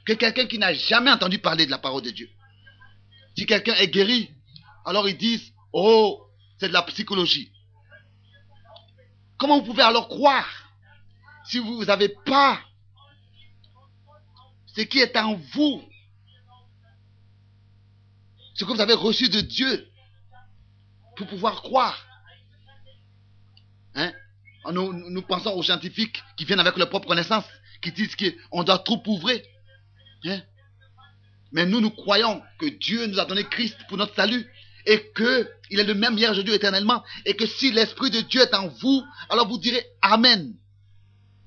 que 0.06 0.14
quelqu'un 0.14 0.46
qui 0.46 0.60
n'a 0.60 0.74
jamais 0.74 1.12
entendu 1.12 1.40
parler 1.40 1.66
de 1.66 1.72
la 1.72 1.78
parole 1.78 2.04
de 2.04 2.12
Dieu. 2.12 2.30
Si 3.38 3.46
quelqu'un 3.46 3.74
est 3.76 3.88
guéri, 3.88 4.32
alors 4.86 5.10
ils 5.10 5.18
disent, 5.18 5.52
oh, 5.74 6.28
c'est 6.60 6.68
de 6.68 6.74
la 6.74 6.84
psychologie. 6.84 7.52
Comment 9.38 9.60
vous 9.60 9.66
pouvez 9.66 9.84
alors 9.84 10.08
croire 10.08 10.48
si 11.46 11.60
vous 11.60 11.86
n'avez 11.86 12.10
pas 12.10 12.60
ce 14.68 14.82
qui 14.82 15.00
est 15.00 15.16
en 15.18 15.36
vous, 15.54 15.82
ce 18.56 18.64
que 18.64 18.72
vous 18.72 18.82
avez 18.82 18.94
reçu 18.94 19.30
de 19.30 19.42
Dieu 19.42 19.88
pour 21.18 21.28
pouvoir 21.28 21.62
croire 21.62 22.08
hein? 23.94 24.12
nous, 24.72 24.94
nous, 24.94 25.22
pensons 25.22 25.52
aux 25.52 25.64
scientifiques 25.64 26.24
qui 26.38 26.46
viennent 26.46 26.60
avec 26.60 26.78
leur 26.78 26.90
propre 26.90 27.08
connaissance, 27.08 27.46
qui 27.82 27.92
disent 27.92 28.16
qu'on 28.16 28.64
doit 28.64 28.80
tout 28.80 29.02
ouvrir. 29.08 29.42
Hein? 30.26 30.42
Mais 31.52 31.66
nous, 31.66 31.82
nous 31.82 31.92
croyons 31.92 32.42
que 32.58 32.66
Dieu 32.66 33.06
nous 33.06 33.20
a 33.20 33.26
donné 33.26 33.44
Christ 33.44 33.78
pour 33.88 33.98
notre 33.98 34.16
salut 34.16 34.50
et 34.86 35.12
qu'il 35.16 35.80
est 35.80 35.84
le 35.84 35.94
même 35.94 36.18
hier, 36.18 36.32
aujourd'hui, 36.32 36.54
éternellement. 36.54 37.04
Et 37.26 37.36
que 37.36 37.46
si 37.46 37.72
l'Esprit 37.72 38.10
de 38.10 38.22
Dieu 38.22 38.42
est 38.42 38.54
en 38.54 38.68
vous, 38.68 39.04
alors 39.30 39.48
vous 39.48 39.58
direz 39.58 39.86
Amen 40.02 40.56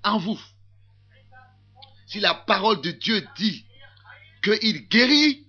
en 0.03 0.19
vous. 0.19 0.41
Si 2.07 2.21
la 2.21 2.35
parole 2.35 2.81
de 2.81 2.91
Dieu 2.91 3.27
dit 3.37 3.65
qu'il 4.43 4.89
guérit 4.89 5.48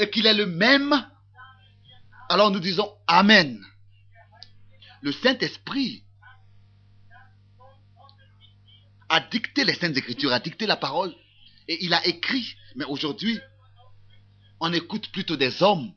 et 0.00 0.08
qu'il 0.08 0.26
est 0.26 0.34
le 0.34 0.46
même, 0.46 1.06
alors 2.30 2.50
nous 2.50 2.58
disons 2.58 2.90
Amen. 3.06 3.62
Le 5.02 5.12
Saint-Esprit 5.12 6.04
a 9.10 9.20
dicté 9.20 9.64
les 9.64 9.74
Saintes 9.74 9.96
Écritures, 9.96 10.32
a 10.32 10.40
dicté 10.40 10.66
la 10.66 10.76
parole 10.76 11.14
et 11.68 11.84
il 11.84 11.92
a 11.92 12.06
écrit. 12.06 12.56
Mais 12.76 12.84
aujourd'hui, 12.86 13.38
on 14.60 14.72
écoute 14.72 15.10
plutôt 15.12 15.36
des 15.36 15.62
hommes 15.62 15.92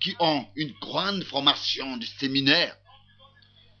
qui 0.00 0.14
ont 0.18 0.46
une 0.54 0.72
grande 0.80 1.24
formation 1.24 1.96
du 1.96 2.06
séminaire. 2.06 2.76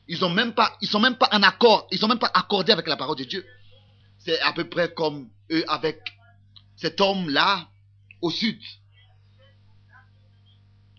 Ils 0.08 0.24
ont 0.24 0.28
sont 0.28 1.00
même 1.00 1.16
pas 1.16 1.28
en 1.32 1.42
accord, 1.42 1.88
ils 1.90 1.98
sont 1.98 2.08
même 2.08 2.18
pas 2.18 2.30
accordés 2.32 2.72
avec 2.72 2.86
la 2.86 2.96
parole 2.96 3.16
de 3.16 3.24
Dieu. 3.24 3.46
C'est 4.18 4.40
à 4.40 4.52
peu 4.54 4.68
près 4.68 4.92
comme 4.94 5.30
eux 5.50 5.64
avec 5.68 6.00
cet 6.76 7.00
homme-là 7.02 7.68
au 8.22 8.30
sud 8.30 8.58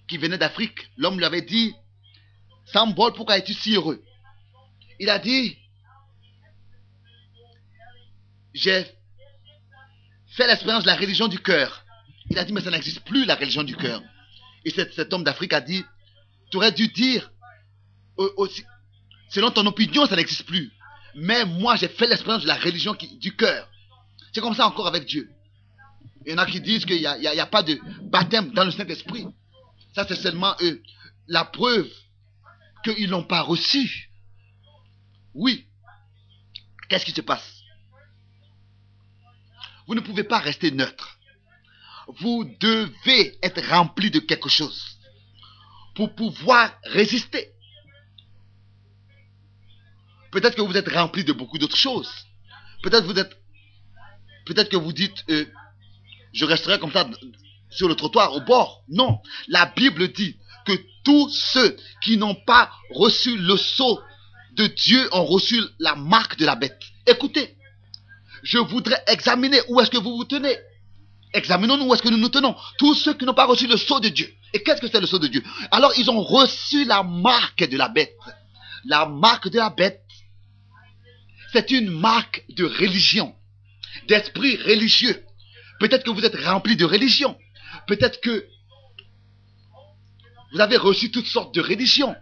qui 0.08 0.18
venait 0.18 0.38
d'Afrique. 0.38 0.90
L'homme 0.98 1.18
lui 1.18 1.26
avait 1.26 1.42
dit, 1.42 1.74
Sambol, 2.66 3.14
pourquoi 3.14 3.38
es-tu 3.38 3.54
si 3.54 3.76
heureux? 3.76 4.04
Il 5.00 5.10
a 5.10 5.20
dit, 5.20 5.58
j'ai 8.54 8.86
fait 10.28 10.48
l'expérience 10.48 10.84
de 10.84 10.88
la 10.88 10.96
religion 10.96 11.28
du 11.28 11.40
cœur. 11.40 11.86
Il 12.30 12.40
a 12.40 12.44
dit, 12.44 12.54
mais 12.54 12.62
ça 12.62 12.72
n'existe 12.72 13.02
plus, 13.02 13.26
la 13.26 13.36
religion 13.36 13.64
du 13.64 13.76
cœur. 13.76 14.02
Et 14.64 14.72
cet, 14.72 15.14
homme 15.14 15.24
d'Afrique 15.24 15.54
a 15.54 15.62
dit, 15.62 15.84
tu 16.50 16.58
aurais 16.58 16.72
dû 16.72 16.88
dire, 16.88 17.32
aussi, 18.18 18.64
selon 19.30 19.52
ton 19.52 19.66
opinion, 19.66 20.06
ça 20.06 20.16
n'existe 20.16 20.46
plus. 20.46 20.72
Mais 21.16 21.46
moi, 21.46 21.76
j'ai 21.76 21.88
fait 21.88 22.08
l'expérience 22.08 22.44
de 22.44 22.48
la 22.48 22.56
religion 22.56 22.96
du 23.20 23.36
cœur. 23.36 23.70
C'est 24.34 24.42
comme 24.42 24.56
ça 24.56 24.68
encore 24.68 24.88
avec 24.88 25.06
Dieu. 25.06 25.30
Il 26.26 26.32
y 26.32 26.36
en 26.36 26.40
a 26.40 26.46
qui 26.46 26.60
disent 26.60 26.86
qu'il 26.86 27.00
n'y 27.00 27.06
a, 27.06 27.46
pas 27.46 27.62
de 27.62 27.80
baptême 28.02 28.52
dans 28.52 28.66
le 28.66 28.72
Saint-Esprit. 28.72 29.28
Ça, 29.96 30.06
c'est 30.08 30.16
seulement 30.16 30.56
eux. 30.62 30.84
La 31.28 31.46
preuve 31.46 31.90
qu'ils 32.84 33.10
n'ont 33.10 33.24
pas 33.24 33.42
reçu. 33.42 34.12
Oui. 35.34 35.68
Qu'est-ce 36.88 37.06
qui 37.06 37.12
se 37.12 37.22
passe? 37.22 37.64
Vous 39.88 39.96
ne 39.96 40.02
pouvez 40.02 40.24
pas 40.24 40.40
rester 40.40 40.70
neutre 40.72 41.16
vous 42.08 42.46
devez 42.60 43.38
être 43.42 43.62
rempli 43.70 44.12
de 44.12 44.20
quelque 44.20 44.50
chose 44.50 44.98
pour 45.96 46.14
pouvoir 46.14 46.72
résister. 46.84 47.52
Peut-être 50.32 50.56
que 50.56 50.62
vous 50.62 50.76
êtes 50.76 50.90
rempli 50.90 51.24
de 51.24 51.34
beaucoup 51.34 51.58
d'autres 51.58 51.78
choses. 51.78 52.12
Peut-être 52.84 53.06
vous 53.06 53.18
êtes, 53.18 53.38
peut-être 54.46 54.70
que 54.70 54.78
vous 54.78 54.94
dites, 54.94 55.24
euh, 55.30 55.46
je 56.34 56.46
resterai 56.46 56.78
comme 56.80 56.92
ça 56.92 57.10
sur 57.76 57.88
le 57.88 57.96
trottoir 57.96 58.34
au 58.34 58.42
bord. 58.42 58.84
Non, 58.90 59.20
la 59.48 59.66
Bible 59.68 60.12
dit 60.12 60.38
que 60.66 60.74
tous 61.04 61.30
ceux 61.30 61.78
qui 62.02 62.18
n'ont 62.18 62.36
pas 62.36 62.72
reçu 62.92 63.38
le 63.38 63.58
sceau 63.58 64.00
de 64.54 64.68
Dieu 64.68 65.08
ont 65.12 65.26
reçu 65.26 65.62
la 65.80 65.96
marque 65.96 66.38
de 66.38 66.46
la 66.46 66.56
bête. 66.56 66.82
Écoutez, 67.06 67.56
je 68.44 68.58
voudrais 68.58 69.04
examiner 69.08 69.60
où 69.68 69.80
est-ce 69.80 69.92
que 69.92 69.98
vous 69.98 70.16
vous 70.16 70.26
tenez. 70.26 70.56
Examinons-nous 71.34 71.86
où 71.86 71.94
est-ce 71.94 72.02
que 72.02 72.10
nous 72.10 72.18
nous 72.18 72.30
tenons. 72.30 72.56
Tous 72.78 72.96
ceux 72.96 73.14
qui 73.14 73.26
n'ont 73.26 73.34
pas 73.34 73.46
reçu 73.46 73.68
le 73.68 73.78
sceau 73.78 74.00
de 74.00 74.08
Dieu. 74.10 74.34
Et 74.54 74.64
qu'est-ce 74.64 74.80
que 74.80 74.88
c'est 74.88 75.02
le 75.02 75.08
sceau 75.08 75.20
de 75.20 75.28
Dieu? 75.28 75.44
Alors 75.70 75.92
ils 75.98 76.10
ont 76.10 76.22
reçu 76.22 76.86
la 76.86 77.04
marque 77.04 77.68
de 77.68 77.78
la 77.78 77.90
bête. 77.90 78.16
La 78.86 79.06
marque 79.06 79.50
de 79.50 79.58
la 79.58 79.70
bête, 79.70 80.04
c'est 81.52 81.72
une 81.72 81.90
marque 81.90 82.46
de 82.50 82.66
religion, 82.66 83.36
d'esprit 84.08 84.58
religieux. 84.58 85.24
Peut-être 85.80 86.04
que 86.04 86.12
vous 86.12 86.24
êtes 86.24 86.40
rempli 86.46 86.76
de 86.76 86.86
religion. 86.86 87.38
Peut-être 87.88 88.22
que 88.22 88.48
vous 90.54 90.60
avez 90.60 90.78
reçu 90.78 91.12
toutes 91.12 91.28
sortes 91.28 91.54
de 91.54 91.62
religions. 91.62 92.16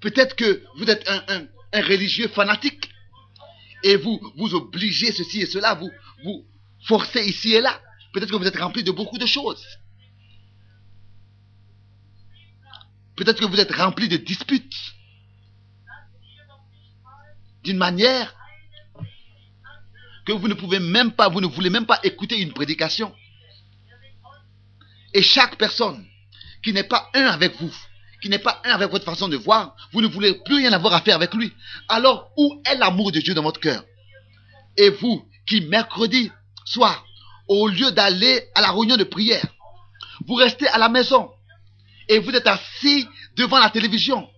Peut-être 0.00 0.34
que 0.36 0.64
vous 0.76 0.88
êtes 0.88 1.08
un, 1.08 1.46
un 1.72 1.82
religieux 1.82 2.28
fanatique 2.28 2.90
et 3.82 3.96
vous 3.96 4.20
vous 4.36 4.54
obligez 4.54 5.12
ceci 5.12 5.42
et 5.42 5.46
cela, 5.46 5.74
vous 5.74 5.90
vous 6.24 6.46
forcez 6.86 7.26
ici 7.26 7.54
et 7.54 7.60
là. 7.60 7.80
Peut-être 8.12 8.30
que 8.30 8.36
vous 8.36 8.46
êtes 8.46 8.58
rempli 8.58 8.82
de 8.82 8.90
beaucoup 8.90 9.18
de 9.18 9.26
choses. 9.26 9.64
Peut-être 13.16 13.38
que 13.40 13.44
vous 13.44 13.60
êtes 13.60 13.74
rempli 13.74 14.08
de 14.08 14.16
disputes. 14.16 14.94
D'une 17.62 17.76
manière 17.76 18.34
que 20.24 20.32
vous 20.32 20.48
ne 20.48 20.54
pouvez 20.54 20.78
même 20.78 21.12
pas, 21.12 21.28
vous 21.28 21.40
ne 21.40 21.46
voulez 21.46 21.70
même 21.70 21.86
pas 21.86 22.00
écouter 22.02 22.38
une 22.38 22.52
prédication. 22.52 23.12
Et 25.14 25.22
chaque 25.22 25.56
personne 25.56 26.06
qui 26.62 26.72
n'est 26.72 26.84
pas 26.84 27.10
un 27.14 27.26
avec 27.26 27.56
vous, 27.60 27.74
qui 28.22 28.28
n'est 28.28 28.38
pas 28.38 28.60
un 28.64 28.70
avec 28.72 28.90
votre 28.90 29.04
façon 29.04 29.28
de 29.28 29.36
voir, 29.36 29.74
vous 29.92 30.02
ne 30.02 30.06
voulez 30.06 30.34
plus 30.44 30.56
rien 30.56 30.72
avoir 30.72 30.94
à 30.94 31.00
faire 31.00 31.16
avec 31.16 31.34
lui. 31.34 31.52
Alors, 31.88 32.30
où 32.36 32.62
est 32.64 32.76
l'amour 32.76 33.12
de 33.12 33.20
Dieu 33.20 33.34
dans 33.34 33.42
votre 33.42 33.60
cœur? 33.60 33.82
Et 34.76 34.90
vous, 34.90 35.26
qui 35.46 35.62
mercredi 35.62 36.30
soir, 36.64 37.04
au 37.48 37.66
lieu 37.68 37.90
d'aller 37.90 38.48
à 38.54 38.60
la 38.60 38.70
réunion 38.70 38.96
de 38.96 39.04
prière, 39.04 39.44
vous 40.26 40.34
restez 40.34 40.68
à 40.68 40.78
la 40.78 40.88
maison 40.88 41.30
et 42.08 42.18
vous 42.18 42.30
êtes 42.30 42.46
assis 42.46 43.08
devant 43.36 43.58
la 43.58 43.70
télévision 43.70 44.28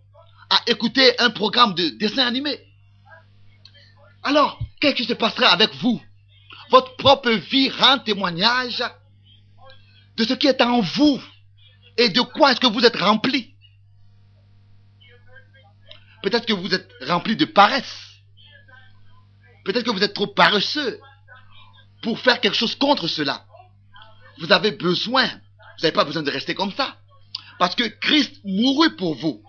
à 0.48 0.60
écouter 0.66 1.18
un 1.20 1.30
programme 1.30 1.74
de 1.74 1.88
dessin 1.98 2.26
animé. 2.26 2.58
Alors, 4.22 4.58
qu'est-ce 4.80 4.96
qui 4.96 5.04
se 5.04 5.14
passera 5.14 5.48
avec 5.48 5.74
vous? 5.76 6.00
Votre 6.70 6.96
propre 6.96 7.30
vie 7.30 7.70
rend 7.70 7.98
témoignage 7.98 8.82
de 10.16 10.24
ce 10.24 10.34
qui 10.34 10.46
est 10.46 10.60
en 10.62 10.80
vous 10.80 11.22
et 11.96 12.08
de 12.08 12.20
quoi 12.20 12.52
est-ce 12.52 12.60
que 12.60 12.66
vous 12.66 12.84
êtes 12.84 12.96
rempli? 12.96 13.54
Peut-être 16.22 16.46
que 16.46 16.52
vous 16.52 16.72
êtes 16.72 16.90
rempli 17.02 17.36
de 17.36 17.44
paresse. 17.44 18.10
Peut-être 19.64 19.84
que 19.84 19.90
vous 19.90 20.02
êtes 20.02 20.14
trop 20.14 20.28
paresseux 20.28 21.00
pour 22.02 22.18
faire 22.18 22.40
quelque 22.40 22.56
chose 22.56 22.74
contre 22.76 23.08
cela. 23.08 23.44
Vous 24.38 24.52
avez 24.52 24.72
besoin, 24.72 25.26
vous 25.26 25.82
n'avez 25.82 25.92
pas 25.92 26.04
besoin 26.04 26.22
de 26.22 26.30
rester 26.30 26.54
comme 26.54 26.72
ça. 26.72 26.96
Parce 27.58 27.74
que 27.74 27.84
Christ 27.84 28.40
mourut 28.44 28.96
pour 28.96 29.14
vous. 29.14 29.42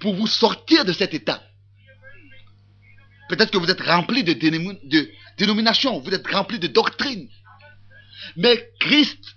Pour 0.00 0.14
vous 0.14 0.26
sortir 0.26 0.84
de 0.84 0.92
cet 0.92 1.12
état. 1.12 1.42
Peut-être 3.28 3.50
que 3.50 3.58
vous 3.58 3.70
êtes 3.70 3.80
rempli 3.80 4.24
de, 4.24 4.32
de 4.32 5.10
dénomination, 5.36 5.98
vous 5.98 6.10
êtes 6.10 6.26
rempli 6.26 6.58
de 6.58 6.66
doctrine. 6.66 7.28
Mais 8.36 8.70
Christ 8.80 9.36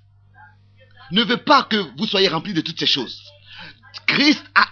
ne 1.12 1.24
veut 1.24 1.38
pas 1.38 1.64
que 1.64 1.78
vous 1.98 2.08
soyez 2.08 2.28
rempli 2.28 2.54
de 2.54 2.62
toutes 2.62 2.80
ces 2.80 2.86
choses. 2.86 3.22
Christ 4.08 4.44
a, 4.56 4.68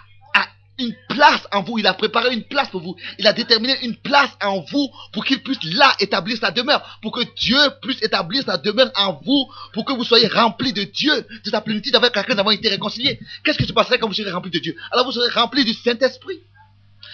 une 0.78 0.94
place 1.10 1.46
en 1.52 1.62
vous. 1.62 1.78
Il 1.78 1.86
a 1.86 1.94
préparé 1.94 2.32
une 2.32 2.44
place 2.44 2.70
pour 2.70 2.80
vous. 2.80 2.96
Il 3.18 3.26
a 3.26 3.32
déterminé 3.32 3.76
une 3.82 3.96
place 3.96 4.30
en 4.42 4.60
vous 4.60 4.90
pour 5.12 5.24
qu'il 5.24 5.42
puisse 5.42 5.62
là 5.74 5.94
établir 6.00 6.38
sa 6.38 6.50
demeure. 6.50 6.98
Pour 7.02 7.12
que 7.12 7.20
Dieu 7.36 7.58
puisse 7.82 8.02
établir 8.02 8.42
sa 8.44 8.56
demeure 8.56 8.90
en 8.96 9.20
vous. 9.24 9.46
Pour 9.74 9.84
que 9.84 9.92
vous 9.92 10.04
soyez 10.04 10.26
remplis 10.26 10.72
de 10.72 10.84
Dieu, 10.84 11.26
de 11.44 11.50
sa 11.50 11.60
plénitude 11.60 11.94
avec 11.94 12.16
laquelle 12.16 12.34
nous 12.34 12.40
avons 12.40 12.50
été 12.50 12.68
réconciliés. 12.68 13.20
Qu'est-ce 13.44 13.58
qui 13.58 13.66
se 13.66 13.72
passerait 13.72 13.98
quand 13.98 14.08
vous 14.08 14.14
serez 14.14 14.30
remplis 14.30 14.50
de 14.50 14.58
Dieu? 14.58 14.74
Alors 14.90 15.04
vous 15.04 15.12
serez 15.12 15.30
remplis 15.32 15.64
du 15.64 15.74
Saint-Esprit. 15.74 16.40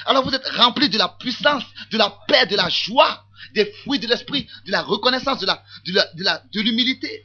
Alors 0.05 0.25
vous 0.25 0.35
êtes 0.35 0.47
remplis 0.49 0.89
de 0.89 0.99
la 0.99 1.09
puissance, 1.09 1.65
de 1.91 1.99
la 1.99 2.11
paix, 2.29 2.47
de 2.47 2.57
la 2.57 2.69
joie, 2.69 3.25
des 3.55 3.65
fruits 3.83 3.99
de 3.99 4.07
l'esprit, 4.07 4.49
de 4.67 4.73
la 4.73 4.83
reconnaissance, 4.83 5.41
de 5.41 5.47
la, 5.47 5.63
de 5.87 6.25
la, 6.25 6.43
de 6.53 6.61
l'humilité, 6.61 7.23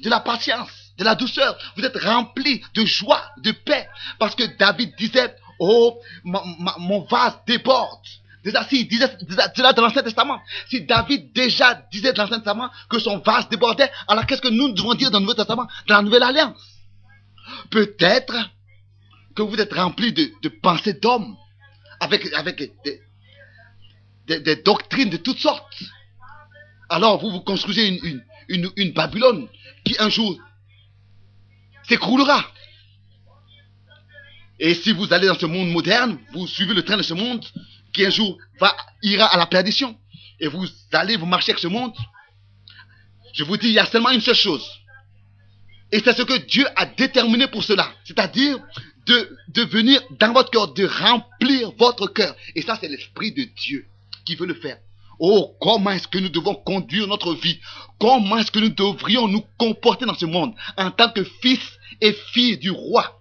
de 0.00 0.10
la 0.10 0.20
patience, 0.20 0.70
de 0.98 1.04
la 1.04 1.14
douceur. 1.14 1.56
Vous 1.76 1.84
êtes 1.84 1.96
remplis 2.02 2.62
de 2.74 2.84
joie, 2.84 3.22
de 3.38 3.52
paix. 3.52 3.88
Parce 4.18 4.34
que 4.34 4.44
David 4.56 4.94
disait, 4.96 5.34
oh, 5.58 6.00
mon 6.24 7.02
vase 7.02 7.38
déborde. 7.46 8.06
Déjà, 8.44 8.62
s'il 8.64 8.86
disait 8.86 9.10
cela 9.56 9.72
dans 9.72 9.82
l'Ancien 9.82 10.02
Testament, 10.02 10.38
si 10.68 10.82
David 10.82 11.32
déjà 11.32 11.74
disait 11.90 12.12
dans 12.12 12.24
l'Ancien 12.24 12.38
Testament 12.38 12.70
que 12.90 12.98
son 12.98 13.18
vase 13.18 13.48
débordait, 13.48 13.90
alors 14.06 14.26
qu'est-ce 14.26 14.42
que 14.42 14.48
nous 14.48 14.72
devons 14.72 14.92
dire 14.94 15.10
dans 15.10 15.18
le 15.18 15.24
Nouveau 15.24 15.34
Testament, 15.34 15.66
dans 15.88 15.96
la 15.96 16.02
Nouvelle 16.02 16.22
Alliance? 16.22 16.60
Peut-être 17.70 18.34
que 19.34 19.42
vous 19.42 19.56
êtes 19.56 19.72
remplis 19.72 20.12
de, 20.12 20.30
de 20.42 20.48
pensées 20.48 20.92
d'hommes, 20.92 21.36
avec, 22.04 22.32
avec 22.34 22.70
des, 24.26 24.56
doctrines 24.56 25.10
de 25.10 25.16
toutes 25.16 25.38
sortes. 25.38 25.82
Alors 26.88 27.18
vous 27.20 27.30
vous 27.30 27.40
construisez 27.40 27.88
une, 27.88 28.22
une, 28.48 28.70
une 28.76 28.92
Babylone 28.92 29.48
qui 29.84 29.96
un 29.98 30.08
jour 30.08 30.38
s'écroulera. 31.88 32.44
Et 34.60 34.74
si 34.74 34.92
vous 34.92 35.12
allez 35.12 35.26
dans 35.26 35.38
ce 35.38 35.46
monde 35.46 35.70
moderne, 35.70 36.18
vous 36.32 36.46
suivez 36.46 36.74
le 36.74 36.82
train 36.82 36.96
de 36.96 37.02
ce 37.02 37.14
monde 37.14 37.44
qui 37.92 38.04
un 38.04 38.10
jour 38.10 38.38
ira 39.02 39.26
à 39.26 39.36
la 39.36 39.46
perdition. 39.46 39.98
Et 40.40 40.46
vous 40.46 40.66
allez 40.92 41.16
vous 41.16 41.26
marcher 41.26 41.52
avec 41.52 41.60
ce 41.60 41.68
monde. 41.68 41.92
Je 43.32 43.44
vous 43.44 43.56
dis, 43.56 43.68
il 43.68 43.72
y 43.72 43.78
a 43.78 43.86
seulement 43.86 44.10
une 44.10 44.20
seule 44.20 44.34
chose. 44.34 44.64
Et 45.90 46.00
c'est 46.00 46.16
ce 46.16 46.22
que 46.22 46.38
Dieu 46.46 46.66
a 46.76 46.86
déterminé 46.86 47.46
pour 47.46 47.64
cela. 47.64 47.92
C'est-à-dire 48.04 48.58
de, 49.06 49.36
de 49.48 49.62
venir 49.62 50.02
dans 50.18 50.32
votre 50.32 50.50
cœur, 50.50 50.72
de 50.72 50.86
remplir 50.86 51.72
votre 51.78 52.06
cœur. 52.06 52.34
Et 52.54 52.62
ça, 52.62 52.78
c'est 52.80 52.88
l'Esprit 52.88 53.32
de 53.32 53.44
Dieu 53.44 53.86
qui 54.24 54.34
veut 54.34 54.46
le 54.46 54.54
faire. 54.54 54.78
Oh, 55.18 55.54
comment 55.60 55.90
est-ce 55.90 56.08
que 56.08 56.18
nous 56.18 56.28
devons 56.28 56.54
conduire 56.54 57.06
notre 57.06 57.34
vie? 57.34 57.60
Comment 57.98 58.38
est-ce 58.38 58.50
que 58.50 58.58
nous 58.58 58.70
devrions 58.70 59.28
nous 59.28 59.44
comporter 59.58 60.06
dans 60.06 60.14
ce 60.14 60.26
monde? 60.26 60.54
En 60.76 60.90
tant 60.90 61.10
que 61.10 61.24
fils 61.24 61.60
et 62.00 62.12
filles 62.32 62.58
du 62.58 62.70
roi 62.70 63.20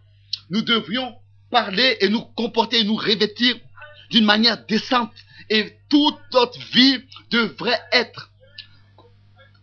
Nous 0.49 0.61
devrions 0.61 1.15
parler 1.51 1.97
et 2.01 2.09
nous 2.09 2.21
comporter 2.21 2.79
et 2.79 2.83
nous 2.83 2.95
revêtir 2.95 3.55
d'une 4.09 4.25
manière 4.25 4.65
décente. 4.65 5.11
Et 5.49 5.77
toute 5.89 6.17
notre 6.33 6.59
vie 6.73 6.99
devrait 7.29 7.79
être 7.91 8.31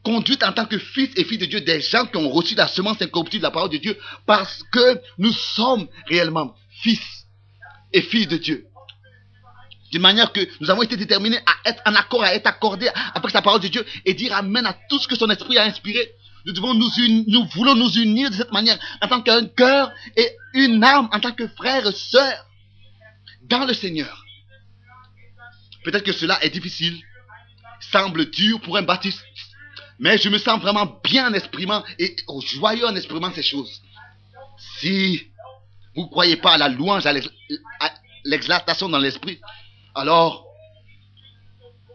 conduite 0.02 0.42
en 0.42 0.52
tant 0.52 0.66
que 0.66 0.78
fils 0.78 1.10
et 1.16 1.24
filles 1.24 1.38
de 1.38 1.46
Dieu, 1.46 1.60
des 1.60 1.80
gens 1.80 2.06
qui 2.06 2.16
ont 2.16 2.30
reçu 2.30 2.54
la 2.54 2.68
semence 2.68 3.00
incorruptible 3.02 3.42
de 3.42 3.46
la 3.46 3.50
parole 3.50 3.70
de 3.70 3.76
Dieu, 3.76 3.98
parce 4.26 4.62
que 4.70 5.00
nous 5.18 5.32
sommes 5.32 5.88
réellement 6.06 6.54
fils 6.82 7.26
et 7.92 8.02
filles 8.02 8.26
de 8.26 8.36
Dieu. 8.36 8.66
D'une 9.90 10.02
manière 10.02 10.32
que 10.32 10.40
nous 10.60 10.70
avons 10.70 10.82
été 10.82 10.96
déterminés 10.96 11.38
à 11.38 11.68
être 11.68 11.82
en 11.84 11.94
accord, 11.94 12.22
à 12.22 12.34
être 12.34 12.46
accordés 12.46 12.88
avec 13.14 13.30
sa 13.30 13.42
parole 13.42 13.60
de 13.60 13.68
Dieu 13.68 13.84
et 14.04 14.14
dire 14.14 14.34
Amen 14.34 14.64
à 14.64 14.76
tout 14.88 15.00
ce 15.00 15.08
que 15.08 15.16
son 15.16 15.28
esprit 15.30 15.58
a 15.58 15.64
inspiré. 15.64 16.12
Nous 16.46 16.54
voulons 16.54 17.74
nous 17.74 17.90
unir 17.98 18.30
de 18.30 18.36
cette 18.36 18.52
manière 18.52 18.78
en 19.02 19.08
tant 19.08 19.20
qu'un 19.20 19.46
cœur 19.46 19.92
et 20.16 20.30
une 20.54 20.82
âme, 20.84 21.08
en 21.12 21.20
tant 21.20 21.32
que 21.32 21.48
frère 21.48 21.86
et 21.86 21.92
sœur 21.92 22.46
dans 23.42 23.66
le 23.66 23.74
Seigneur. 23.74 24.24
Peut-être 25.84 26.04
que 26.04 26.12
cela 26.12 26.42
est 26.42 26.50
difficile, 26.50 26.98
semble 27.80 28.30
dur 28.30 28.60
pour 28.60 28.76
un 28.76 28.82
baptiste, 28.82 29.22
mais 30.00 30.16
je 30.16 30.30
me 30.30 30.38
sens 30.38 30.60
vraiment 30.60 30.86
bien 31.04 31.30
en 31.30 31.34
exprimant 31.34 31.84
et 31.98 32.16
joyeux 32.46 32.86
en 32.86 32.96
exprimant 32.96 33.30
ces 33.32 33.42
choses. 33.42 33.82
Si 34.78 35.30
vous 35.94 36.04
ne 36.04 36.08
croyez 36.08 36.36
pas 36.36 36.54
à 36.54 36.58
la 36.58 36.68
louange, 36.70 37.04
à 37.04 37.12
l'exaltation 38.24 38.88
dans 38.88 38.98
l'esprit, 38.98 39.38
alors, 39.94 40.46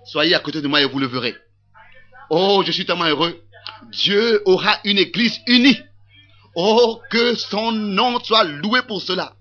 soyez 0.05 0.35
à 0.35 0.39
côté 0.39 0.61
de 0.61 0.67
moi 0.67 0.81
et 0.81 0.85
vous 0.85 0.99
le 0.99 1.07
verrez. 1.07 1.35
Oh, 2.29 2.61
je 2.65 2.71
suis 2.71 2.85
tellement 2.85 3.05
heureux. 3.05 3.43
Dieu 3.91 4.41
aura 4.45 4.79
une 4.83 4.99
église 4.99 5.39
unie. 5.47 5.79
Oh, 6.55 7.01
que 7.09 7.35
son 7.35 7.71
nom 7.71 8.19
soit 8.23 8.43
loué 8.43 8.81
pour 8.83 9.01
cela. 9.01 9.35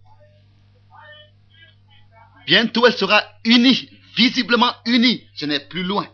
Bientôt, 2.47 2.87
elle 2.87 2.97
sera 2.97 3.23
unie, 3.45 3.91
visiblement 4.17 4.73
unie. 4.87 5.25
Ce 5.35 5.45
n'est 5.45 5.61
plus 5.61 5.83
loin. 5.83 6.09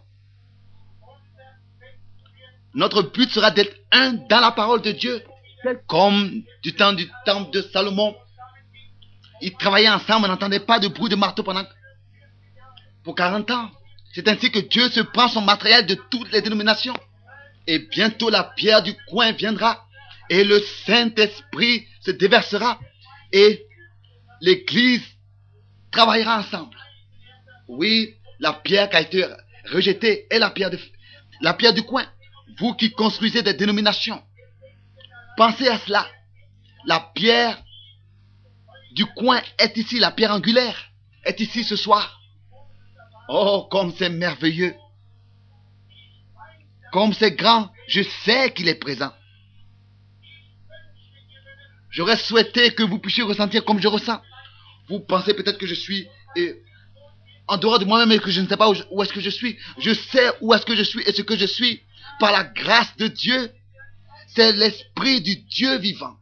Notre 2.75 3.03
but 3.03 3.31
sera 3.31 3.51
d'être 3.51 3.77
un 3.91 4.13
dans 4.13 4.41
la 4.41 4.53
parole 4.53 4.83
de 4.83 4.93
Dieu, 4.93 5.23
comme 5.87 6.43
du 6.63 6.75
temps 6.75 6.93
du 6.93 7.09
temple 7.25 7.51
de 7.51 7.63
Salomon. 7.63 8.15
Ils 9.43 9.55
travaillaient 9.55 9.89
ensemble, 9.89 10.27
on 10.27 10.29
n'entendait 10.29 10.61
pas 10.61 10.79
de 10.79 10.89
bruit 10.89 11.11
de 11.11 11.17
marteau 11.17 11.43
pendant 11.43 11.65
pour 13.03 13.15
40 13.15 13.51
ans. 13.51 13.71
C'est 14.13 14.29
ainsi 14.29 14.51
que 14.51 14.59
Dieu 14.59 14.89
se 14.91 15.01
prend 15.01 15.29
son 15.29 15.41
matériel 15.41 15.87
de 15.87 15.95
toutes 15.95 16.31
les 16.33 16.43
dénominations. 16.43 16.97
Et 17.67 17.79
bientôt 17.79 18.31
la 18.31 18.45
pierre 18.45 18.83
du 18.83 18.95
coin 19.09 19.33
viendra 19.33 19.87
et 20.29 20.45
le 20.45 20.61
Saint-Esprit 20.87 21.87
se 22.01 22.11
déversera 22.11 22.79
et 23.33 23.67
l'Église 24.41 25.05
travaillera 25.91 26.39
ensemble. 26.39 26.77
Oui, 27.69 28.15
la 28.39 28.53
pierre 28.53 28.89
qui 28.89 28.97
a 28.97 29.01
été 29.01 29.27
rejetée 29.73 30.27
est 30.31 30.39
la 30.39 30.51
pierre, 30.51 30.71
de, 30.71 30.79
la 31.41 31.55
pierre 31.55 31.75
du 31.75 31.83
coin. 31.83 32.05
Vous 32.59 32.75
qui 32.75 32.91
construisez 32.91 33.43
des 33.43 33.55
dénominations, 33.55 34.23
pensez 35.37 35.69
à 35.69 35.79
cela. 35.79 36.07
La 36.87 37.01
pierre 37.15 37.63
du 38.93 39.07
coin 39.07 39.41
est 39.59 39.77
ici, 39.77 39.99
la 39.99 40.11
pierre 40.11 40.33
angulaire 40.33 40.91
est 41.25 41.41
ici 41.41 41.65
ce 41.65 41.77
soir. 41.77 42.21
Oh, 43.29 43.69
comme 43.71 43.93
c'est 43.97 44.09
merveilleux. 44.09 44.75
Comme 46.93 47.13
c'est 47.13 47.33
grand, 47.33 47.71
je 47.87 48.03
sais 48.03 48.53
qu'il 48.53 48.69
est 48.69 48.75
présent. 48.75 49.13
J'aurais 51.91 52.17
souhaité 52.17 52.73
que 52.73 52.83
vous 52.83 52.99
puissiez 52.99 53.23
ressentir 53.23 53.65
comme 53.65 53.81
je 53.81 53.89
ressens. 53.89 54.21
Vous 54.89 55.01
pensez 55.01 55.35
peut-être 55.35 55.59
que 55.59 55.67
je 55.67 55.75
suis 55.75 56.09
en 57.47 57.57
dehors 57.57 57.79
de 57.79 57.85
moi-même 57.85 58.13
et 58.13 58.19
que 58.19 58.31
je 58.31 58.41
ne 58.41 58.49
sais 58.49 58.57
pas 58.57 58.71
où, 58.71 58.75
où 58.91 59.03
est-ce 59.03 59.13
que 59.13 59.21
je 59.21 59.31
suis. 59.31 59.59
Je 59.79 59.93
sais 59.93 60.31
où 60.41 60.53
est-ce 60.55 60.67
que 60.67 60.75
je 60.75 60.83
suis 60.83 61.03
et 61.03 61.13
ce 61.13 61.23
que 61.23 61.37
je 61.37 61.47
suis 61.47 61.83
par 62.21 62.31
la 62.31 62.45
grâce 62.45 62.97
de 62.99 63.09
Dieu. 63.09 63.51
C'est 64.29 64.53
l'esprit 64.53 65.21
du 65.21 65.37
Dieu 65.37 65.79
vivant. 65.79 66.17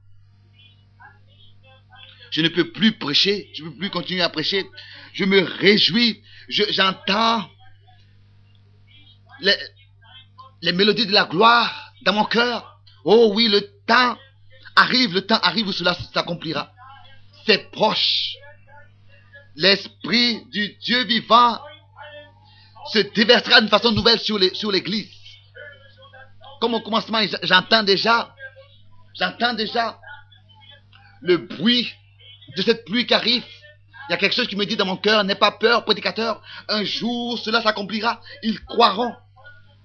Je 2.30 2.40
ne 2.40 2.48
peux 2.48 2.72
plus 2.72 2.92
prêcher, 2.92 3.50
je 3.54 3.64
ne 3.64 3.70
peux 3.70 3.76
plus 3.76 3.90
continuer 3.90 4.22
à 4.22 4.30
prêcher. 4.30 4.64
Je 5.12 5.24
me 5.24 5.42
réjouis 5.42 6.22
j'entends 6.48 7.48
les, 9.40 9.54
les 10.62 10.72
mélodies 10.72 11.06
de 11.06 11.12
la 11.12 11.24
gloire 11.24 11.92
dans 12.02 12.12
mon 12.12 12.24
cœur. 12.24 12.80
Oh 13.04 13.32
oui, 13.34 13.48
le 13.48 13.60
temps 13.86 14.16
arrive, 14.76 15.14
le 15.14 15.22
temps 15.22 15.38
arrive 15.42 15.68
où 15.68 15.72
cela 15.72 15.94
s'accomplira. 16.12 16.72
C'est 17.46 17.70
proche. 17.70 18.34
L'Esprit 19.56 20.44
du 20.46 20.76
Dieu 20.80 21.04
vivant 21.04 21.58
se 22.92 22.98
déversera 22.98 23.60
d'une 23.60 23.70
façon 23.70 23.92
nouvelle 23.92 24.20
sur 24.20 24.38
l'église. 24.38 25.10
Comme 26.60 26.74
au 26.74 26.80
commencement, 26.80 27.20
j'entends 27.42 27.82
déjà, 27.82 28.34
j'entends 29.18 29.54
déjà 29.54 29.98
le 31.20 31.36
bruit 31.36 31.92
de 32.56 32.62
cette 32.62 32.84
pluie 32.84 33.06
qui 33.06 33.14
arrive. 33.14 33.44
Il 34.08 34.12
y 34.12 34.14
a 34.14 34.16
quelque 34.16 34.34
chose 34.34 34.48
qui 34.48 34.56
me 34.56 34.64
dit 34.64 34.76
dans 34.76 34.86
mon 34.86 34.96
cœur, 34.96 35.22
n'aie 35.24 35.34
pas 35.34 35.52
peur, 35.52 35.84
prédicateur. 35.84 36.42
Un 36.68 36.82
jour, 36.84 37.38
cela 37.38 37.60
s'accomplira. 37.60 38.20
Ils 38.42 38.58
croiront. 38.64 39.12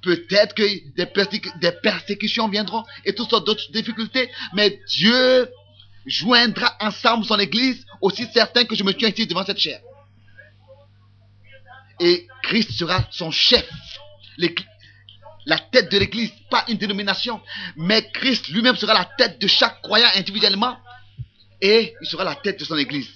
Peut-être 0.01 0.53
que 0.53 0.63
des, 0.95 1.71
persécutions 1.71 2.47
viendront 2.49 2.83
et 3.05 3.13
toutes 3.13 3.29
sortes 3.29 3.45
d'autres 3.45 3.71
difficultés. 3.71 4.29
Mais 4.53 4.79
Dieu 4.89 5.49
joindra 6.05 6.75
ensemble 6.79 7.25
son 7.25 7.39
église 7.39 7.85
aussi 8.01 8.27
certain 8.33 8.65
que 8.65 8.75
je 8.75 8.83
me 8.83 8.93
tiens 8.93 9.09
ici 9.09 9.27
devant 9.27 9.45
cette 9.45 9.59
chair. 9.59 9.79
Et 11.99 12.27
Christ 12.43 12.71
sera 12.71 13.05
son 13.11 13.31
chef. 13.31 13.69
La 15.45 15.57
tête 15.57 15.91
de 15.91 15.97
l'église, 15.97 16.31
pas 16.49 16.63
une 16.67 16.77
dénomination. 16.77 17.41
Mais 17.75 18.09
Christ 18.11 18.47
lui-même 18.49 18.75
sera 18.75 18.93
la 18.93 19.05
tête 19.05 19.39
de 19.41 19.47
chaque 19.47 19.81
croyant 19.81 20.09
individuellement. 20.15 20.77
Et 21.61 21.93
il 22.01 22.07
sera 22.07 22.23
la 22.23 22.35
tête 22.35 22.59
de 22.59 22.65
son 22.65 22.77
église. 22.77 23.09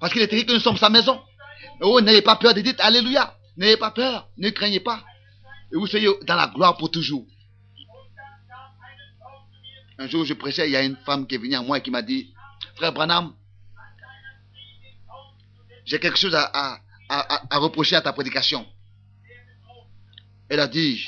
Parce 0.00 0.12
qu'il 0.12 0.22
est 0.22 0.32
écrit 0.32 0.46
que 0.46 0.52
nous 0.52 0.60
sommes 0.60 0.76
sa 0.76 0.90
maison. 0.90 1.20
Oh, 1.80 2.00
n'ayez 2.00 2.22
pas 2.22 2.36
peur 2.36 2.54
de 2.54 2.60
dire 2.60 2.74
Alléluia. 2.78 3.36
N'ayez 3.56 3.76
pas 3.76 3.90
peur. 3.90 4.28
Ne 4.36 4.50
craignez 4.50 4.80
pas. 4.80 5.04
Et 5.72 5.76
vous 5.76 5.86
soyez 5.86 6.08
dans 6.26 6.36
la 6.36 6.48
gloire 6.48 6.76
pour 6.76 6.90
toujours. 6.90 7.26
Un 9.98 10.08
jour, 10.08 10.24
je 10.24 10.34
prêchais, 10.34 10.68
il 10.68 10.72
y 10.72 10.76
a 10.76 10.82
une 10.82 10.96
femme 10.96 11.26
qui 11.26 11.36
est 11.36 11.38
venue 11.38 11.54
à 11.54 11.62
moi 11.62 11.78
et 11.78 11.80
qui 11.80 11.90
m'a 11.90 12.02
dit, 12.02 12.34
frère 12.74 12.92
Branham, 12.92 13.34
j'ai 15.84 16.00
quelque 16.00 16.18
chose 16.18 16.34
à, 16.34 16.80
à, 17.08 17.58
reprocher 17.58 17.96
à 17.96 18.00
ta 18.00 18.12
prédication. 18.12 18.66
Elle 20.48 20.60
a 20.60 20.66
dit, 20.66 21.06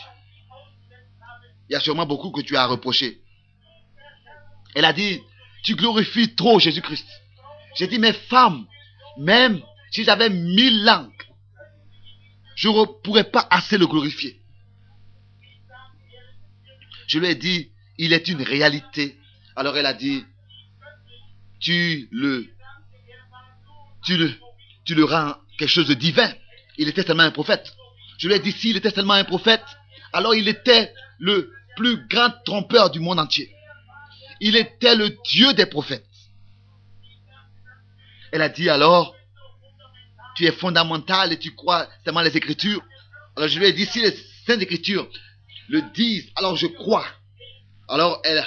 il 1.68 1.72
y 1.72 1.76
a 1.76 1.80
sûrement 1.80 2.06
beaucoup 2.06 2.30
que 2.30 2.40
tu 2.40 2.56
as 2.56 2.66
reproché. 2.66 3.20
Elle 4.74 4.84
a 4.84 4.92
dit, 4.92 5.20
tu 5.62 5.76
glorifies 5.76 6.34
trop 6.34 6.58
Jésus-Christ. 6.58 7.06
J'ai 7.76 7.86
dit, 7.86 7.98
mes 7.98 8.12
femmes, 8.12 8.66
même 9.18 9.60
si 9.90 10.04
j'avais 10.04 10.30
mille 10.30 10.84
langues, 10.84 11.10
je 12.56 12.68
ne 12.68 12.84
pourrais 13.02 13.24
pas 13.24 13.46
assez 13.50 13.78
le 13.78 13.86
glorifier. 13.86 14.40
Je 17.06 17.18
lui 17.18 17.28
ai 17.28 17.34
dit, 17.34 17.70
il 17.98 18.12
est 18.12 18.28
une 18.28 18.42
réalité. 18.42 19.16
Alors 19.56 19.76
elle 19.76 19.86
a 19.86 19.94
dit, 19.94 20.24
tu 21.60 22.08
le, 22.10 22.46
tu 24.04 24.16
le, 24.16 24.32
tu 24.84 24.94
le 24.94 25.04
rends 25.04 25.34
quelque 25.58 25.70
chose 25.70 25.88
de 25.88 25.94
divin. 25.94 26.32
Il 26.76 26.88
était 26.88 27.04
tellement 27.04 27.22
un 27.22 27.30
prophète. 27.30 27.74
Je 28.18 28.28
lui 28.28 28.34
ai 28.34 28.40
dit, 28.40 28.52
s'il 28.52 28.76
était 28.76 28.92
tellement 28.92 29.14
un 29.14 29.24
prophète, 29.24 29.64
alors 30.14 30.34
il 30.34 30.48
était 30.48 30.94
le 31.18 31.52
plus 31.76 32.06
grand 32.06 32.30
trompeur 32.44 32.90
du 32.90 33.00
monde 33.00 33.18
entier. 33.18 33.52
Il 34.40 34.56
était 34.56 34.94
le 34.94 35.10
Dieu 35.24 35.52
des 35.54 35.66
prophètes. 35.66 36.06
Elle 38.32 38.42
a 38.42 38.48
dit 38.48 38.70
alors, 38.70 39.14
tu 40.36 40.46
es 40.46 40.52
fondamental 40.52 41.32
et 41.32 41.38
tu 41.38 41.54
crois 41.54 41.88
tellement 42.04 42.20
les 42.20 42.36
Écritures. 42.36 42.80
Alors 43.36 43.48
je 43.48 43.58
lui 43.58 43.66
ai 43.66 43.72
dit, 43.72 43.86
si 43.86 44.00
les 44.00 44.16
Saintes 44.46 44.62
Écritures 44.62 45.08
le 45.68 45.82
disent, 45.92 46.30
alors 46.36 46.56
je 46.56 46.68
crois. 46.68 47.06
Alors 47.88 48.20
elle, 48.24 48.44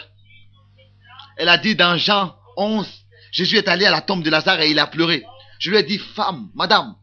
elle 1.37 1.49
a 1.49 1.57
dit 1.57 1.75
dans 1.75 1.97
Jean 1.97 2.35
11, 2.55 2.87
Jésus 3.31 3.57
est 3.57 3.67
allé 3.67 3.85
à 3.85 3.91
la 3.91 4.01
tombe 4.01 4.23
de 4.23 4.29
Lazare 4.29 4.61
et 4.61 4.71
il 4.71 4.79
a 4.79 4.87
pleuré. 4.87 5.23
Je 5.59 5.69
lui 5.69 5.77
ai 5.77 5.83
dit, 5.83 5.97
femme, 5.97 6.49
madame, 6.55 6.95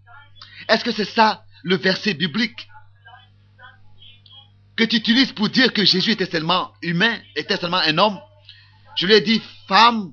est-ce 0.69 0.85
que 0.85 0.93
c'est 0.93 1.05
ça 1.05 1.45
le 1.63 1.77
verset 1.77 2.15
biblique? 2.15 2.69
Que 4.77 4.85
tu 4.85 4.97
utilises 4.97 5.33
pour 5.33 5.49
dire 5.49 5.73
que 5.73 5.85
Jésus 5.85 6.13
était 6.13 6.31
seulement 6.31 6.73
humain, 6.83 7.17
était 7.37 7.57
seulement 7.57 7.79
un 7.79 7.97
homme 7.99 8.19
Je 8.97 9.07
lui 9.07 9.15
ai 9.15 9.21
dit, 9.21 9.41
femme, 9.69 10.13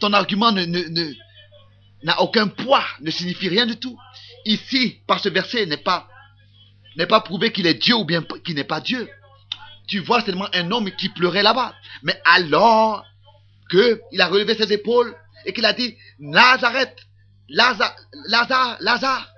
ton 0.00 0.12
argument 0.12 0.52
n'a 0.52 0.66
ne, 0.66 1.12
n'a 2.04 2.20
aucun 2.20 2.48
poids, 2.48 2.84
ne 3.00 3.10
signifie 3.10 3.48
rien 3.48 3.66
du 3.66 3.76
tout. 3.76 3.98
Ici, 4.44 5.00
par 5.06 5.20
ce 5.20 5.28
verset, 5.28 5.66
n'est 5.66 5.76
pas, 5.76 6.08
n'est 6.96 7.06
pas 7.06 7.20
prouvé 7.20 7.52
qu'il 7.52 7.66
est 7.66 7.74
Dieu 7.74 7.96
ou 7.96 8.04
bien 8.04 8.22
qu'il 8.44 8.54
n'est 8.54 8.64
pas 8.64 8.80
Dieu. 8.80 9.08
Tu 9.88 10.00
vois 10.00 10.20
seulement 10.20 10.48
un 10.52 10.70
homme 10.70 10.90
qui 10.92 11.08
pleurait 11.08 11.42
là-bas. 11.42 11.74
Mais 12.02 12.20
alors 12.24 13.04
qu'il 13.70 14.20
a 14.20 14.28
relevé 14.28 14.54
ses 14.54 14.72
épaules 14.72 15.14
et 15.46 15.52
qu'il 15.52 15.64
a 15.64 15.72
dit, 15.72 15.96
Nazareth, 16.18 16.96
Lazare, 17.48 17.96
Lazare, 18.26 18.76
Lazare. 18.80 19.28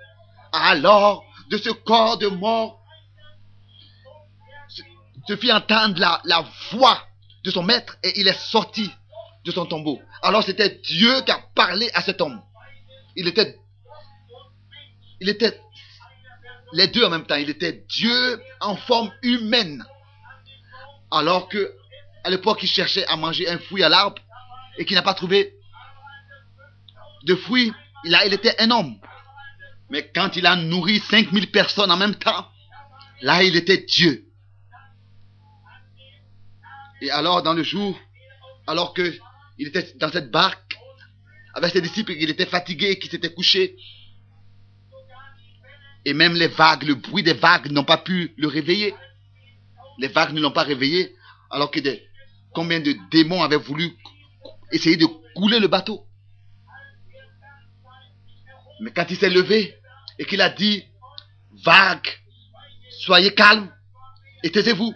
Alors, 0.51 1.23
de 1.49 1.57
ce 1.57 1.69
corps 1.69 2.17
de 2.17 2.27
mort, 2.27 2.80
se 5.31 5.37
fit 5.37 5.51
entendre 5.51 5.97
la, 5.97 6.45
voix 6.71 7.07
de 7.45 7.51
son 7.51 7.63
maître 7.63 7.97
et 8.03 8.19
il 8.19 8.27
est 8.27 8.37
sorti 8.37 8.91
de 9.45 9.51
son 9.51 9.65
tombeau. 9.65 10.01
Alors 10.21 10.43
c'était 10.43 10.81
Dieu 10.83 11.21
qui 11.21 11.31
a 11.31 11.39
parlé 11.55 11.89
à 11.93 12.01
cet 12.01 12.19
homme. 12.19 12.41
Il 13.15 13.27
était, 13.29 13.57
il 15.21 15.29
était 15.29 15.57
les 16.73 16.87
deux 16.87 17.05
en 17.05 17.09
même 17.09 17.25
temps. 17.25 17.35
Il 17.35 17.49
était 17.49 17.85
Dieu 17.87 18.41
en 18.59 18.75
forme 18.75 19.11
humaine. 19.21 19.85
Alors 21.11 21.47
que, 21.47 21.73
à 22.25 22.29
l'époque, 22.29 22.59
il 22.63 22.67
cherchait 22.67 23.05
à 23.07 23.15
manger 23.15 23.49
un 23.49 23.57
fruit 23.57 23.83
à 23.83 23.89
l'arbre 23.89 24.21
et 24.77 24.85
qu'il 24.85 24.95
n'a 24.95 25.01
pas 25.01 25.13
trouvé 25.13 25.55
de 27.23 27.35
fruit, 27.35 27.71
a, 28.13 28.25
il 28.25 28.33
était 28.33 28.59
un 28.61 28.69
homme. 28.71 28.99
Mais 29.89 30.11
quand 30.13 30.35
il 30.35 30.45
a 30.45 30.57
nourri 30.57 30.99
5000 30.99 31.51
personnes 31.51 31.91
en 31.91 31.97
même 31.97 32.15
temps, 32.15 32.47
là, 33.21 33.43
il 33.43 33.55
était 33.55 33.77
Dieu. 33.77 34.30
Et 37.01 37.09
alors, 37.09 37.41
dans 37.41 37.53
le 37.53 37.63
jour, 37.63 37.99
alors 38.67 38.93
que 38.93 39.13
il 39.57 39.67
était 39.67 39.93
dans 39.95 40.11
cette 40.11 40.31
barque, 40.31 40.77
avec 41.53 41.73
ses 41.73 41.81
disciples, 41.81 42.13
il 42.13 42.29
était 42.29 42.45
fatigué, 42.45 42.97
qui 42.99 43.09
s'était 43.09 43.33
couché. 43.33 43.75
Et 46.05 46.13
même 46.13 46.33
les 46.33 46.47
vagues, 46.47 46.83
le 46.83 46.95
bruit 46.95 47.23
des 47.23 47.33
vagues 47.33 47.71
n'ont 47.71 47.83
pas 47.83 47.97
pu 47.97 48.33
le 48.37 48.47
réveiller. 48.47 48.93
Les 49.99 50.07
vagues 50.07 50.33
ne 50.33 50.41
l'ont 50.41 50.51
pas 50.51 50.63
réveillé, 50.63 51.15
alors 51.49 51.69
que 51.69 51.79
combien 52.53 52.79
de 52.79 52.95
démons 53.11 53.43
avaient 53.43 53.57
voulu 53.57 53.91
essayer 54.71 54.97
de 54.97 55.05
couler 55.35 55.59
le 55.59 55.67
bateau. 55.67 56.07
Mais 58.79 58.91
quand 58.91 59.05
il 59.09 59.17
s'est 59.17 59.29
levé 59.29 59.75
et 60.17 60.25
qu'il 60.25 60.41
a 60.41 60.49
dit, 60.49 60.85
vague, 61.63 62.07
soyez 63.01 63.33
calme 63.33 63.71
et 64.43 64.51
taisez-vous, 64.51 64.93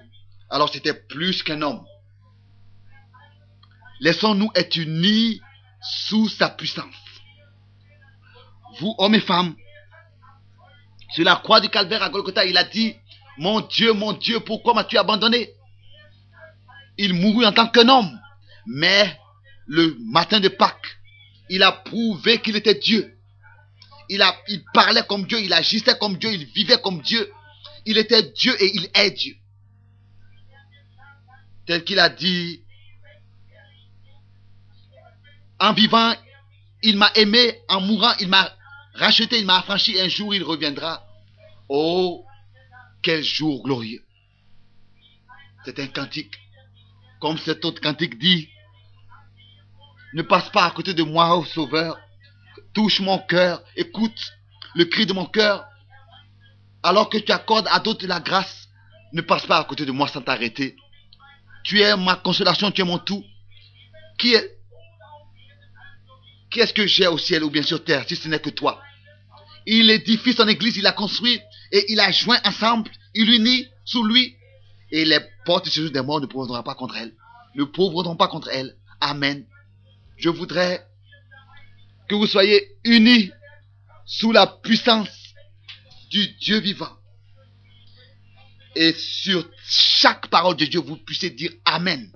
alors 0.49 0.69
c'était 0.73 0.93
plus 0.93 1.43
qu'un 1.43 1.61
homme. 1.61 1.85
Laissons-nous 3.99 4.51
être 4.55 4.75
unis 4.75 5.41
sous 5.81 6.29
sa 6.29 6.49
puissance. 6.49 6.95
Vous, 8.79 8.93
hommes 8.97 9.15
et 9.15 9.21
femmes, 9.21 9.55
sur 11.13 11.23
la 11.23 11.35
croix 11.35 11.61
du 11.61 11.69
calvaire 11.69 12.03
à 12.03 12.09
Golgotha, 12.09 12.45
il 12.45 12.57
a 12.57 12.63
dit, 12.63 12.95
mon 13.37 13.61
Dieu, 13.61 13.93
mon 13.93 14.13
Dieu, 14.13 14.39
pourquoi 14.39 14.73
m'as-tu 14.73 14.97
abandonné? 14.97 15.51
Il 16.97 17.13
mourut 17.13 17.45
en 17.45 17.51
tant 17.51 17.67
qu'un 17.67 17.87
homme, 17.87 18.19
mais 18.65 19.17
le 19.67 19.95
matin 19.99 20.39
de 20.39 20.49
Pâques, 20.49 20.97
il 21.49 21.63
a 21.63 21.71
prouvé 21.71 22.41
qu'il 22.41 22.55
était 22.55 22.75
Dieu. 22.75 23.17
Il, 24.09 24.23
il 24.47 24.63
parlait 24.73 25.03
comme 25.07 25.25
Dieu, 25.25 25.39
il 25.39 25.53
agissait 25.53 25.97
comme 25.97 26.17
Dieu, 26.17 26.31
il 26.33 26.45
vivait 26.45 26.81
comme 26.81 27.01
Dieu. 27.01 27.31
Il 27.85 27.97
était 27.97 28.23
Dieu 28.23 28.55
et 28.61 28.75
il 28.75 28.89
est 28.93 29.11
Dieu. 29.11 29.35
Tel 31.65 31.83
qu'il 31.83 31.99
a 31.99 32.09
dit 32.09 32.64
en 35.59 35.73
vivant, 35.73 36.13
il 36.83 36.97
m'a 36.97 37.11
aimé. 37.15 37.59
En 37.69 37.81
mourant, 37.81 38.13
il 38.19 38.27
m'a 38.27 38.51
racheté, 38.93 39.39
il 39.39 39.45
m'a 39.45 39.59
affranchi. 39.59 39.99
Un 39.99 40.07
jour, 40.07 40.33
il 40.35 40.43
reviendra. 40.43 41.03
Oh, 41.69 42.25
quel 43.01 43.23
jour 43.23 43.63
glorieux. 43.63 44.03
C'est 45.63 45.79
un 45.79 45.87
cantique. 45.87 46.37
Comme 47.19 47.37
cet 47.37 47.65
autre 47.65 47.81
cantique 47.81 48.19
dit, 48.19 48.49
ne 50.13 50.21
passe 50.21 50.49
pas 50.49 50.65
à 50.65 50.71
côté 50.71 50.93
de 50.93 51.03
moi, 51.03 51.35
ô 51.35 51.41
oh 51.41 51.45
Sauveur. 51.45 51.97
Touche 52.73 52.99
mon 52.99 53.19
cœur, 53.19 53.63
écoute 53.75 54.33
le 54.75 54.85
cri 54.85 55.05
de 55.05 55.13
mon 55.13 55.25
cœur. 55.25 55.65
Alors 56.83 57.09
que 57.09 57.17
tu 57.17 57.31
accordes 57.31 57.67
à 57.71 57.79
d'autres 57.79 58.05
la 58.05 58.19
grâce, 58.19 58.67
ne 59.13 59.21
passe 59.21 59.45
pas 59.45 59.57
à 59.57 59.63
côté 59.63 59.85
de 59.85 59.91
moi 59.91 60.07
sans 60.07 60.21
t'arrêter. 60.21 60.75
Tu 61.63 61.81
es 61.81 61.95
ma 61.97 62.15
consolation, 62.17 62.69
tu 62.71 62.81
es 62.81 62.85
mon 62.85 62.99
tout. 62.99 63.23
Qui 64.19 64.35
est 64.35 64.54
Qu'est-ce 66.55 66.73
que 66.73 66.87
j'ai 66.87 67.05
au 67.05 67.17
ciel 67.17 67.43
ou 67.43 67.49
bien 67.49 67.63
sur 67.63 67.83
terre 67.83 68.05
si 68.07 68.15
ce 68.15 68.29
n'est 68.29 68.39
que 68.39 68.49
toi? 68.49 68.81
Il 69.65 69.89
édifie 69.89 70.31
son 70.31 70.47
église, 70.47 70.77
il 70.77 70.83
l'a 70.83 70.93
construit 70.93 71.41
et 71.73 71.91
il 71.91 71.99
a 71.99 72.09
joint 72.13 72.39
ensemble, 72.45 72.89
il 73.13 73.29
unit 73.29 73.67
sous 73.83 74.05
lui. 74.05 74.37
Et 74.89 75.03
les 75.03 75.19
portes 75.43 75.67
des 75.77 76.01
morts 76.01 76.21
ne 76.21 76.27
pourront 76.27 76.63
pas 76.63 76.75
contre 76.75 76.95
elle. 76.95 77.13
Ne 77.55 77.65
pourront 77.65 78.15
pas 78.15 78.29
contre 78.29 78.47
elle. 78.53 78.77
Amen. 79.01 79.45
Je 80.15 80.29
voudrais 80.29 80.87
que 82.07 82.15
vous 82.15 82.25
soyez 82.25 82.77
unis 82.85 83.33
sous 84.05 84.31
la 84.31 84.47
puissance 84.47 85.09
du 86.09 86.25
Dieu 86.35 86.59
vivant. 86.59 86.95
Et 88.77 88.93
sur 88.93 89.45
chaque 89.67 90.27
parole 90.27 90.55
de 90.55 90.63
Dieu, 90.63 90.79
vous 90.79 90.95
puissiez 90.95 91.31
dire 91.31 91.51
Amen. 91.65 92.09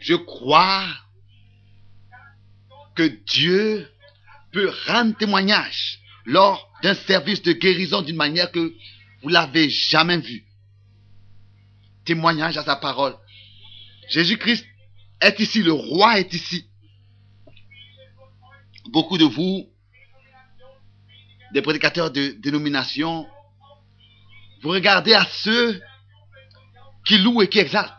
Je 0.00 0.14
crois 0.14 0.86
que 2.94 3.02
Dieu 3.02 3.88
peut 4.52 4.72
rendre 4.86 5.16
témoignage 5.16 6.00
lors 6.26 6.70
d'un 6.82 6.94
service 6.94 7.42
de 7.42 7.52
guérison 7.52 8.02
d'une 8.02 8.16
manière 8.16 8.50
que 8.50 8.74
vous 9.22 9.28
l'avez 9.28 9.68
jamais 9.68 10.18
vu. 10.18 10.44
Témoignage 12.04 12.56
à 12.56 12.64
sa 12.64 12.76
parole. 12.76 13.16
Jésus-Christ 14.08 14.66
est 15.20 15.38
ici, 15.40 15.62
le 15.62 15.72
roi 15.72 16.18
est 16.18 16.32
ici. 16.32 16.66
Beaucoup 18.86 19.18
de 19.18 19.24
vous, 19.24 19.68
des 21.52 21.62
prédicateurs 21.62 22.10
de 22.10 22.36
dénomination, 22.38 23.26
vous 24.62 24.70
regardez 24.70 25.14
à 25.14 25.26
ceux 25.26 25.80
qui 27.04 27.18
louent 27.18 27.42
et 27.42 27.48
qui 27.48 27.58
exaltent. 27.58 27.92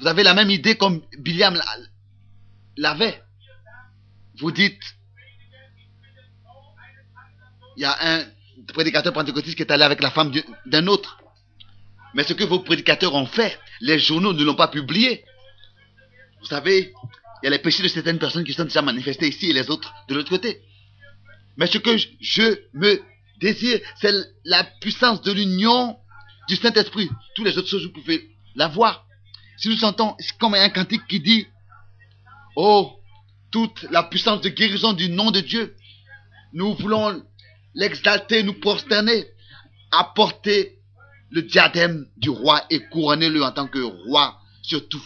Vous 0.00 0.06
avez 0.06 0.22
la 0.22 0.34
même 0.34 0.50
idée 0.50 0.76
comme 0.76 1.02
Biliam 1.18 1.54
l'avait. 2.76 3.22
Vous 4.38 4.50
dites, 4.50 4.80
il 7.76 7.82
y 7.82 7.84
a 7.84 7.96
un 8.00 8.24
prédicateur 8.72 9.12
pentecôtiste 9.12 9.56
qui 9.56 9.62
est 9.62 9.70
allé 9.70 9.84
avec 9.84 10.02
la 10.02 10.10
femme 10.10 10.32
d'un 10.66 10.86
autre. 10.86 11.18
Mais 12.14 12.24
ce 12.24 12.32
que 12.34 12.44
vos 12.44 12.60
prédicateurs 12.60 13.14
ont 13.14 13.26
fait, 13.26 13.58
les 13.80 13.98
journaux 13.98 14.32
ne 14.32 14.44
l'ont 14.44 14.54
pas 14.54 14.68
publié. 14.68 15.24
Vous 16.40 16.46
savez, 16.46 16.92
Il 17.42 17.46
y 17.46 17.48
a 17.48 17.50
les 17.50 17.58
péchés 17.58 17.82
de 17.82 17.88
certaines 17.88 18.18
personnes 18.18 18.44
qui 18.44 18.52
sont 18.52 18.64
déjà 18.64 18.82
manifestés 18.82 19.28
ici 19.28 19.50
et 19.50 19.52
les 19.52 19.68
autres 19.68 19.92
de 20.08 20.14
l'autre 20.14 20.30
côté. 20.30 20.62
Mais 21.56 21.66
ce 21.66 21.78
que 21.78 21.96
je 22.20 22.58
me 22.72 23.02
désire, 23.40 23.80
c'est 24.00 24.12
la 24.44 24.62
puissance 24.80 25.22
de 25.22 25.32
l'union 25.32 25.98
du 26.48 26.56
Saint-Esprit. 26.56 27.10
Toutes 27.34 27.46
les 27.46 27.58
autres 27.58 27.68
choses, 27.68 27.84
vous 27.84 27.92
pouvez 27.92 28.30
la 28.54 28.68
voir. 28.68 29.06
Si 29.56 29.68
nous 29.68 29.76
sentons, 29.76 30.16
comme 30.38 30.54
un 30.54 30.68
cantique 30.68 31.06
qui 31.08 31.18
dit, 31.20 31.46
oh, 32.56 32.92
toute 33.50 33.82
la 33.90 34.02
puissance 34.02 34.40
de 34.40 34.48
guérison 34.48 34.92
du 34.92 35.08
nom 35.08 35.30
de 35.30 35.40
Dieu, 35.40 35.76
nous 36.52 36.74
voulons 36.74 37.22
l'exalter, 37.74 38.42
nous 38.42 38.58
prosterner, 38.58 39.26
apporter 39.90 40.78
le 41.30 41.42
diadème 41.42 42.06
du 42.16 42.30
roi 42.30 42.62
et 42.70 42.80
couronner-le 42.88 43.42
en 43.42 43.52
tant 43.52 43.66
que 43.66 43.78
roi 43.78 44.38
surtout, 44.62 45.02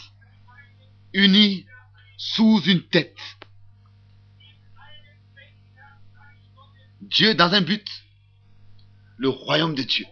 uni 1.12 1.66
sous 2.16 2.60
une 2.66 2.82
tête. 2.82 3.16
Dieu 7.00 7.34
dans 7.34 7.54
un 7.54 7.60
but, 7.60 7.86
le 9.16 9.28
royaume 9.28 9.74
de 9.74 9.82
Dieu. 9.82 10.06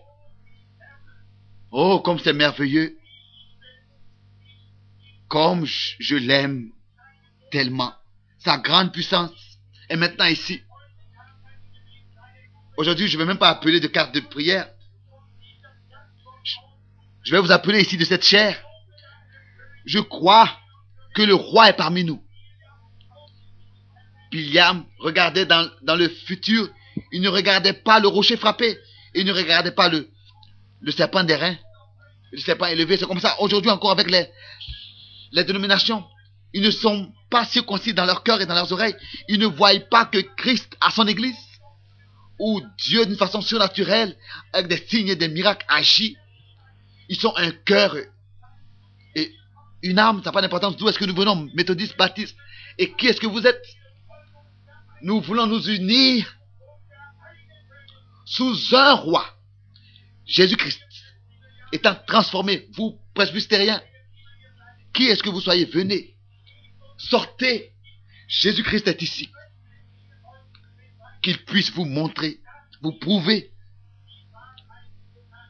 Oh, 1.70 2.00
comme 2.00 2.18
c'est 2.18 2.32
merveilleux. 2.32 2.96
Comme 5.28 5.64
je, 5.66 6.14
l'aime 6.14 6.70
tellement. 7.50 7.92
Sa 8.38 8.58
grande 8.58 8.92
puissance 8.92 9.32
est 9.88 9.96
maintenant 9.96 10.26
ici. 10.26 10.62
Aujourd'hui, 12.76 13.08
je 13.08 13.16
ne 13.16 13.22
vais 13.22 13.26
même 13.26 13.38
pas 13.38 13.48
appeler 13.50 13.80
de 13.80 13.86
carte 13.86 14.14
de 14.14 14.20
prière. 14.20 14.68
Je 17.22 17.32
vais 17.32 17.40
vous 17.40 17.52
appeler 17.52 17.80
ici 17.80 17.96
de 17.96 18.04
cette 18.04 18.24
chair. 18.24 18.62
Je 19.86 19.98
crois 19.98 20.50
que 21.14 21.22
le 21.22 21.34
roi 21.34 21.70
est 21.70 21.76
parmi 21.76 22.04
nous. 22.04 22.22
William 24.32 24.84
regardait 24.98 25.46
dans, 25.46 25.70
dans 25.82 25.94
le 25.94 26.08
futur. 26.08 26.68
Il 27.12 27.22
ne 27.22 27.28
regardait 27.28 27.72
pas 27.72 28.00
le 28.00 28.08
rocher 28.08 28.36
frappé. 28.36 28.78
Il 29.14 29.24
ne 29.24 29.32
regardait 29.32 29.70
pas 29.70 29.88
le, 29.88 30.10
le 30.80 30.92
serpent 30.92 31.22
d'airain. 31.22 31.56
Le 32.32 32.38
serpent 32.40 32.66
élevé. 32.66 32.96
C'est 32.96 33.06
comme 33.06 33.20
ça 33.20 33.40
aujourd'hui 33.40 33.70
encore 33.70 33.92
avec 33.92 34.10
les, 34.10 34.26
les 35.32 35.44
dénominations. 35.44 36.04
Ils 36.52 36.62
ne 36.62 36.70
sont 36.70 37.12
pas 37.34 37.44
circoncis 37.44 37.92
dans 37.92 38.04
leur 38.04 38.22
cœur 38.22 38.40
et 38.40 38.46
dans 38.46 38.54
leurs 38.54 38.70
oreilles. 38.70 38.94
Ils 39.26 39.40
ne 39.40 39.46
voient 39.46 39.80
pas 39.90 40.04
que 40.04 40.18
Christ 40.18 40.76
a 40.80 40.92
son 40.92 41.04
église. 41.08 41.34
Où 42.38 42.62
Dieu 42.78 43.04
d'une 43.06 43.16
façon 43.16 43.40
surnaturelle, 43.40 44.16
avec 44.52 44.68
des 44.68 44.76
signes 44.76 45.08
et 45.08 45.16
des 45.16 45.26
miracles, 45.26 45.66
agit. 45.68 46.16
Ils 47.08 47.18
sont 47.18 47.34
un 47.36 47.50
cœur 47.50 47.96
et 49.16 49.32
une 49.82 49.98
âme. 49.98 50.18
Ça 50.22 50.30
n'a 50.30 50.32
pas 50.32 50.42
d'importance 50.42 50.76
d'où 50.76 50.88
est-ce 50.88 50.98
que 50.98 51.06
nous 51.06 51.14
venons, 51.14 51.50
méthodistes, 51.54 51.96
baptistes. 51.96 52.36
Et 52.78 52.92
qui 52.92 53.08
est-ce 53.08 53.20
que 53.20 53.26
vous 53.26 53.44
êtes? 53.44 53.66
Nous 55.02 55.20
voulons 55.20 55.48
nous 55.48 55.68
unir 55.68 56.36
sous 58.26 58.76
un 58.76 58.92
roi, 58.92 59.26
Jésus-Christ, 60.24 60.80
étant 61.72 61.96
transformé, 62.06 62.68
vous, 62.74 62.96
presbytériens, 63.12 63.82
qui 64.92 65.08
est-ce 65.08 65.22
que 65.24 65.30
vous 65.30 65.40
soyez? 65.40 65.64
Venez, 65.64 66.13
sortez, 66.96 67.72
Jésus-Christ 68.28 68.88
est 68.88 69.02
ici. 69.02 69.30
Qu'il 71.22 71.42
puisse 71.44 71.70
vous 71.72 71.84
montrer, 71.84 72.40
vous 72.82 72.92
prouver 72.92 73.52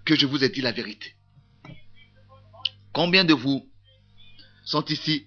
que 0.04 0.16
je 0.16 0.26
vous 0.26 0.44
ai 0.44 0.48
dit 0.48 0.60
la 0.60 0.72
vérité. 0.72 1.16
Combien 2.92 3.24
de 3.24 3.34
vous 3.34 3.68
sont 4.64 4.84
ici 4.84 5.26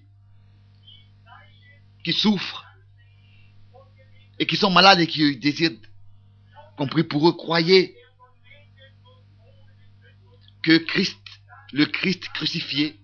qui 2.04 2.12
souffrent 2.12 2.64
et 4.38 4.46
qui 4.46 4.56
sont 4.56 4.70
malades 4.70 5.00
et 5.00 5.06
qui 5.06 5.36
désirent 5.36 5.72
compris 6.76 7.02
pour 7.02 7.28
eux, 7.28 7.32
croyez 7.32 7.96
que 10.62 10.78
Christ, 10.78 11.18
le 11.72 11.86
Christ 11.86 12.28
crucifié, 12.28 13.00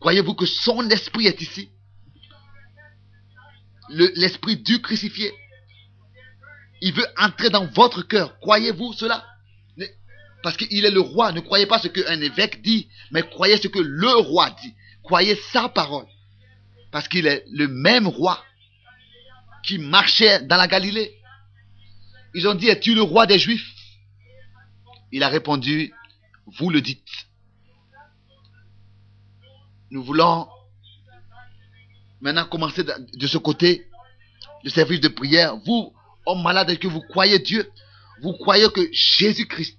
croyez-vous 0.00 0.34
que 0.34 0.46
son 0.46 0.88
esprit 0.90 1.26
est 1.26 1.40
ici? 1.40 1.70
L'esprit 3.90 4.56
du 4.56 4.80
crucifié, 4.82 5.32
il 6.80 6.92
veut 6.92 7.06
entrer 7.16 7.50
dans 7.50 7.66
votre 7.66 8.02
cœur. 8.02 8.38
Croyez-vous 8.40 8.92
cela? 8.92 9.26
Parce 10.42 10.56
qu'il 10.56 10.84
est 10.84 10.90
le 10.90 11.00
roi. 11.00 11.32
Ne 11.32 11.40
croyez 11.40 11.66
pas 11.66 11.78
ce 11.78 11.88
qu'un 11.88 12.20
évêque 12.20 12.62
dit, 12.62 12.88
mais 13.10 13.22
croyez 13.22 13.56
ce 13.56 13.68
que 13.68 13.78
le 13.78 14.14
roi 14.14 14.50
dit. 14.62 14.74
Croyez 15.02 15.34
sa 15.34 15.68
parole. 15.68 16.06
Parce 16.92 17.08
qu'il 17.08 17.26
est 17.26 17.44
le 17.50 17.66
même 17.68 18.06
roi 18.06 18.42
qui 19.64 19.78
marchait 19.78 20.42
dans 20.42 20.56
la 20.56 20.68
Galilée. 20.68 21.14
Ils 22.34 22.46
ont 22.46 22.54
dit, 22.54 22.68
es-tu 22.68 22.94
le 22.94 23.02
roi 23.02 23.26
des 23.26 23.38
Juifs? 23.38 23.74
Il 25.10 25.22
a 25.22 25.28
répondu, 25.28 25.92
vous 26.58 26.70
le 26.70 26.80
dites. 26.80 27.28
Nous 29.90 30.02
voulons 30.04 30.46
maintenant 32.20 32.46
commencer 32.46 32.82
de 32.84 33.26
ce 33.26 33.38
côté 33.38 33.88
le 34.64 34.70
service 34.70 35.00
de 35.00 35.08
prière. 35.08 35.56
Vous, 35.58 35.92
hommes 36.26 36.42
malades, 36.42 36.70
est-ce 36.70 36.78
que 36.78 36.88
vous 36.88 37.02
croyez 37.02 37.38
Dieu? 37.38 37.70
Vous 38.22 38.32
croyez 38.32 38.68
que 38.70 38.88
Jésus-Christ 38.92 39.78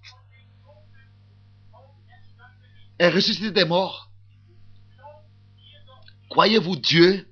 est 2.98 3.10
ressuscité 3.10 3.52
des 3.52 3.66
morts? 3.66 4.10
Croyez-vous 6.30 6.76
Dieu? 6.76 7.28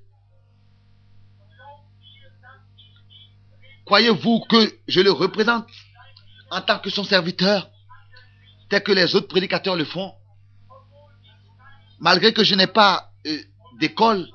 Croyez-vous 3.86 4.40
que 4.40 4.78
je 4.86 5.00
le 5.00 5.12
représente 5.12 5.66
en 6.50 6.60
tant 6.60 6.78
que 6.78 6.90
son 6.90 7.04
serviteur, 7.04 7.70
tel 8.68 8.82
que 8.82 8.92
les 8.92 9.14
autres 9.14 9.28
prédicateurs 9.28 9.76
le 9.76 9.84
font? 9.84 10.12
Malgré 12.00 12.32
que 12.32 12.44
je 12.44 12.54
n'ai 12.54 12.66
pas 12.66 13.12
euh, 13.26 13.38
d'école 13.80 14.28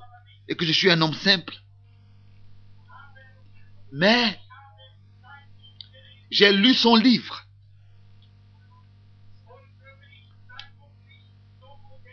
et 0.47 0.55
que 0.55 0.65
je 0.65 0.71
suis 0.71 0.91
un 0.91 1.01
homme 1.01 1.13
simple. 1.13 1.53
Mais 3.91 4.39
j'ai 6.31 6.51
lu 6.51 6.73
son 6.73 6.95
livre. 6.95 7.45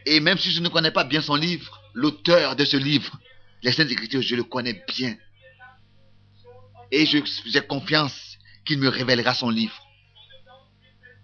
Et 0.07 0.21
même 0.21 0.39
si 0.39 0.51
je 0.51 0.61
ne 0.61 0.69
connais 0.69 0.91
pas 0.91 1.05
bien 1.05 1.23
son 1.23 1.37
livre, 1.37 1.81
l'auteur 1.95 2.57
de 2.57 2.65
ce 2.65 2.77
livre, 2.77 3.19
les 3.63 3.73
Saintes 3.73 3.91
Écritures, 3.91 4.23
je 4.23 4.35
le 4.35 4.45
connais 4.45 4.83
bien. 4.89 5.17
Et 6.91 7.07
j'ai 7.07 7.61
confiance 7.63 8.39
qu'il 8.65 8.79
me 8.79 8.89
révélera 8.89 9.35
son 9.35 9.51
livre. 9.51 9.87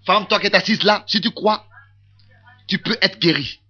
Femme, 0.05 0.29
toi 0.29 0.39
qui 0.39 0.47
es 0.47 0.55
assise 0.55 0.83
là, 0.85 1.05
si 1.07 1.21
tu 1.21 1.31
crois, 1.33 1.67
tu 2.69 2.79
peux 2.79 2.97
être 3.03 3.19
guéri. 3.19 3.61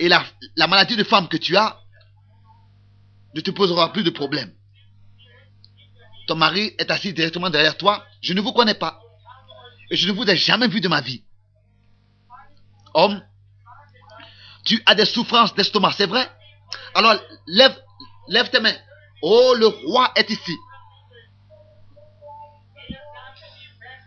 Et 0.00 0.08
la, 0.08 0.24
la 0.56 0.66
maladie 0.66 0.96
de 0.96 1.04
femme 1.04 1.28
que 1.28 1.36
tu 1.36 1.56
as 1.56 1.80
ne 3.34 3.40
te 3.40 3.50
posera 3.50 3.92
plus 3.92 4.04
de 4.04 4.10
problème. 4.10 4.52
Ton 6.26 6.36
mari 6.36 6.74
est 6.78 6.90
assis 6.90 7.12
directement 7.12 7.50
derrière 7.50 7.76
toi. 7.76 8.04
Je 8.20 8.32
ne 8.32 8.40
vous 8.40 8.52
connais 8.52 8.74
pas. 8.74 9.00
Et 9.90 9.96
je 9.96 10.06
ne 10.08 10.12
vous 10.12 10.28
ai 10.28 10.36
jamais 10.36 10.68
vu 10.68 10.80
de 10.80 10.88
ma 10.88 11.00
vie. 11.00 11.24
Homme, 12.94 13.22
tu 14.64 14.82
as 14.86 14.94
des 14.94 15.06
souffrances 15.06 15.54
d'estomac, 15.54 15.92
c'est 15.92 16.06
vrai? 16.06 16.30
Alors 16.94 17.14
lève, 17.46 17.76
lève 18.28 18.50
tes 18.50 18.60
mains. 18.60 18.76
Oh, 19.22 19.54
le 19.56 19.66
roi 19.66 20.12
est 20.14 20.28
ici. 20.30 20.56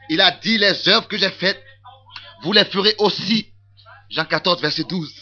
Il 0.10 0.22
a 0.22 0.32
dit 0.32 0.58
les 0.58 0.88
œuvres 0.90 1.08
que 1.08 1.18
j'ai 1.18 1.30
faites, 1.30 1.64
vous 2.44 2.54
les 2.54 2.66
ferez 2.66 2.96
aussi. 3.00 3.54
Jean 4.10 4.26
14, 4.26 4.62
verset 4.62 4.84
12. 4.84 5.21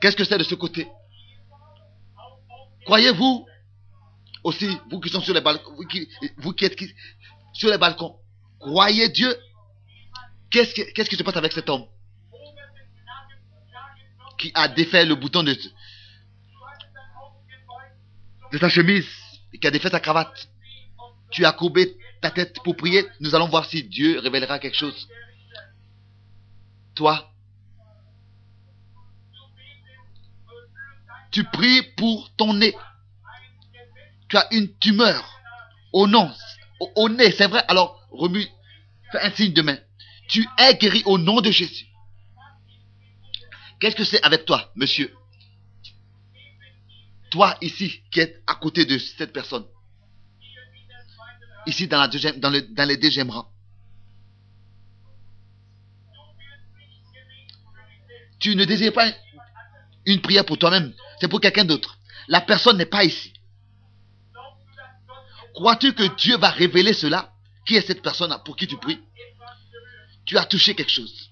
Qu'est-ce 0.00 0.16
que 0.16 0.24
c'est 0.24 0.38
de 0.38 0.44
ce 0.44 0.54
côté? 0.54 0.88
Croyez-vous 2.84 3.46
aussi, 4.44 4.78
vous 4.90 5.00
qui 5.00 5.08
sont 5.10 5.20
sur 5.20 5.34
les 5.34 5.40
balcons, 5.40 5.74
êtes 6.60 6.78
sur 7.52 7.70
les 7.70 7.78
balcons, 7.78 8.16
croyez 8.58 9.08
Dieu? 9.08 9.36
Qu'est-ce 10.50 11.08
qui 11.10 11.16
se 11.16 11.22
passe 11.22 11.36
avec 11.36 11.52
cet 11.52 11.68
homme 11.68 11.86
qui 14.38 14.52
a 14.54 14.68
défait 14.68 15.04
le 15.04 15.16
bouton 15.16 15.42
de, 15.42 15.54
de 18.52 18.58
sa 18.58 18.68
chemise 18.68 19.08
qui 19.60 19.66
a 19.66 19.70
défait 19.70 19.90
sa 19.90 20.00
cravate? 20.00 20.48
Tu 21.30 21.44
as 21.44 21.52
courbé 21.52 21.94
ta 22.22 22.30
tête 22.30 22.56
pour 22.62 22.76
prier? 22.76 23.04
Nous 23.20 23.34
allons 23.34 23.48
voir 23.48 23.66
si 23.66 23.82
Dieu 23.82 24.18
révélera 24.20 24.58
quelque 24.58 24.76
chose. 24.76 25.08
Toi, 26.94 27.30
tu 31.30 31.44
pries 31.44 31.82
pour 31.96 32.30
ton 32.36 32.54
nez. 32.54 32.74
Tu 34.28 34.36
as 34.36 34.46
une 34.52 34.76
tumeur 34.78 35.40
au 35.92 36.06
nom, 36.06 36.30
au, 36.96 37.08
nez, 37.08 37.30
c'est 37.32 37.46
vrai? 37.46 37.64
Alors, 37.68 38.06
remue, 38.10 38.46
fais 39.10 39.20
un 39.20 39.30
signe 39.30 39.52
de 39.52 39.62
main. 39.62 39.78
Tu 40.28 40.46
es 40.58 40.74
guéri 40.74 41.02
au 41.06 41.18
nom 41.18 41.40
de 41.40 41.50
Jésus. 41.50 41.86
Qu'est-ce 43.80 43.96
que 43.96 44.04
c'est 44.04 44.22
avec 44.22 44.44
toi, 44.44 44.70
monsieur? 44.76 45.14
Toi 47.30 47.56
ici 47.60 48.02
qui 48.10 48.20
es 48.20 48.42
à 48.46 48.54
côté 48.54 48.84
de 48.84 48.98
cette 48.98 49.32
personne. 49.32 49.64
Ici 51.66 51.86
dans, 51.86 52.08
deuxième, 52.08 52.40
dans 52.40 52.50
les 52.50 52.96
deuxièmes 52.96 53.30
rangs. 53.30 53.50
Tu 58.38 58.54
ne 58.54 58.64
désires 58.64 58.92
pas 58.92 59.10
une 60.08 60.22
prière 60.22 60.44
pour 60.44 60.58
toi-même. 60.58 60.94
C'est 61.20 61.28
pour 61.28 61.40
quelqu'un 61.40 61.64
d'autre. 61.64 61.98
La 62.28 62.40
personne 62.40 62.78
n'est 62.78 62.86
pas 62.86 63.04
ici. 63.04 63.32
Crois-tu 65.54 65.92
que 65.92 66.04
Dieu 66.16 66.36
va 66.38 66.50
révéler 66.50 66.92
cela? 66.92 67.32
Qui 67.66 67.76
est 67.76 67.86
cette 67.86 68.02
personne 68.02 68.34
pour 68.44 68.56
qui 68.56 68.66
tu 68.66 68.78
pries? 68.78 69.00
Tu 70.24 70.38
as 70.38 70.46
touché 70.46 70.74
quelque 70.74 70.90
chose. 70.90 71.30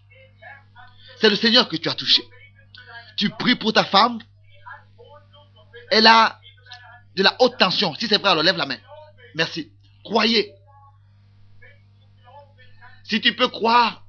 C'est 1.20 1.30
le 1.30 1.36
Seigneur 1.36 1.68
que 1.68 1.76
tu 1.76 1.88
as 1.88 1.94
touché. 1.94 2.22
Tu 3.16 3.30
pries 3.30 3.54
pour 3.54 3.72
ta 3.72 3.84
femme. 3.84 4.18
Elle 5.90 6.06
a 6.06 6.38
de 7.14 7.22
la 7.22 7.34
haute 7.40 7.56
tension. 7.56 7.94
Si 7.94 8.06
c'est 8.08 8.18
vrai, 8.18 8.30
alors 8.30 8.42
lève 8.42 8.56
la 8.56 8.66
main. 8.66 8.78
Merci. 9.34 9.72
Croyez. 10.04 10.52
Si 13.04 13.20
tu 13.20 13.34
peux 13.34 13.48
croire, 13.48 14.04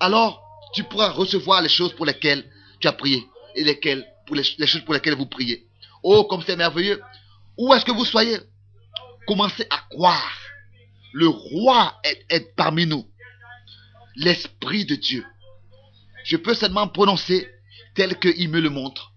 alors 0.00 0.47
tu 0.78 0.84
pourras 0.84 1.10
recevoir 1.10 1.60
les 1.60 1.68
choses 1.68 1.92
pour 1.92 2.06
lesquelles 2.06 2.48
tu 2.78 2.86
as 2.86 2.92
prié 2.92 3.26
et 3.56 3.64
lesquelles, 3.64 4.06
pour 4.26 4.36
les, 4.36 4.44
choses 4.44 4.82
pour 4.82 4.94
lesquelles 4.94 5.16
vous 5.16 5.26
priez. 5.26 5.66
Oh, 6.04 6.22
comme 6.22 6.40
c'est 6.42 6.54
merveilleux. 6.54 7.02
Où 7.56 7.74
est-ce 7.74 7.84
que 7.84 7.90
vous 7.90 8.04
soyez? 8.04 8.38
Commencez 9.26 9.66
à 9.70 9.78
croire. 9.90 10.38
Le 11.12 11.26
roi 11.26 11.98
est, 12.04 12.24
est 12.30 12.54
parmi 12.54 12.86
nous. 12.86 13.10
L'Esprit 14.14 14.84
de 14.84 14.94
Dieu. 14.94 15.26
Je 16.22 16.36
peux 16.36 16.54
seulement 16.54 16.86
prononcer 16.86 17.48
tel 17.96 18.16
qu'il 18.20 18.48
me 18.48 18.60
le 18.60 18.70
montre. 18.70 19.12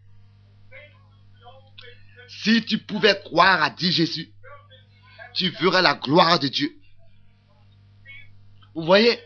Si 2.28 2.66
tu 2.66 2.80
pouvais 2.80 3.22
croire, 3.24 3.62
a 3.62 3.70
dit 3.70 3.92
Jésus, 3.92 4.34
tu 5.36 5.50
verras 5.50 5.84
la 5.84 5.94
gloire 5.94 6.40
de 6.40 6.48
Dieu. 6.48 6.76
Vous 8.74 8.84
voyez, 8.84 9.20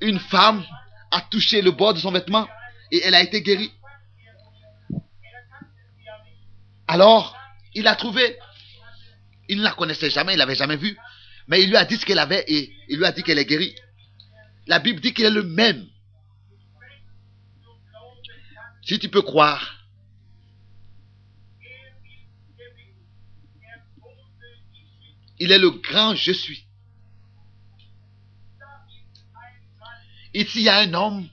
une 0.00 0.18
femme 0.18 0.64
a 1.10 1.20
touché 1.20 1.62
le 1.62 1.70
bord 1.70 1.94
de 1.94 1.98
son 1.98 2.12
vêtement 2.12 2.48
et 2.90 3.00
elle 3.04 3.14
a 3.14 3.22
été 3.22 3.42
guérie. 3.42 3.72
Alors, 6.86 7.36
il 7.74 7.86
a 7.86 7.94
trouvé, 7.94 8.36
il 9.48 9.58
ne 9.58 9.62
la 9.62 9.72
connaissait 9.72 10.10
jamais, 10.10 10.34
il 10.34 10.38
l'avait 10.38 10.54
jamais 10.54 10.76
vue, 10.76 10.96
mais 11.46 11.62
il 11.62 11.68
lui 11.68 11.76
a 11.76 11.84
dit 11.84 11.96
ce 11.96 12.04
qu'elle 12.04 12.18
avait 12.18 12.44
et 12.48 12.72
il 12.88 12.98
lui 12.98 13.04
a 13.04 13.12
dit 13.12 13.22
qu'elle 13.22 13.38
est 13.38 13.44
guérie. 13.44 13.74
La 14.66 14.78
Bible 14.78 15.00
dit 15.00 15.14
qu'il 15.14 15.24
est 15.24 15.30
le 15.30 15.42
même. 15.42 15.86
Si 18.82 18.98
tu 18.98 19.08
peux 19.08 19.22
croire, 19.22 19.86
il 25.38 25.52
est 25.52 25.58
le 25.58 25.70
grand 25.70 26.14
je 26.14 26.32
suis. 26.32 26.66
Ici, 30.32 30.60
il 30.60 30.64
y 30.64 30.68
a 30.68 30.78
un 30.78 30.94
homme 30.94 31.28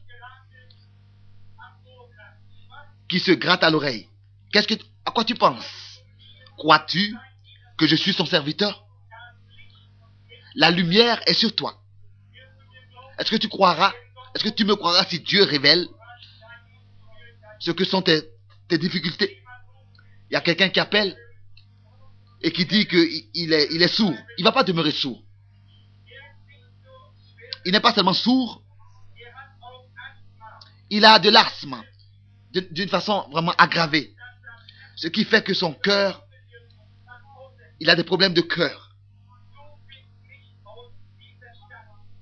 qui 3.08 3.20
se 3.20 3.32
gratte 3.32 3.64
à 3.64 3.70
l'oreille. 3.70 4.08
Qu'est-ce 4.52 4.68
que, 4.68 4.84
à 5.06 5.12
quoi 5.12 5.24
tu 5.24 5.36
penses? 5.36 6.02
Crois-tu 6.58 7.16
que 7.78 7.88
je 7.88 7.96
suis 7.96 8.14
son 8.14 8.26
serviteur? 8.26 8.84
La 10.56 10.72
lumière 10.72 11.22
est 11.28 11.36
sur 11.36 11.56
toi. 11.56 11.80
Est-ce 13.20 13.30
que 13.30 13.36
tu 13.36 13.48
croiras 13.48 13.94
Est-ce 14.34 14.44
que 14.44 14.50
tu 14.50 14.66
me 14.66 14.76
croiras 14.76 15.06
si 15.06 15.20
Dieu 15.20 15.44
révèle 15.44 15.88
ce 17.60 17.72
que 17.72 17.86
sont 17.86 18.02
tes, 18.02 18.24
difficultés? 18.72 19.44
Il 20.30 20.34
y 20.34 20.38
a 20.38 20.42
quelqu'un 20.42 20.70
qui 20.70 20.80
appelle 20.80 21.16
et 22.42 22.52
qui 22.52 22.66
dit 22.66 22.88
qu'il 22.88 23.54
est, 23.54 23.74
est 23.74 23.88
sourd. 23.88 24.16
Il 24.38 24.42
ne 24.42 24.50
va 24.50 24.52
pas 24.52 24.64
demeurer 24.64 24.92
sourd. 24.92 25.24
Il 27.66 27.72
n'est 27.72 27.80
pas 27.80 27.94
seulement 27.94 28.14
sourd, 28.14 28.64
il 30.90 31.06
a 31.06 31.20
de 31.20 31.30
l'asthme 31.30 31.82
d'une 32.52 32.90
façon 32.90 33.28
vraiment 33.32 33.54
aggravée. 33.58 34.14
Ce 34.96 35.08
qui 35.08 35.26
fait 35.26 35.44
que 35.44 35.54
son 35.54 35.74
cœur, 35.74 36.24
il 37.80 37.90
a 37.90 37.96
des 37.96 38.04
problèmes 38.04 38.34
de 38.34 38.42
cœur. 38.42 38.96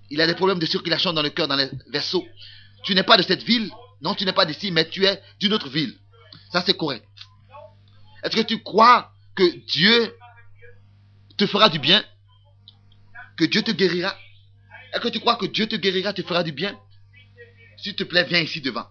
Il 0.09 0.21
a 0.21 0.27
des 0.27 0.35
problèmes 0.35 0.59
de 0.59 0.65
circulation 0.65 1.13
dans 1.13 1.21
le 1.21 1.29
cœur, 1.29 1.47
dans 1.47 1.55
les 1.55 1.69
vaisseaux. 1.89 2.25
Tu 2.83 2.93
n'es 2.93 3.03
pas 3.03 3.17
de 3.17 3.23
cette 3.23 3.43
ville, 3.43 3.71
non, 4.01 4.13
tu 4.13 4.25
n'es 4.25 4.33
pas 4.33 4.45
d'ici, 4.45 4.71
mais 4.71 4.87
tu 4.87 5.05
es 5.05 5.21
d'une 5.39 5.53
autre 5.53 5.69
ville. 5.69 5.97
Ça, 6.51 6.63
c'est 6.65 6.77
correct. 6.77 7.05
Est-ce 8.23 8.35
que 8.35 8.41
tu 8.41 8.61
crois 8.61 9.11
que 9.35 9.65
Dieu 9.67 10.15
te 11.37 11.45
fera 11.47 11.69
du 11.69 11.79
bien? 11.79 12.03
Que 13.37 13.45
Dieu 13.45 13.61
te 13.63 13.71
guérira? 13.71 14.15
Est-ce 14.93 15.01
que 15.01 15.09
tu 15.09 15.19
crois 15.19 15.35
que 15.35 15.45
Dieu 15.45 15.67
te 15.67 15.75
guérira, 15.75 16.13
te 16.13 16.21
fera 16.21 16.43
du 16.43 16.51
bien? 16.51 16.77
S'il 17.77 17.95
te 17.95 18.03
plaît, 18.03 18.23
viens 18.23 18.39
ici 18.39 18.61
devant. 18.61 18.87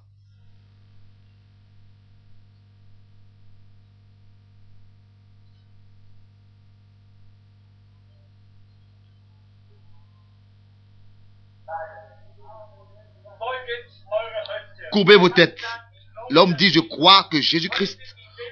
Courbez 14.92 15.16
vos 15.16 15.28
têtes. 15.28 15.60
L'homme 16.30 16.54
dit, 16.54 16.72
je 16.72 16.78
crois 16.78 17.24
que 17.24 17.40
Jésus-Christ 17.40 17.98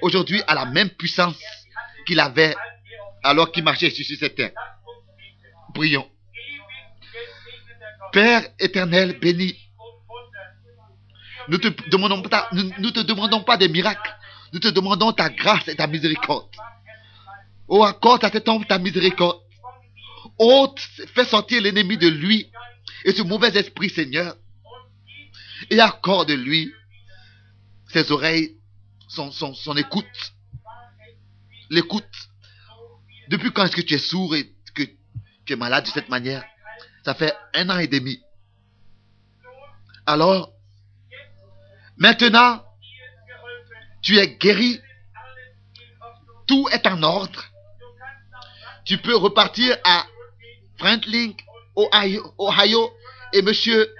aujourd'hui 0.01 0.41
a 0.47 0.55
la 0.55 0.65
même 0.65 0.89
puissance 0.89 1.41
qu'il 2.05 2.19
avait 2.19 2.53
alors 3.23 3.51
qu'il 3.51 3.63
marchait 3.63 3.89
sur 3.89 4.05
cette 4.05 4.35
terre. 4.35 4.51
Prions. 5.73 6.09
Père 8.11 8.43
éternel, 8.59 9.17
béni. 9.19 9.62
Nous 11.49 11.57
te 11.57 11.89
demandons 11.89 12.21
pas, 12.21 12.49
nous, 12.51 12.91
te 12.91 12.99
demandons 13.01 13.43
pas 13.43 13.57
des 13.57 13.67
miracles. 13.67 14.15
Nous 14.53 14.59
te 14.59 14.67
demandons 14.67 15.11
ta 15.11 15.29
grâce 15.29 15.67
et 15.67 15.75
ta 15.75 15.87
miséricorde. 15.87 16.47
Oh, 17.67 17.83
accorde 17.83 18.23
à 18.23 18.29
cet 18.29 18.47
homme 18.47 18.65
ta 18.65 18.77
miséricorde. 18.77 19.41
Ôte, 20.37 20.79
fais 21.13 21.25
sortir 21.25 21.61
l'ennemi 21.61 21.97
de 21.97 22.07
lui 22.07 22.51
et 23.05 23.11
ce 23.11 23.21
mauvais 23.21 23.55
esprit, 23.57 23.89
Seigneur. 23.89 24.35
Et 25.69 25.79
accorde-lui 25.79 26.71
ses 27.87 28.11
oreilles, 28.11 28.57
son, 29.07 29.31
son, 29.31 29.53
son 29.53 29.75
écoute. 29.75 30.33
L'écoute. 31.69 32.05
Depuis 33.29 33.51
quand 33.51 33.65
est-ce 33.65 33.75
que 33.75 33.81
tu 33.81 33.93
es 33.95 33.99
sourd 33.99 34.35
et 34.35 34.53
que 34.75 34.83
tu 35.45 35.53
es 35.53 35.55
malade 35.55 35.85
de 35.85 35.89
cette 35.89 36.09
manière? 36.09 36.43
Ça 37.05 37.13
fait 37.13 37.33
un 37.53 37.69
an 37.69 37.79
et 37.79 37.87
demi. 37.87 38.21
Alors, 40.05 40.52
maintenant, 41.97 42.63
tu 44.01 44.17
es 44.17 44.27
guéri. 44.35 44.79
Tout 46.45 46.67
est 46.71 46.85
en 46.87 47.01
ordre. 47.03 47.43
Tu 48.85 48.97
peux 48.97 49.15
repartir 49.15 49.77
à 49.85 50.05
Franklin, 50.77 51.31
Ohio, 51.75 52.33
Ohio 52.37 52.91
et 53.31 53.41
monsieur 53.41 53.93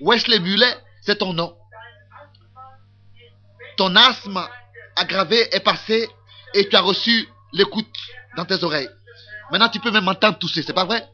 Wesley 0.00 0.38
Muller, 0.38 0.72
c'est 1.02 1.18
ton 1.18 1.32
nom. 1.32 1.56
Ton 3.76 3.96
asthme 3.96 4.40
aggravé 4.96 5.54
est 5.54 5.60
passé 5.60 6.08
et 6.54 6.68
tu 6.68 6.76
as 6.76 6.80
reçu 6.80 7.28
l'écoute 7.52 7.96
dans 8.36 8.44
tes 8.44 8.62
oreilles. 8.62 8.88
Maintenant, 9.50 9.68
tu 9.68 9.80
peux 9.80 9.90
même 9.90 10.06
entendre 10.06 10.38
tousser, 10.38 10.62
c'est 10.62 10.72
pas 10.72 10.84
vrai? 10.84 11.08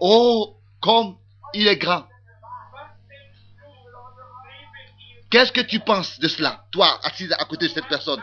Oh, 0.00 0.56
comme 0.80 1.16
il 1.54 1.66
est 1.66 1.76
grand. 1.76 2.06
Qu'est-ce 5.30 5.52
que 5.52 5.60
tu 5.60 5.78
penses 5.80 6.18
de 6.18 6.26
cela, 6.28 6.64
toi, 6.72 6.98
assis 7.04 7.28
à 7.32 7.44
côté 7.44 7.68
de 7.68 7.72
cette 7.72 7.86
personne? 7.86 8.20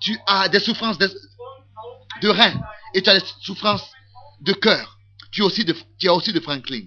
Tu 0.00 0.18
as 0.26 0.48
des 0.48 0.60
souffrances 0.60 0.96
de, 0.98 2.28
reins 2.28 2.58
et 2.94 3.02
tu 3.02 3.10
as 3.10 3.20
des 3.20 3.26
souffrances 3.40 3.92
de 4.40 4.54
cœur. 4.54 4.98
Tu, 5.30 5.42
as 5.42 5.44
aussi 5.44 5.64
de, 5.64 5.76
tu 5.98 6.08
as 6.08 6.14
aussi 6.14 6.32
de 6.32 6.40
Franklin. 6.40 6.86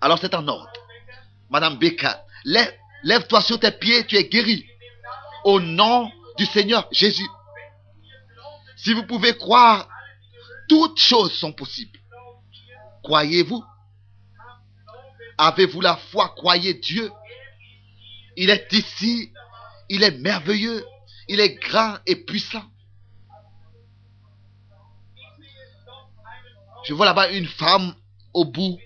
Alors 0.00 0.18
c'est 0.18 0.34
en 0.34 0.46
ordre. 0.46 0.70
Madame 1.50 1.76
Becca, 1.76 2.24
lève- 2.44 2.74
lève-toi 3.02 3.42
sur 3.42 3.58
tes 3.58 3.72
pieds, 3.72 4.06
tu 4.06 4.16
es 4.16 4.24
guéri. 4.24 4.64
Au 5.44 5.58
nom 5.60 6.10
du 6.38 6.46
Seigneur 6.46 6.86
Jésus. 6.92 7.28
Si 8.76 8.94
vous 8.94 9.02
pouvez 9.02 9.36
croire, 9.36 9.88
toutes 10.68 10.98
choses 10.98 11.32
sont 11.32 11.52
possibles. 11.52 11.98
Croyez-vous? 13.02 13.62
Avez-vous 15.42 15.80
la 15.80 15.96
foi? 15.96 16.34
Croyez 16.36 16.74
Dieu. 16.74 17.10
Il 18.36 18.50
est 18.50 18.70
ici. 18.74 19.32
Il 19.88 20.02
est 20.02 20.18
merveilleux. 20.18 20.84
Il 21.28 21.40
est 21.40 21.54
grand 21.54 21.96
et 22.04 22.16
puissant. 22.16 22.62
Je 26.84 26.92
vois 26.92 27.06
là-bas 27.06 27.30
une 27.30 27.46
femme 27.46 27.94
au 28.34 28.44
bout 28.44 28.78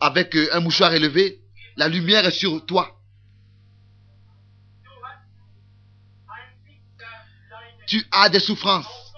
avec 0.00 0.36
euh, 0.36 0.50
un 0.52 0.60
mouchoir 0.60 0.92
élevé 0.92 1.40
La 1.76 1.88
lumière 1.88 2.26
est 2.26 2.30
sur 2.30 2.66
toi. 2.66 3.00
Tu 7.86 8.04
as 8.12 8.28
des 8.28 8.40
souffrances. 8.40 9.14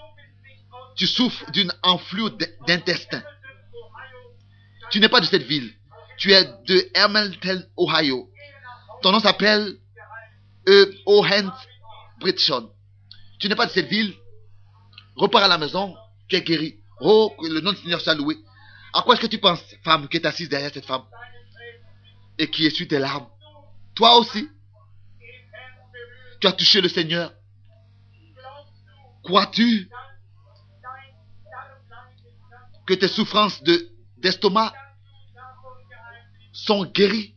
Tu 0.95 1.07
souffres 1.07 1.51
d'une 1.51 1.73
enflure 1.83 2.37
d'intestin. 2.65 3.21
Tu 4.91 5.01
n'es 5.01 5.09
pas 5.09 5.19
de 5.19 5.25
cette 5.25 5.43
ville. 5.43 5.73
Tu 6.19 6.33
es 6.33 6.43
de 6.43 6.91
Hamilton, 6.95 7.65
Ohio. 7.77 8.29
Ton 9.01 9.13
nom 9.13 9.19
s'appelle 9.19 9.77
e. 10.67 10.93
Owen 11.05 11.49
Britson. 12.19 12.69
Tu 13.39 13.47
n'es 13.47 13.55
pas 13.55 13.65
de 13.65 13.71
cette 13.71 13.87
ville. 13.87 14.13
Repars 15.15 15.43
à 15.43 15.47
la 15.47 15.57
maison. 15.57 15.95
Tu 16.27 16.35
es 16.35 16.41
guéri. 16.41 16.83
Oh, 16.99 17.33
que 17.39 17.47
le 17.47 17.61
nom 17.61 17.71
du 17.71 17.77
Seigneur 17.77 18.01
soit 18.01 18.15
loué. 18.15 18.35
À 18.93 19.01
quoi 19.01 19.13
est-ce 19.13 19.21
que 19.21 19.27
tu 19.27 19.37
penses, 19.37 19.63
femme, 19.83 20.09
qui 20.09 20.17
est 20.17 20.25
assise 20.25 20.49
derrière 20.49 20.73
cette 20.73 20.85
femme 20.85 21.03
et 22.37 22.49
qui 22.49 22.65
essuie 22.65 22.87
tes 22.87 22.99
larmes? 22.99 23.27
Toi 23.95 24.17
aussi, 24.17 24.49
tu 26.41 26.47
as 26.47 26.51
touché 26.51 26.81
le 26.81 26.89
Seigneur. 26.89 27.33
Crois-tu 29.23 29.89
que 32.85 32.93
tes 32.95 33.07
souffrances 33.07 33.63
d'estomac 34.17 34.73
sont 36.65 36.85
guéries 36.85 37.35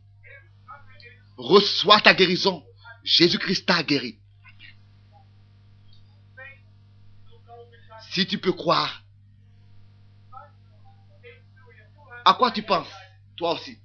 Reçois 1.37 1.99
ta 1.99 2.13
guérison. 2.13 2.63
Jésus-Christ 3.03 3.65
t'a 3.65 3.83
guéri. 3.83 4.19
Si 8.11 8.27
tu 8.27 8.37
peux 8.37 8.53
croire, 8.53 9.03
À 12.25 12.33
quoi 12.35 12.51
tu 12.51 12.63
penses 12.63 12.91
Toi 13.35 13.53
aussi? 13.53 13.77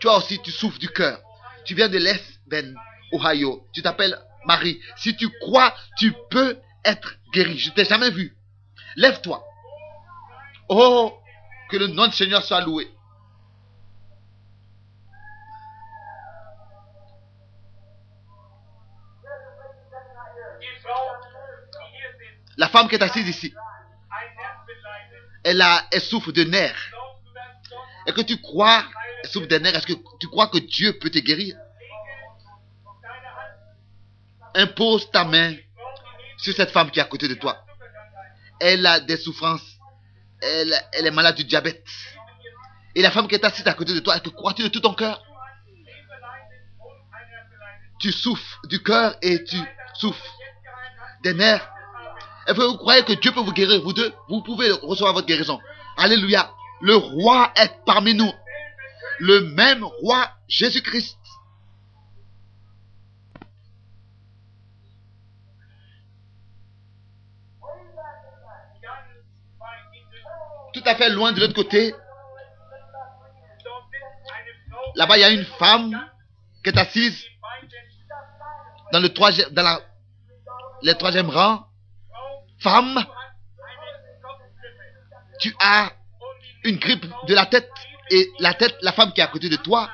Toi 0.00 0.18
aussi, 0.18 0.40
tu 0.42 0.50
souffres 0.50 0.78
du 0.78 0.88
cœur. 0.88 1.20
Tu 1.64 1.74
viens 1.74 1.88
de 1.88 1.98
l'Est, 1.98 2.40
Ben, 2.46 2.74
Ohio. 3.12 3.66
Tu 3.72 3.82
t'appelles 3.82 4.18
Marie. 4.44 4.80
Si 4.96 5.16
tu 5.16 5.28
crois, 5.40 5.74
tu 5.96 6.12
peux 6.30 6.58
être 6.84 7.16
guéri. 7.32 7.58
Je 7.58 7.70
t'ai 7.70 7.84
jamais 7.84 8.10
vu. 8.10 8.36
Lève-toi. 8.96 9.42
Oh, 10.68 11.14
que 11.70 11.76
le 11.76 11.86
nom 11.86 12.06
du 12.06 12.12
Seigneur 12.12 12.44
soit 12.44 12.60
loué. 12.60 12.90
La 22.56 22.68
femme 22.68 22.88
qui 22.88 22.94
est 22.94 23.02
assise 23.02 23.28
ici, 23.28 23.54
elle, 25.44 25.60
a, 25.60 25.84
elle 25.90 26.00
souffre 26.00 26.32
de 26.32 26.44
nerfs. 26.44 26.92
Est-ce 28.06 28.14
que 28.14 28.22
tu 28.22 28.40
crois, 28.40 28.84
souffre 29.24 29.46
des 29.46 29.58
nerfs, 29.58 29.74
est-ce 29.74 29.86
que 29.86 29.98
tu 30.20 30.28
crois 30.28 30.48
que 30.48 30.58
Dieu 30.58 30.98
peut 30.98 31.10
te 31.10 31.18
guérir? 31.18 31.56
Impose 34.54 35.10
ta 35.10 35.24
main 35.24 35.54
sur 36.36 36.54
cette 36.54 36.70
femme 36.70 36.90
qui 36.90 36.98
est 36.98 37.02
à 37.02 37.06
côté 37.06 37.26
de 37.28 37.34
toi. 37.34 37.64
Elle 38.60 38.84
a 38.86 39.00
des 39.00 39.16
souffrances. 39.16 39.78
Elle, 40.40 40.74
elle 40.92 41.06
est 41.06 41.10
malade 41.10 41.36
du 41.36 41.44
diabète. 41.44 41.86
Et 42.94 43.02
la 43.02 43.10
femme 43.10 43.28
qui 43.28 43.34
est 43.34 43.44
assise 43.44 43.66
à 43.66 43.74
côté 43.74 43.94
de 43.94 44.00
toi, 44.00 44.18
que 44.20 44.28
crois-tu 44.28 44.62
de 44.62 44.68
tout 44.68 44.80
ton 44.80 44.94
cœur? 44.94 45.22
Tu 47.98 48.12
souffres 48.12 48.60
du 48.66 48.82
cœur 48.82 49.16
et 49.22 49.42
tu 49.44 49.56
souffres 49.94 50.38
des 51.22 51.32
nerfs. 51.32 51.68
Est-ce 52.46 52.60
vous 52.60 52.76
croyez 52.76 53.04
que 53.04 53.12
Dieu 53.12 53.32
peut 53.32 53.40
vous 53.40 53.52
guérir, 53.52 53.82
vous 53.82 53.92
deux? 53.92 54.12
Vous 54.28 54.42
pouvez 54.42 54.70
recevoir 54.70 55.12
votre 55.12 55.26
guérison. 55.26 55.60
Alléluia. 55.96 56.50
Le 56.80 56.96
roi 56.96 57.52
est 57.56 57.84
parmi 57.86 58.14
nous. 58.14 58.32
Le 59.20 59.40
même 59.40 59.84
roi 59.84 60.28
Jésus-Christ. 60.48 61.18
Tout 70.72 70.82
à 70.86 70.94
fait 70.94 71.10
loin 71.10 71.32
de 71.32 71.40
l'autre 71.40 71.54
côté. 71.54 71.94
Là-bas, 74.96 75.16
il 75.16 75.20
y 75.20 75.24
a 75.24 75.30
une 75.30 75.44
femme 75.44 76.10
qui 76.64 76.70
est 76.70 76.78
assise 76.78 77.24
dans 78.92 79.00
le 79.00 79.12
troisième, 79.12 79.48
dans 79.50 79.62
la, 79.62 79.80
le 80.82 80.92
troisième 80.94 81.30
rang. 81.30 81.66
Femme, 82.62 83.04
tu 85.40 85.54
as 85.60 85.90
une 86.64 86.76
grippe 86.76 87.04
de 87.26 87.34
la 87.34 87.46
tête 87.46 87.70
et 88.10 88.30
la 88.38 88.54
tête, 88.54 88.76
la 88.82 88.92
femme 88.92 89.12
qui 89.12 89.20
est 89.20 89.24
à 89.24 89.28
côté 89.28 89.48
de 89.48 89.56
toi, 89.56 89.90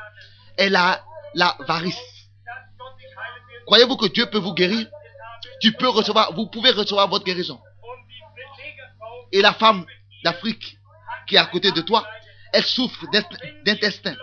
elle 0.58 0.76
a 0.76 1.02
la 1.34 1.56
varice. 1.66 1.98
Croyez-vous 3.66 3.96
que 3.96 4.06
Dieu 4.06 4.26
peut 4.26 4.38
vous 4.38 4.54
guérir? 4.54 4.86
Vous 5.62 6.46
pouvez 6.50 6.70
recevoir 6.70 7.08
votre 7.08 7.24
guérison. 7.24 7.60
Et 9.32 9.40
la 9.40 9.52
femme 9.54 9.86
d'Afrique 10.24 10.78
qui 11.26 11.36
est 11.36 11.38
à 11.38 11.46
côté 11.46 11.72
de 11.72 11.80
toi, 11.80 12.06
elle 12.52 12.64
souffre 12.64 13.06
d'intestin. 13.64 14.14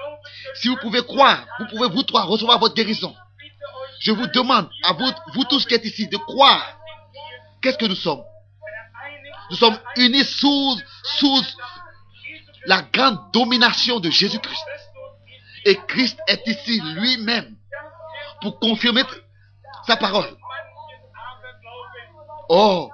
Si 0.55 0.67
vous 0.67 0.77
pouvez 0.77 1.03
croire, 1.03 1.45
vous 1.59 1.67
pouvez 1.67 1.87
vous 1.89 2.03
trois 2.03 2.23
recevoir 2.23 2.59
votre 2.59 2.75
guérison. 2.75 3.15
Je 4.01 4.11
vous 4.11 4.27
demande 4.27 4.69
à 4.83 4.93
vous, 4.93 5.11
vous 5.33 5.43
tous 5.45 5.65
qui 5.65 5.73
êtes 5.73 5.85
ici, 5.85 6.07
de 6.07 6.17
croire. 6.17 6.77
Qu'est-ce 7.61 7.77
que 7.77 7.85
nous 7.85 7.95
sommes? 7.95 8.23
Nous 9.49 9.57
sommes 9.57 9.77
unis 9.97 10.23
sous, 10.23 10.77
la 12.65 12.81
grande 12.81 13.31
domination 13.31 13.99
de 13.99 14.09
Jésus-Christ. 14.09 14.65
Et 15.65 15.75
Christ 15.87 16.17
est 16.27 16.47
ici 16.47 16.81
lui-même 16.95 17.55
pour 18.41 18.59
confirmer 18.59 19.03
sa 19.87 19.97
parole. 19.97 20.35
Oh, 22.49 22.89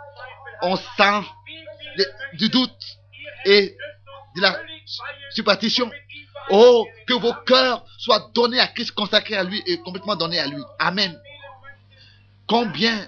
on 0.62 0.76
sent 0.76 1.26
du 2.34 2.50
doute 2.50 2.98
et 3.46 3.76
de 4.36 4.42
la 4.42 4.58
superstition. 5.32 5.90
Oh, 6.50 6.86
que 7.08 7.14
vos 7.14 7.34
cœurs 7.46 7.86
soient 7.98 8.30
donnés 8.34 8.60
à 8.60 8.68
Christ, 8.68 8.92
consacrés 8.92 9.36
à 9.36 9.44
lui 9.44 9.62
et 9.66 9.80
complètement 9.80 10.16
donnés 10.16 10.40
à 10.40 10.48
lui. 10.48 10.62
Amen. 10.80 11.18
Combien 12.48 13.08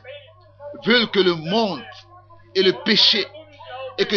veulent 0.85 1.09
que 1.11 1.19
le 1.19 1.35
monde 1.35 1.83
et 2.55 2.63
le 2.63 2.73
péché 2.84 3.25
et 3.97 4.05
que 4.05 4.15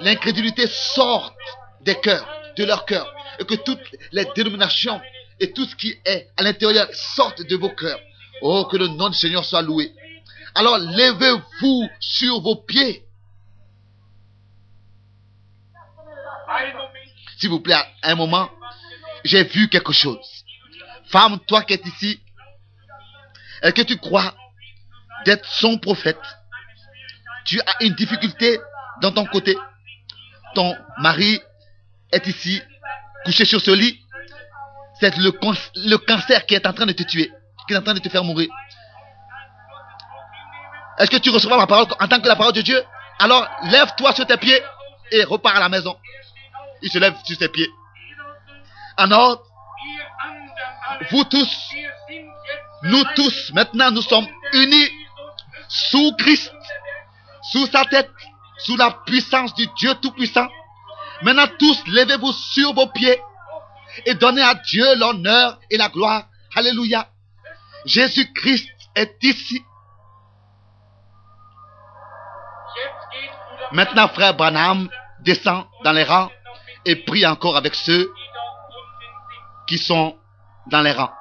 l'incrédulité 0.00 0.66
sorte 0.66 1.34
des 1.80 1.98
cœurs, 2.00 2.26
de 2.56 2.64
leur 2.64 2.84
cœur, 2.84 3.12
et 3.38 3.44
que 3.44 3.54
toutes 3.54 3.80
les 4.12 4.26
dénominations 4.36 5.00
et 5.40 5.52
tout 5.52 5.64
ce 5.64 5.74
qui 5.74 5.94
est 6.04 6.28
à 6.36 6.42
l'intérieur 6.42 6.88
sortent 6.92 7.42
de 7.42 7.56
vos 7.56 7.70
cœurs. 7.70 8.00
Oh, 8.42 8.64
que 8.70 8.76
le 8.76 8.88
nom 8.88 9.08
du 9.08 9.16
Seigneur 9.16 9.44
soit 9.44 9.62
loué. 9.62 9.92
Alors 10.54 10.78
levez-vous 10.78 11.88
sur 12.00 12.40
vos 12.40 12.56
pieds. 12.56 13.04
S'il 17.38 17.50
vous 17.50 17.60
plaît, 17.60 17.76
un 18.02 18.14
moment, 18.14 18.50
j'ai 19.24 19.44
vu 19.44 19.68
quelque 19.68 19.92
chose. 19.92 20.44
Femme, 21.06 21.38
toi 21.46 21.62
qui 21.62 21.74
es 21.74 21.82
ici, 21.84 22.20
est-ce 23.62 23.74
que 23.74 23.82
tu 23.82 23.96
crois 23.96 24.34
d'être 25.24 25.46
son 25.46 25.78
prophète? 25.78 26.18
Tu 27.44 27.60
as 27.60 27.84
une 27.84 27.94
difficulté 27.94 28.58
dans 29.00 29.12
ton 29.12 29.26
côté. 29.26 29.56
Ton 30.54 30.74
mari 30.98 31.40
est 32.12 32.26
ici, 32.26 32.62
couché 33.24 33.44
sur 33.44 33.60
ce 33.60 33.70
lit. 33.70 33.98
C'est 35.00 35.16
le, 35.16 35.96
cancer 35.96 36.46
qui 36.46 36.54
est 36.54 36.66
en 36.66 36.72
train 36.72 36.86
de 36.86 36.92
te 36.92 37.02
tuer, 37.02 37.30
qui 37.66 37.74
est 37.74 37.76
en 37.76 37.82
train 37.82 37.94
de 37.94 37.98
te 37.98 38.08
faire 38.08 38.22
mourir. 38.22 38.48
Est-ce 40.98 41.10
que 41.10 41.16
tu 41.16 41.30
recevras 41.30 41.56
ma 41.56 41.66
parole 41.66 41.86
en 41.98 42.06
tant 42.06 42.20
que 42.20 42.28
la 42.28 42.36
parole 42.36 42.52
de 42.52 42.60
Dieu? 42.60 42.80
Alors 43.18 43.48
lève-toi 43.64 44.12
sur 44.12 44.26
tes 44.26 44.36
pieds 44.36 44.60
et 45.10 45.24
repars 45.24 45.56
à 45.56 45.60
la 45.60 45.68
maison. 45.68 45.96
Il 46.82 46.90
se 46.90 46.98
lève 46.98 47.14
sur 47.24 47.36
ses 47.36 47.48
pieds. 47.48 47.68
Alors, 48.96 49.42
vous 51.10 51.24
tous, 51.24 51.70
nous 52.84 53.04
tous, 53.16 53.52
maintenant 53.54 53.90
nous 53.90 54.02
sommes 54.02 54.26
unis 54.52 54.90
sous 55.68 56.14
Christ, 56.16 56.52
sous 57.42 57.66
sa 57.66 57.84
tête, 57.84 58.10
sous 58.58 58.76
la 58.76 58.90
puissance 59.06 59.54
du 59.54 59.66
Dieu 59.78 59.94
Tout-Puissant. 60.00 60.48
Maintenant 61.22 61.46
tous, 61.58 61.82
levez-vous 61.86 62.32
sur 62.32 62.72
vos 62.74 62.86
pieds 62.88 63.20
et 64.06 64.14
donnez 64.14 64.42
à 64.42 64.54
Dieu 64.54 64.84
l'honneur 64.96 65.58
et 65.70 65.76
la 65.76 65.88
gloire. 65.88 66.24
Alléluia. 66.54 67.08
Jésus-Christ 67.84 68.68
est 68.94 69.16
ici. 69.22 69.62
Maintenant, 73.72 74.08
frère 74.08 74.34
Branham 74.34 74.88
descend 75.20 75.64
dans 75.84 75.92
les 75.92 76.04
rangs 76.04 76.30
et 76.84 76.96
prie 76.96 77.26
encore 77.26 77.56
avec 77.56 77.74
ceux 77.74 78.12
qui 79.66 79.78
sont 79.78 80.18
dans 80.66 80.82
les 80.82 80.92
rangs. 80.92 81.12